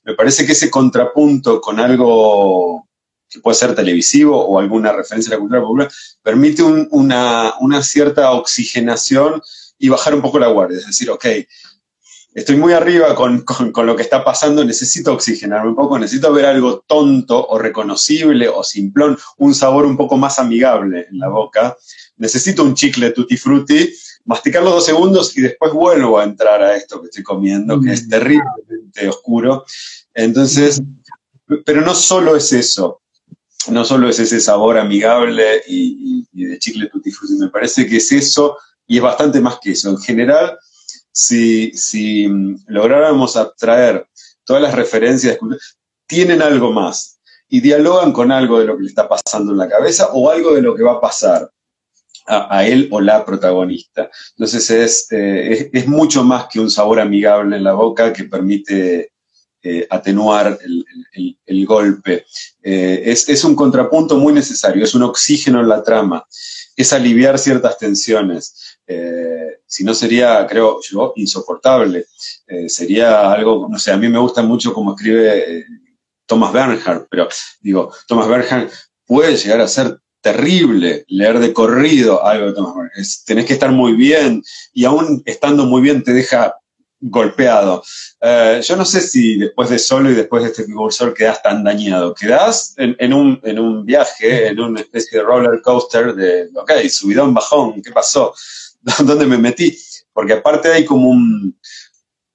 Me 0.04 0.14
parece 0.14 0.46
que 0.46 0.52
ese 0.52 0.70
contrapunto 0.70 1.60
con 1.60 1.80
algo 1.80 2.88
que 3.28 3.40
puede 3.40 3.54
ser 3.54 3.74
televisivo 3.74 4.44
o 4.44 4.58
alguna 4.58 4.92
referencia 4.92 5.30
a 5.30 5.34
la 5.34 5.40
cultura 5.40 5.60
popular, 5.60 5.90
permite 6.22 6.62
una, 6.62 7.54
cierta 7.82 8.32
oxigenación 8.32 9.40
y 9.78 9.88
bajar 9.88 10.14
un 10.14 10.22
poco 10.22 10.38
la 10.38 10.48
guardia. 10.48 10.78
Es 10.78 10.86
decir, 10.86 11.10
ok, 11.10 11.26
estoy 12.34 12.56
muy 12.56 12.72
arriba 12.72 13.14
con, 13.14 13.44
lo 13.86 13.96
que 13.96 14.02
está 14.02 14.24
pasando, 14.24 14.64
necesito 14.64 15.12
oxigenarme 15.12 15.70
un 15.70 15.76
poco, 15.76 15.98
necesito 15.98 16.32
ver 16.32 16.46
algo 16.46 16.84
tonto 16.86 17.46
o 17.48 17.58
reconocible 17.58 18.48
o 18.48 18.62
simplón, 18.62 19.18
un 19.38 19.54
sabor 19.54 19.86
un 19.86 19.96
poco 19.96 20.16
más 20.16 20.38
amigable 20.38 21.06
en 21.10 21.18
la 21.18 21.28
boca. 21.28 21.76
Necesito 22.16 22.62
un 22.62 22.74
chicle 22.74 23.10
tutti 23.10 23.36
frutti 23.36 23.90
masticarlo 24.24 24.70
dos 24.70 24.86
segundos 24.86 25.36
y 25.36 25.40
después 25.40 25.72
vuelvo 25.72 26.18
a 26.18 26.24
entrar 26.24 26.62
a 26.62 26.76
esto 26.76 27.00
que 27.00 27.06
estoy 27.06 27.22
comiendo, 27.22 27.80
que 27.80 27.92
es 27.92 28.06
mm. 28.06 28.10
terriblemente 28.10 29.08
oscuro. 29.08 29.64
Entonces, 30.14 30.82
pero 31.64 31.80
no 31.80 31.94
solo 31.94 32.36
es 32.36 32.52
eso, 32.52 33.00
no 33.68 33.84
solo 33.84 34.08
es 34.08 34.18
ese 34.18 34.40
sabor 34.40 34.78
amigable 34.78 35.62
y, 35.66 36.26
de 36.32 36.58
chicle 36.58 36.88
tutti 36.88 37.10
frutti, 37.10 37.34
me 37.34 37.48
parece 37.48 37.86
que 37.86 37.96
es 37.96 38.12
eso 38.12 38.56
y 38.86 38.96
es 38.96 39.02
bastante 39.02 39.40
más 39.40 39.58
que 39.60 39.72
eso. 39.72 39.90
En 39.90 39.98
general, 39.98 40.58
si, 41.20 41.72
si 41.72 42.28
lográramos 42.66 43.36
abstraer 43.36 44.06
todas 44.44 44.62
las 44.62 44.74
referencias, 44.74 45.38
tienen 46.06 46.40
algo 46.40 46.72
más 46.72 47.20
y 47.48 47.60
dialogan 47.60 48.12
con 48.12 48.32
algo 48.32 48.58
de 48.58 48.64
lo 48.64 48.76
que 48.76 48.84
le 48.84 48.88
está 48.88 49.06
pasando 49.06 49.52
en 49.52 49.58
la 49.58 49.68
cabeza 49.68 50.08
o 50.12 50.30
algo 50.30 50.54
de 50.54 50.62
lo 50.62 50.74
que 50.74 50.82
va 50.82 50.92
a 50.92 51.00
pasar 51.00 51.50
a, 52.26 52.64
él 52.64 52.88
o 52.90 53.00
la 53.00 53.24
protagonista. 53.24 54.10
Entonces 54.30 54.70
es, 54.70 55.12
eh, 55.12 55.70
es, 55.72 55.86
mucho 55.86 56.22
más 56.22 56.46
que 56.50 56.60
un 56.60 56.70
sabor 56.70 57.00
amigable 57.00 57.56
en 57.56 57.64
la 57.64 57.72
boca 57.72 58.12
que 58.12 58.24
permite 58.24 59.12
eh, 59.62 59.86
atenuar 59.90 60.58
el, 61.44 61.66
golpe. 61.66 62.24
Eh, 62.62 63.02
es, 63.04 63.44
un 63.44 63.54
contrapunto 63.54 64.16
muy 64.16 64.32
necesario, 64.32 64.82
es 64.82 64.94
un 64.94 65.02
oxígeno 65.02 65.60
en 65.60 65.68
la 65.68 65.82
trama, 65.82 66.24
es 66.74 66.92
aliviar 66.94 67.38
ciertas 67.38 67.76
tensiones. 67.76 68.69
Si 69.66 69.84
no 69.84 69.94
sería, 69.94 70.46
creo 70.46 70.80
yo, 70.82 71.12
insoportable. 71.16 72.06
sería 72.66 73.32
algo, 73.32 73.68
no 73.70 73.78
sé, 73.78 73.92
a 73.92 73.96
mí 73.96 74.08
me 74.08 74.18
gusta 74.18 74.42
mucho 74.42 74.72
como 74.72 74.94
escribe 74.94 75.64
Thomas 76.26 76.52
Bernhard, 76.52 77.08
pero 77.10 77.28
digo, 77.60 77.92
Thomas 78.06 78.28
Bernhard 78.28 78.70
puede 79.04 79.36
llegar 79.36 79.60
a 79.60 79.68
ser 79.68 79.98
terrible 80.20 81.04
leer 81.08 81.38
de 81.40 81.52
corrido 81.52 82.24
algo 82.24 82.46
de 82.46 82.52
Thomas 82.52 82.74
Bernhard. 82.76 83.06
tenés 83.26 83.46
que 83.46 83.54
estar 83.54 83.72
muy 83.72 83.94
bien 83.94 84.42
y 84.72 84.84
aún 84.84 85.22
estando 85.26 85.66
muy 85.66 85.82
bien 85.82 86.04
te 86.04 86.12
deja 86.12 86.54
golpeado. 87.00 87.82
Eh, 88.20 88.60
yo 88.62 88.76
no 88.76 88.84
sé 88.84 89.00
si 89.00 89.38
después 89.38 89.70
de 89.70 89.78
Solo 89.78 90.10
y 90.10 90.14
después 90.14 90.42
de 90.44 90.50
este 90.50 90.72
cursor 90.72 91.14
quedas 91.14 91.42
tan 91.42 91.64
dañado. 91.64 92.14
Quedás 92.14 92.74
en, 92.76 93.12
un, 93.12 93.40
en 93.42 93.58
un 93.58 93.84
viaje, 93.84 94.48
en 94.48 94.60
una 94.60 94.80
especie 94.80 95.18
de 95.18 95.24
roller 95.24 95.60
coaster 95.62 96.14
de, 96.14 96.48
ok, 96.54 96.72
subidón, 96.88 97.34
bajón, 97.34 97.82
¿qué 97.82 97.90
pasó? 97.90 98.34
¿Dónde 99.04 99.26
me 99.26 99.38
metí? 99.38 99.76
Porque 100.12 100.34
aparte 100.34 100.72
hay 100.72 100.84
como 100.84 101.10
un, 101.10 101.58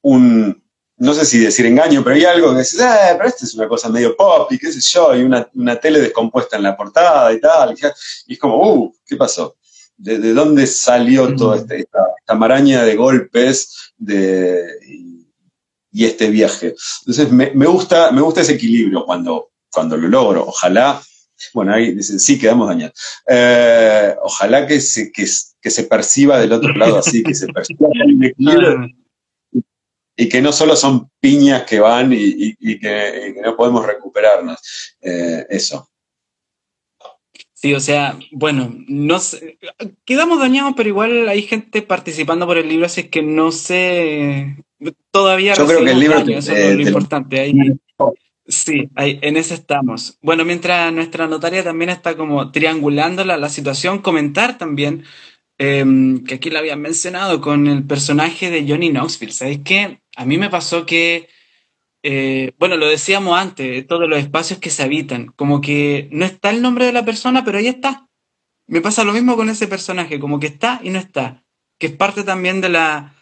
un 0.02 0.66
no 0.98 1.14
sé 1.14 1.26
si 1.26 1.40
decir 1.40 1.66
engaño, 1.66 2.04
pero 2.04 2.16
hay 2.16 2.24
algo 2.24 2.54
que 2.54 2.60
dices, 2.60 2.80
eh, 2.80 3.16
pero 3.18 3.28
esto 3.28 3.46
es 3.46 3.54
una 3.56 3.68
cosa 3.68 3.90
medio 3.90 4.16
pop 4.16 4.52
y 4.52 4.58
qué 4.58 4.72
sé 4.72 4.80
yo, 4.80 5.16
y 5.16 5.24
una, 5.24 5.80
tele 5.80 6.00
descompuesta 6.00 6.56
en 6.56 6.64
la 6.64 6.78
portada 6.78 7.34
y 7.34 7.40
tal. 7.40 7.76
Y, 8.28 8.34
es 8.34 8.40
como, 8.40 8.58
uh, 8.58 8.96
¿qué 9.06 9.18
pasó? 9.18 9.58
¿De, 9.98 10.34
dónde 10.34 10.68
salió 10.68 11.36
toda 11.36 11.58
este, 11.58 11.80
esta, 11.80 12.36
maraña 12.36 12.84
de 12.84 12.96
golpes 12.96 13.94
de, 13.98 14.66
y, 15.92 16.06
este 16.06 16.30
viaje? 16.30 16.76
Entonces, 17.02 17.32
me, 17.32 17.66
gusta, 17.66 18.12
me 18.12 18.22
gusta 18.22 18.42
ese 18.42 18.54
equilibrio 18.54 19.06
cuando, 19.06 19.52
cuando 19.72 19.98
lo 19.98 20.08
logro. 20.08 20.46
Ojalá, 20.48 21.02
bueno, 21.54 21.74
ahí 21.74 21.92
dicen, 21.94 22.20
sí, 22.20 22.40
quedamos 22.40 22.70
dañados. 22.70 22.98
Eh, 23.28 24.16
ojalá 24.22 24.66
que 24.66 24.80
se, 24.80 25.12
que, 25.12 25.28
que 25.66 25.72
se 25.72 25.86
perciba 25.86 26.38
del 26.38 26.52
otro 26.52 26.76
lado 26.76 27.00
así, 27.00 27.24
que 27.24 27.34
se 27.34 27.48
perciba 27.48 27.88
equilibrio 28.22 28.88
y 30.16 30.30
que 30.30 30.40
no 30.40 30.52
solo 30.52 30.76
son 30.76 31.10
piñas 31.20 31.64
que 31.64 31.80
van 31.80 32.14
y, 32.14 32.78
que, 32.78 33.34
no 33.44 33.58
podemos 33.58 33.84
recuperarnos. 33.84 34.60
Eh, 35.02 35.44
eso. 35.50 35.90
Sí, 37.52 37.74
o 37.74 37.80
sea, 37.80 38.16
bueno, 38.30 38.76
no 38.88 39.18
sé, 39.18 39.58
quedamos 40.06 40.40
dañados, 40.40 40.76
pero 40.78 40.88
igual 40.88 41.28
hay 41.30 41.42
gente 41.42 41.82
participando 41.82 42.46
por 42.46 42.60
el 42.60 42.70
libro, 42.70 42.86
así 42.86 43.06
que 43.06 43.24
no 43.24 43.52
sé, 43.52 44.58
todavía... 45.10 45.56
Yo 45.56 45.66
creo 45.66 45.84
que 45.84 45.92
el 45.94 46.00
libro... 46.00 46.20
eso 46.20 46.52
es 46.54 46.76
lo 46.76 46.82
importante. 46.84 47.40
Ahí, 47.40 47.56
sí, 48.46 48.88
ahí, 48.94 49.18
en 49.24 49.36
ese 49.36 49.56
estamos. 49.56 50.20
Bueno, 50.22 50.46
mientras 50.46 50.94
nuestra 50.94 51.26
notaria 51.26 51.64
también 51.64 51.90
está 51.90 52.16
como 52.16 52.52
triangulando 52.52 53.26
la, 53.26 53.38
la 53.38 53.50
situación, 53.50 54.04
comentar 54.04 54.60
también 54.60 55.06
em, 55.58 56.24
que 56.24 56.36
aquí 56.36 56.50
lo 56.50 56.60
habían 56.60 56.82
mencionado, 56.82 57.42
con 57.42 57.68
el 57.68 57.84
personaje 57.86 58.50
de 58.50 58.66
Johnny 58.68 58.90
Knoxville. 58.90 59.32
¿Sabéis 59.34 59.62
qué? 59.64 60.02
A 60.16 60.26
mí 60.26 60.38
me 60.38 60.50
pasó 60.50 60.86
que, 60.86 61.30
eh, 62.04 62.54
bueno, 62.60 62.78
lo 62.78 62.88
decíamos 62.88 63.38
antes, 63.38 63.86
todos 63.88 64.10
los 64.10 64.20
espacios 64.20 64.60
que 64.60 64.70
se 64.70 64.84
habitan, 64.84 65.28
como 65.36 65.62
que 65.62 66.10
no 66.12 66.26
está 66.26 66.50
el 66.50 66.62
nombre 66.62 66.86
de 66.86 66.94
la 66.94 67.06
persona, 67.06 67.44
pero 67.46 67.58
ahí 67.58 67.68
está. 67.68 68.08
Me 68.68 68.82
pasa 68.82 69.04
lo 69.04 69.14
mismo 69.14 69.36
con 69.36 69.50
ese 69.50 69.68
personaje, 69.68 70.20
como 70.20 70.40
que 70.40 70.48
está 70.48 70.80
y 70.84 70.90
no 70.90 71.00
está, 71.00 71.44
que 71.80 71.88
es 71.88 71.94
parte 71.94 72.24
también 72.24 72.62
de 72.62 72.70
la 72.70 73.16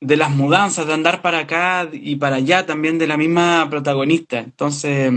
de 0.00 0.16
las 0.16 0.30
mudanzas, 0.30 0.86
de 0.86 0.94
andar 0.94 1.22
para 1.22 1.40
acá 1.40 1.88
y 1.92 2.16
para 2.16 2.36
allá, 2.36 2.66
también 2.66 2.98
de 2.98 3.06
la 3.06 3.16
misma 3.16 3.66
protagonista. 3.70 4.38
Entonces, 4.38 5.12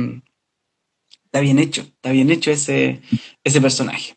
está 1.26 1.40
bien 1.40 1.60
hecho, 1.60 1.82
está 1.82 2.12
bien 2.12 2.32
hecho 2.32 2.52
ese, 2.52 3.02
ese 3.44 3.62
personaje. 3.62 4.16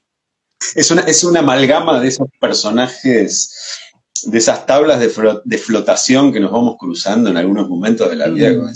Es 0.74 0.90
una, 0.90 1.02
es 1.02 1.24
una 1.24 1.40
amalgama 1.40 2.00
de 2.00 2.08
esos 2.08 2.28
personajes, 2.40 3.50
de 4.24 4.38
esas 4.38 4.66
tablas 4.66 5.00
de, 5.00 5.58
flotación 5.58 6.32
que 6.32 6.40
nos 6.40 6.50
vamos 6.50 6.76
cruzando 6.78 7.30
en 7.30 7.36
algunos 7.36 7.68
momentos 7.68 8.08
de 8.10 8.16
la 8.16 8.28
vida. 8.28 8.50
Mm. 8.52 8.72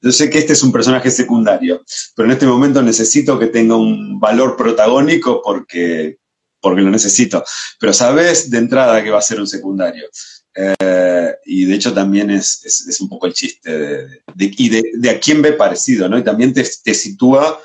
Yo 0.00 0.12
sé 0.12 0.30
que 0.30 0.38
este 0.38 0.52
es 0.52 0.62
un 0.62 0.72
personaje 0.72 1.10
secundario, 1.10 1.82
pero 2.14 2.26
en 2.26 2.32
este 2.32 2.46
momento 2.46 2.82
necesito 2.82 3.38
que 3.38 3.46
tenga 3.46 3.76
un 3.76 4.20
valor 4.20 4.56
protagónico 4.56 5.42
porque, 5.42 6.18
porque 6.60 6.82
lo 6.82 6.90
necesito. 6.90 7.44
Pero 7.80 7.92
sabes 7.92 8.50
de 8.50 8.58
entrada 8.58 9.02
que 9.02 9.10
va 9.10 9.18
a 9.18 9.22
ser 9.22 9.40
un 9.40 9.48
secundario. 9.48 10.08
Eh, 10.54 11.36
y 11.46 11.64
de 11.64 11.74
hecho 11.74 11.92
también 11.92 12.30
es, 12.30 12.64
es, 12.64 13.00
un 13.00 13.08
poco 13.08 13.26
el 13.26 13.34
chiste 13.34 13.70
de, 13.70 14.24
y 14.36 14.68
de, 14.68 15.10
a 15.10 15.20
quién 15.20 15.42
ve 15.42 15.52
parecido, 15.52 16.08
¿no? 16.08 16.18
Y 16.18 16.24
también 16.24 16.52
te, 16.52 16.68
te 16.82 16.94
sitúa 16.94 17.60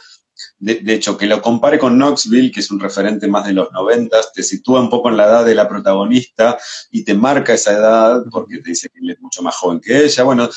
de, 0.57 0.93
hecho, 0.93 1.17
que 1.17 1.25
lo 1.25 1.41
compare 1.41 1.77
con 1.77 1.97
Knoxville, 1.97 2.51
que 2.51 2.61
es 2.61 2.71
un 2.71 2.79
referente 2.79 3.27
más 3.27 3.45
de 3.45 3.53
los 3.53 3.71
noventas, 3.71 4.31
te 4.33 4.43
sitúa 4.43 4.81
un 4.81 4.89
poco 4.89 5.09
en 5.09 5.17
la 5.17 5.25
edad 5.25 5.45
de 5.45 5.55
la 5.55 5.67
protagonista 5.67 6.57
y 6.91 7.03
te 7.03 7.13
marca 7.13 7.53
esa 7.53 7.73
edad 7.73 8.23
porque 8.31 8.59
te 8.59 8.69
dice 8.69 8.89
que 8.89 8.99
él 8.99 9.11
es 9.11 9.19
mucho 9.19 9.41
más 9.41 9.55
joven 9.55 9.79
que 9.79 10.05
ella. 10.05 10.23
Bueno, 10.23 10.49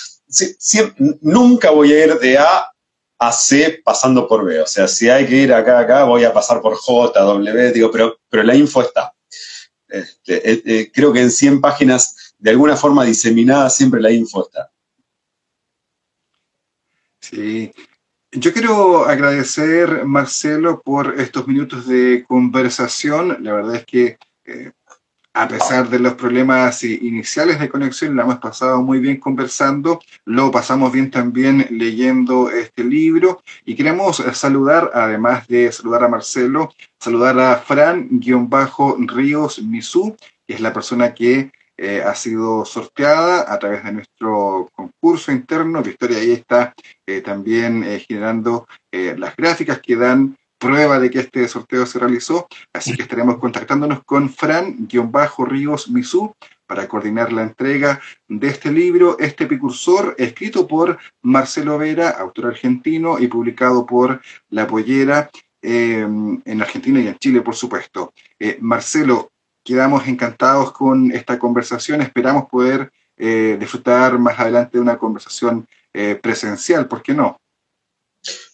nunca 1.21 1.71
voy 1.71 1.93
a 1.93 2.05
ir 2.05 2.19
de 2.19 2.39
A 2.39 2.71
a 3.19 3.33
C 3.33 3.81
pasando 3.85 4.29
por 4.29 4.45
B. 4.45 4.61
O 4.61 4.67
sea, 4.67 4.87
si 4.87 5.09
hay 5.09 5.27
que 5.27 5.37
ir 5.37 5.53
acá, 5.53 5.81
acá, 5.81 6.05
voy 6.05 6.25
a 6.25 6.33
pasar 6.33 6.61
por 6.61 6.77
J, 6.77 7.19
W, 7.21 7.73
digo, 7.73 7.91
pero, 7.91 8.19
pero 8.29 8.43
la 8.43 8.55
info 8.55 8.83
está. 8.83 9.15
Este, 9.89 10.51
eh, 10.53 10.63
eh, 10.65 10.91
creo 10.93 11.13
que 11.13 11.21
en 11.21 11.31
100 11.31 11.61
páginas, 11.61 12.35
de 12.39 12.51
alguna 12.51 12.77
forma 12.77 13.05
diseminada, 13.05 13.71
siempre 13.71 14.01
la 14.01 14.11
info 14.11 14.47
está. 14.47 14.71
Sí, 17.21 17.73
yo 18.39 18.53
quiero 18.53 19.07
agradecer, 19.07 20.05
Marcelo, 20.05 20.83
por 20.83 21.19
estos 21.19 21.49
minutos 21.49 21.87
de 21.87 22.25
conversación. 22.29 23.39
La 23.41 23.55
verdad 23.55 23.77
es 23.77 23.87
que 23.87 24.19
eh, 24.45 24.73
a 25.33 25.49
pesar 25.49 25.89
de 25.89 25.99
los 25.99 26.15
problemas 26.15 26.85
iniciales 26.85 27.59
de 27.59 27.69
conexión, 27.69 28.15
la 28.15 28.23
hemos 28.23 28.39
pasado 28.39 28.83
muy 28.83 29.01
bien 29.01 29.19
conversando, 29.19 30.01
lo 30.25 30.51
pasamos 30.51 30.93
bien 30.93 31.11
también 31.11 31.67
leyendo 31.71 32.51
este 32.51 32.85
libro 32.85 33.43
y 33.65 33.75
queremos 33.75 34.23
saludar, 34.33 34.91
además 34.95 35.47
de 35.47 35.71
saludar 35.73 36.05
a 36.05 36.09
Marcelo, 36.09 36.73
saludar 36.99 37.39
a 37.39 37.57
Fran-Ríos 37.57 39.63
Misú, 39.63 40.17
que 40.47 40.55
es 40.55 40.61
la 40.61 40.73
persona 40.73 41.13
que 41.13 41.51
eh, 41.79 42.03
ha 42.03 42.15
sido 42.15 42.65
sorteada 42.65 43.53
a 43.53 43.59
través 43.59 43.85
de 43.85 43.93
nuestro 43.93 44.71
concurso 44.73 45.31
interno. 45.31 45.83
Victoria 45.83 46.19
ahí 46.19 46.33
está 46.33 46.73
eh, 47.07 47.21
también 47.21 47.85
eh, 47.85 48.03
generando 48.07 48.67
las 48.93 49.37
gráficas 49.37 49.81
que 49.83 49.95
dan 49.95 50.39
prueba 50.59 50.99
de 50.99 51.11
que 51.11 51.19
este 51.19 51.47
sorteo 51.49 51.85
se 51.85 51.99
realizó. 51.99 52.47
Así 52.73 52.97
que 52.97 53.03
estaremos 53.03 53.37
contactándonos 53.37 54.03
con 54.05 54.31
Fran-Ríos 54.31 55.91
Misú 55.91 56.33
para 56.67 56.89
coordinar 56.89 57.31
la 57.31 57.43
entrega 57.43 58.01
de 58.27 58.49
este 58.49 58.73
libro, 58.73 59.19
este 59.19 59.45
precursor, 59.45 60.15
escrito 60.17 60.67
por 60.67 60.99
Marcelo 61.21 61.77
Vera, 61.77 62.09
autor 62.09 62.47
argentino 62.47 63.19
y 63.19 63.27
publicado 63.27 63.85
por 63.85 64.23
La 64.49 64.67
Pollera 64.67 65.29
en 65.61 66.63
Argentina 66.63 67.01
y 67.01 67.09
en 67.09 67.19
Chile, 67.19 67.43
por 67.43 67.55
supuesto. 67.55 68.15
Marcelo, 68.61 69.31
quedamos 69.67 70.07
encantados 70.07 70.73
con 70.73 71.11
esta 71.13 71.39
conversación. 71.39 72.01
Esperamos 72.01 72.49
poder 72.49 72.93
eh, 73.19 73.57
disfrutar 73.59 74.17
más 74.19 74.39
adelante 74.39 74.79
de 74.79 74.81
una 74.81 74.97
conversación 74.97 75.67
eh, 75.93 76.19
presencial, 76.23 76.87
¿por 76.87 77.03
qué 77.03 77.13
no? 77.13 77.37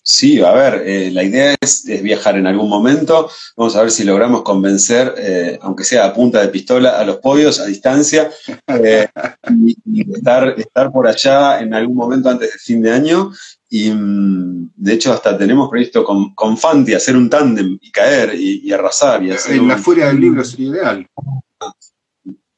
Sí, 0.05 0.43
a 0.43 0.53
ver, 0.53 0.83
eh, 0.87 1.11
la 1.13 1.23
idea 1.23 1.55
es, 1.61 1.85
viajar 2.03 2.37
en 2.37 2.47
algún 2.47 2.69
momento. 2.69 3.31
Vamos 3.57 3.77
a 3.77 3.83
ver 3.83 3.91
si 3.91 4.05
logramos 4.05 4.43
convencer, 4.43 5.59
aunque 5.61 5.85
sea 5.85 6.07
a 6.07 6.15
punta 6.15 6.41
de 6.41 6.49
pistola, 6.49 6.99
a 6.99 7.05
los 7.05 7.19
podios 7.19 7.61
a 7.61 7.67
distancia 7.67 8.31
y, 9.51 10.15
estar, 10.15 10.55
estar 10.59 10.91
por 10.91 11.07
allá 11.07 11.61
en 11.61 11.75
algún 11.75 11.97
momento 11.97 12.31
antes 12.31 12.51
del 12.51 12.59
fin 12.59 12.83
de 12.83 12.91
año 12.91 13.33
y 13.75 13.91
mm, 13.91 14.73
de 14.77 14.93
hecho 14.93 15.15
hasta 15.15 15.39
tenemos 15.39 15.71
previsto 15.71 16.05
con, 16.05 16.35
con 16.35 16.59
Fanti 16.59 16.93
hacer 16.93 17.17
un 17.17 17.31
tándem 17.31 17.79
y 17.81 17.91
caer 17.91 18.35
y, 18.35 18.71
arrasar. 18.71 19.23
Y 19.23 19.31
hacer 19.31 19.57
en 19.57 19.67
la 19.67 19.79
furia 19.79 20.09
del 20.09 20.21
libro 20.21 20.45
sería 20.45 20.69
ideal. 20.69 21.07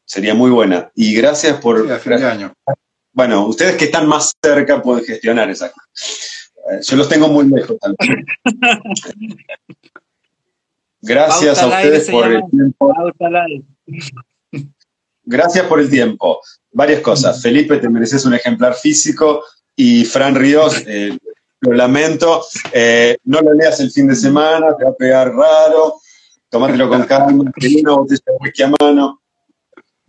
Sería 0.05 0.35
muy 0.35 0.51
buena. 0.51 0.91
Y 0.97 1.15
gracias 1.15 1.61
por... 1.61 1.89
año. 1.89 2.53
Bueno, 3.13 3.47
ustedes 3.47 3.77
que 3.77 3.85
están 3.85 4.09
más 4.09 4.33
cerca 4.43 4.83
pueden 4.83 5.05
gestionar 5.05 5.49
esa 5.49 5.67
eh, 5.69 6.81
Yo 6.83 6.97
los 6.97 7.09
tengo 7.09 7.29
muy 7.29 7.49
lejos 7.49 7.79
también. 7.79 8.27
Gracias 11.01 11.63
a 11.63 11.69
ustedes 11.69 12.11
por 12.11 12.33
el 12.33 12.43
tiempo. 12.51 12.93
Gracias 15.23 15.67
por 15.67 15.79
el 15.79 15.89
tiempo. 15.89 16.41
Varias 16.73 17.03
cosas. 17.03 17.41
Felipe, 17.41 17.77
te 17.77 17.89
mereces 17.89 18.25
un 18.25 18.35
ejemplar 18.35 18.75
físico 18.75 19.45
y 19.77 20.05
Fran 20.05 20.35
Ríos, 20.35 20.83
eh, 20.87 21.17
lo 21.61 21.73
lamento, 21.73 22.45
eh, 22.73 23.17
no 23.25 23.41
lo 23.41 23.55
leas 23.55 23.81
el 23.81 23.91
fin 23.91 24.07
de 24.07 24.15
semana, 24.15 24.77
te 24.77 24.85
va 24.85 24.91
a 24.91 24.95
pegar 24.95 25.33
raro, 25.33 26.01
tomátelo 26.49 26.89
con 26.89 27.05
calma, 27.05 27.27
una 27.53 27.93
botella 27.93 28.21
de 28.27 28.37
whisky 28.41 28.63
a 28.63 28.73
mano. 28.81 29.21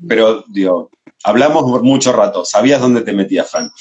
Pero, 0.08 0.44
digo, 0.50 0.92
hablamos 1.24 1.64
por 1.64 1.84
mucho 1.84 2.12
rato, 2.12 2.44
sabías 2.46 2.82
dónde 2.82 3.02
te 3.02 3.14
metías, 3.14 3.50
Fran. 3.50 3.72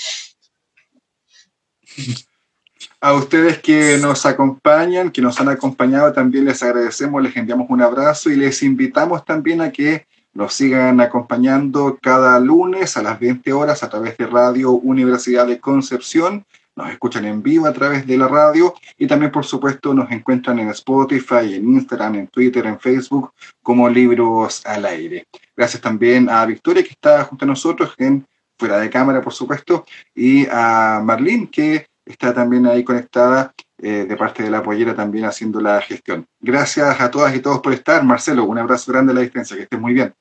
A 3.01 3.13
ustedes 3.13 3.59
que 3.59 3.99
nos 3.99 4.25
acompañan, 4.25 5.11
que 5.11 5.21
nos 5.21 5.39
han 5.39 5.49
acompañado, 5.49 6.13
también 6.13 6.47
les 6.47 6.63
agradecemos, 6.63 7.23
les 7.23 7.37
enviamos 7.37 7.67
un 7.69 7.83
abrazo 7.83 8.31
y 8.31 8.37
les 8.37 8.63
invitamos 8.63 9.25
también 9.25 9.61
a 9.61 9.71
que 9.71 10.07
nos 10.35 10.53
sigan 10.53 11.01
acompañando 11.01 11.99
cada 12.03 12.39
lunes 12.41 12.97
a 12.97 13.03
las 13.03 13.21
20 13.21 13.53
horas 13.53 13.83
a 13.83 13.89
través 13.89 14.17
de 14.19 14.27
Radio 14.27 14.73
Universidad 14.73 15.47
de 15.47 15.61
Concepción. 15.61 16.45
Nos 16.77 16.91
escuchan 16.91 17.25
en 17.25 17.41
vivo 17.41 17.67
a 17.67 17.73
través 17.73 18.05
de 18.05 18.19
la 18.19 18.27
radio 18.27 18.75
y 18.99 19.07
también, 19.07 19.31
por 19.31 19.45
supuesto, 19.45 19.95
nos 19.95 20.11
encuentran 20.11 20.59
en 20.59 20.71
Spotify, 20.71 21.55
en 21.55 21.69
Instagram, 21.69 22.17
en 22.17 22.27
Twitter, 22.27 22.67
en 22.67 22.81
Facebook 22.81 23.31
como 23.63 23.89
Libros 23.89 24.67
al 24.67 24.85
Aire. 24.87 25.25
Gracias 25.57 25.81
también 25.81 26.29
a 26.29 26.45
Victoria, 26.45 26.83
que 26.83 26.91
está 26.91 27.23
junto 27.25 27.45
a 27.45 27.49
nosotros 27.49 27.95
en 27.99 28.27
fuera 28.59 28.79
de 28.79 28.91
cámara, 28.91 29.21
por 29.21 29.33
supuesto, 29.33 29.85
y 30.15 30.47
a 30.51 31.01
Marlene, 31.05 31.49
que 31.49 31.87
está 32.05 32.35
también 32.35 32.67
ahí 32.67 32.83
conectada 32.83 33.53
eh, 33.79 34.05
de 34.09 34.17
parte 34.17 34.43
de 34.43 34.51
la 34.51 34.63
pollera 34.63 34.97
también 34.97 35.27
haciendo 35.27 35.61
la 35.61 35.81
gestión. 35.81 36.27
Gracias 36.41 37.01
a 37.01 37.11
todas 37.11 37.37
y 37.37 37.41
todos 37.41 37.61
por 37.61 37.73
estar. 37.73 38.03
Marcelo, 38.03 38.45
un 38.45 38.59
abrazo 38.59 38.91
grande 38.91 39.13
a 39.13 39.15
la 39.15 39.21
distancia, 39.21 39.57
que 39.57 39.63
estés 39.63 39.81
muy 39.81 39.95
bien. 39.95 40.13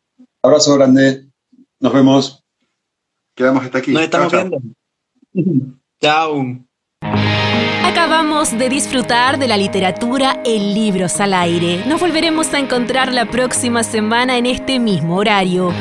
Abrazo 0.43 0.75
grande. 0.75 1.25
Nos 1.79 1.93
vemos. 1.93 2.43
Quedamos 3.35 3.63
hasta 3.63 3.77
aquí. 3.77 3.91
Nos 3.91 4.03
estamos 4.03 4.31
viendo. 4.31 4.57
Chao. 6.01 6.43
Acabamos 7.85 8.57
de 8.57 8.67
disfrutar 8.69 9.39
de 9.39 9.47
la 9.47 9.55
literatura 9.55 10.41
en 10.43 10.73
Libros 10.73 11.21
al 11.21 11.33
Aire. 11.33 11.85
Nos 11.85 12.01
volveremos 12.01 12.53
a 12.53 12.59
encontrar 12.59 13.13
la 13.13 13.25
próxima 13.25 13.83
semana 13.83 14.37
en 14.37 14.45
este 14.45 14.79
mismo 14.79 15.15
horario. 15.15 15.71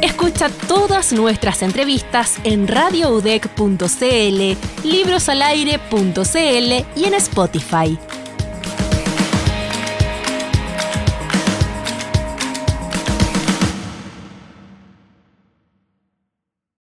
Escucha 0.00 0.48
todas 0.66 1.12
nuestras 1.12 1.62
entrevistas 1.62 2.38
en 2.44 2.66
radioudec.cl, 2.66 4.56
librosalaire.cl 4.84 6.72
y 6.96 7.04
en 7.04 7.14
Spotify. 7.14 7.98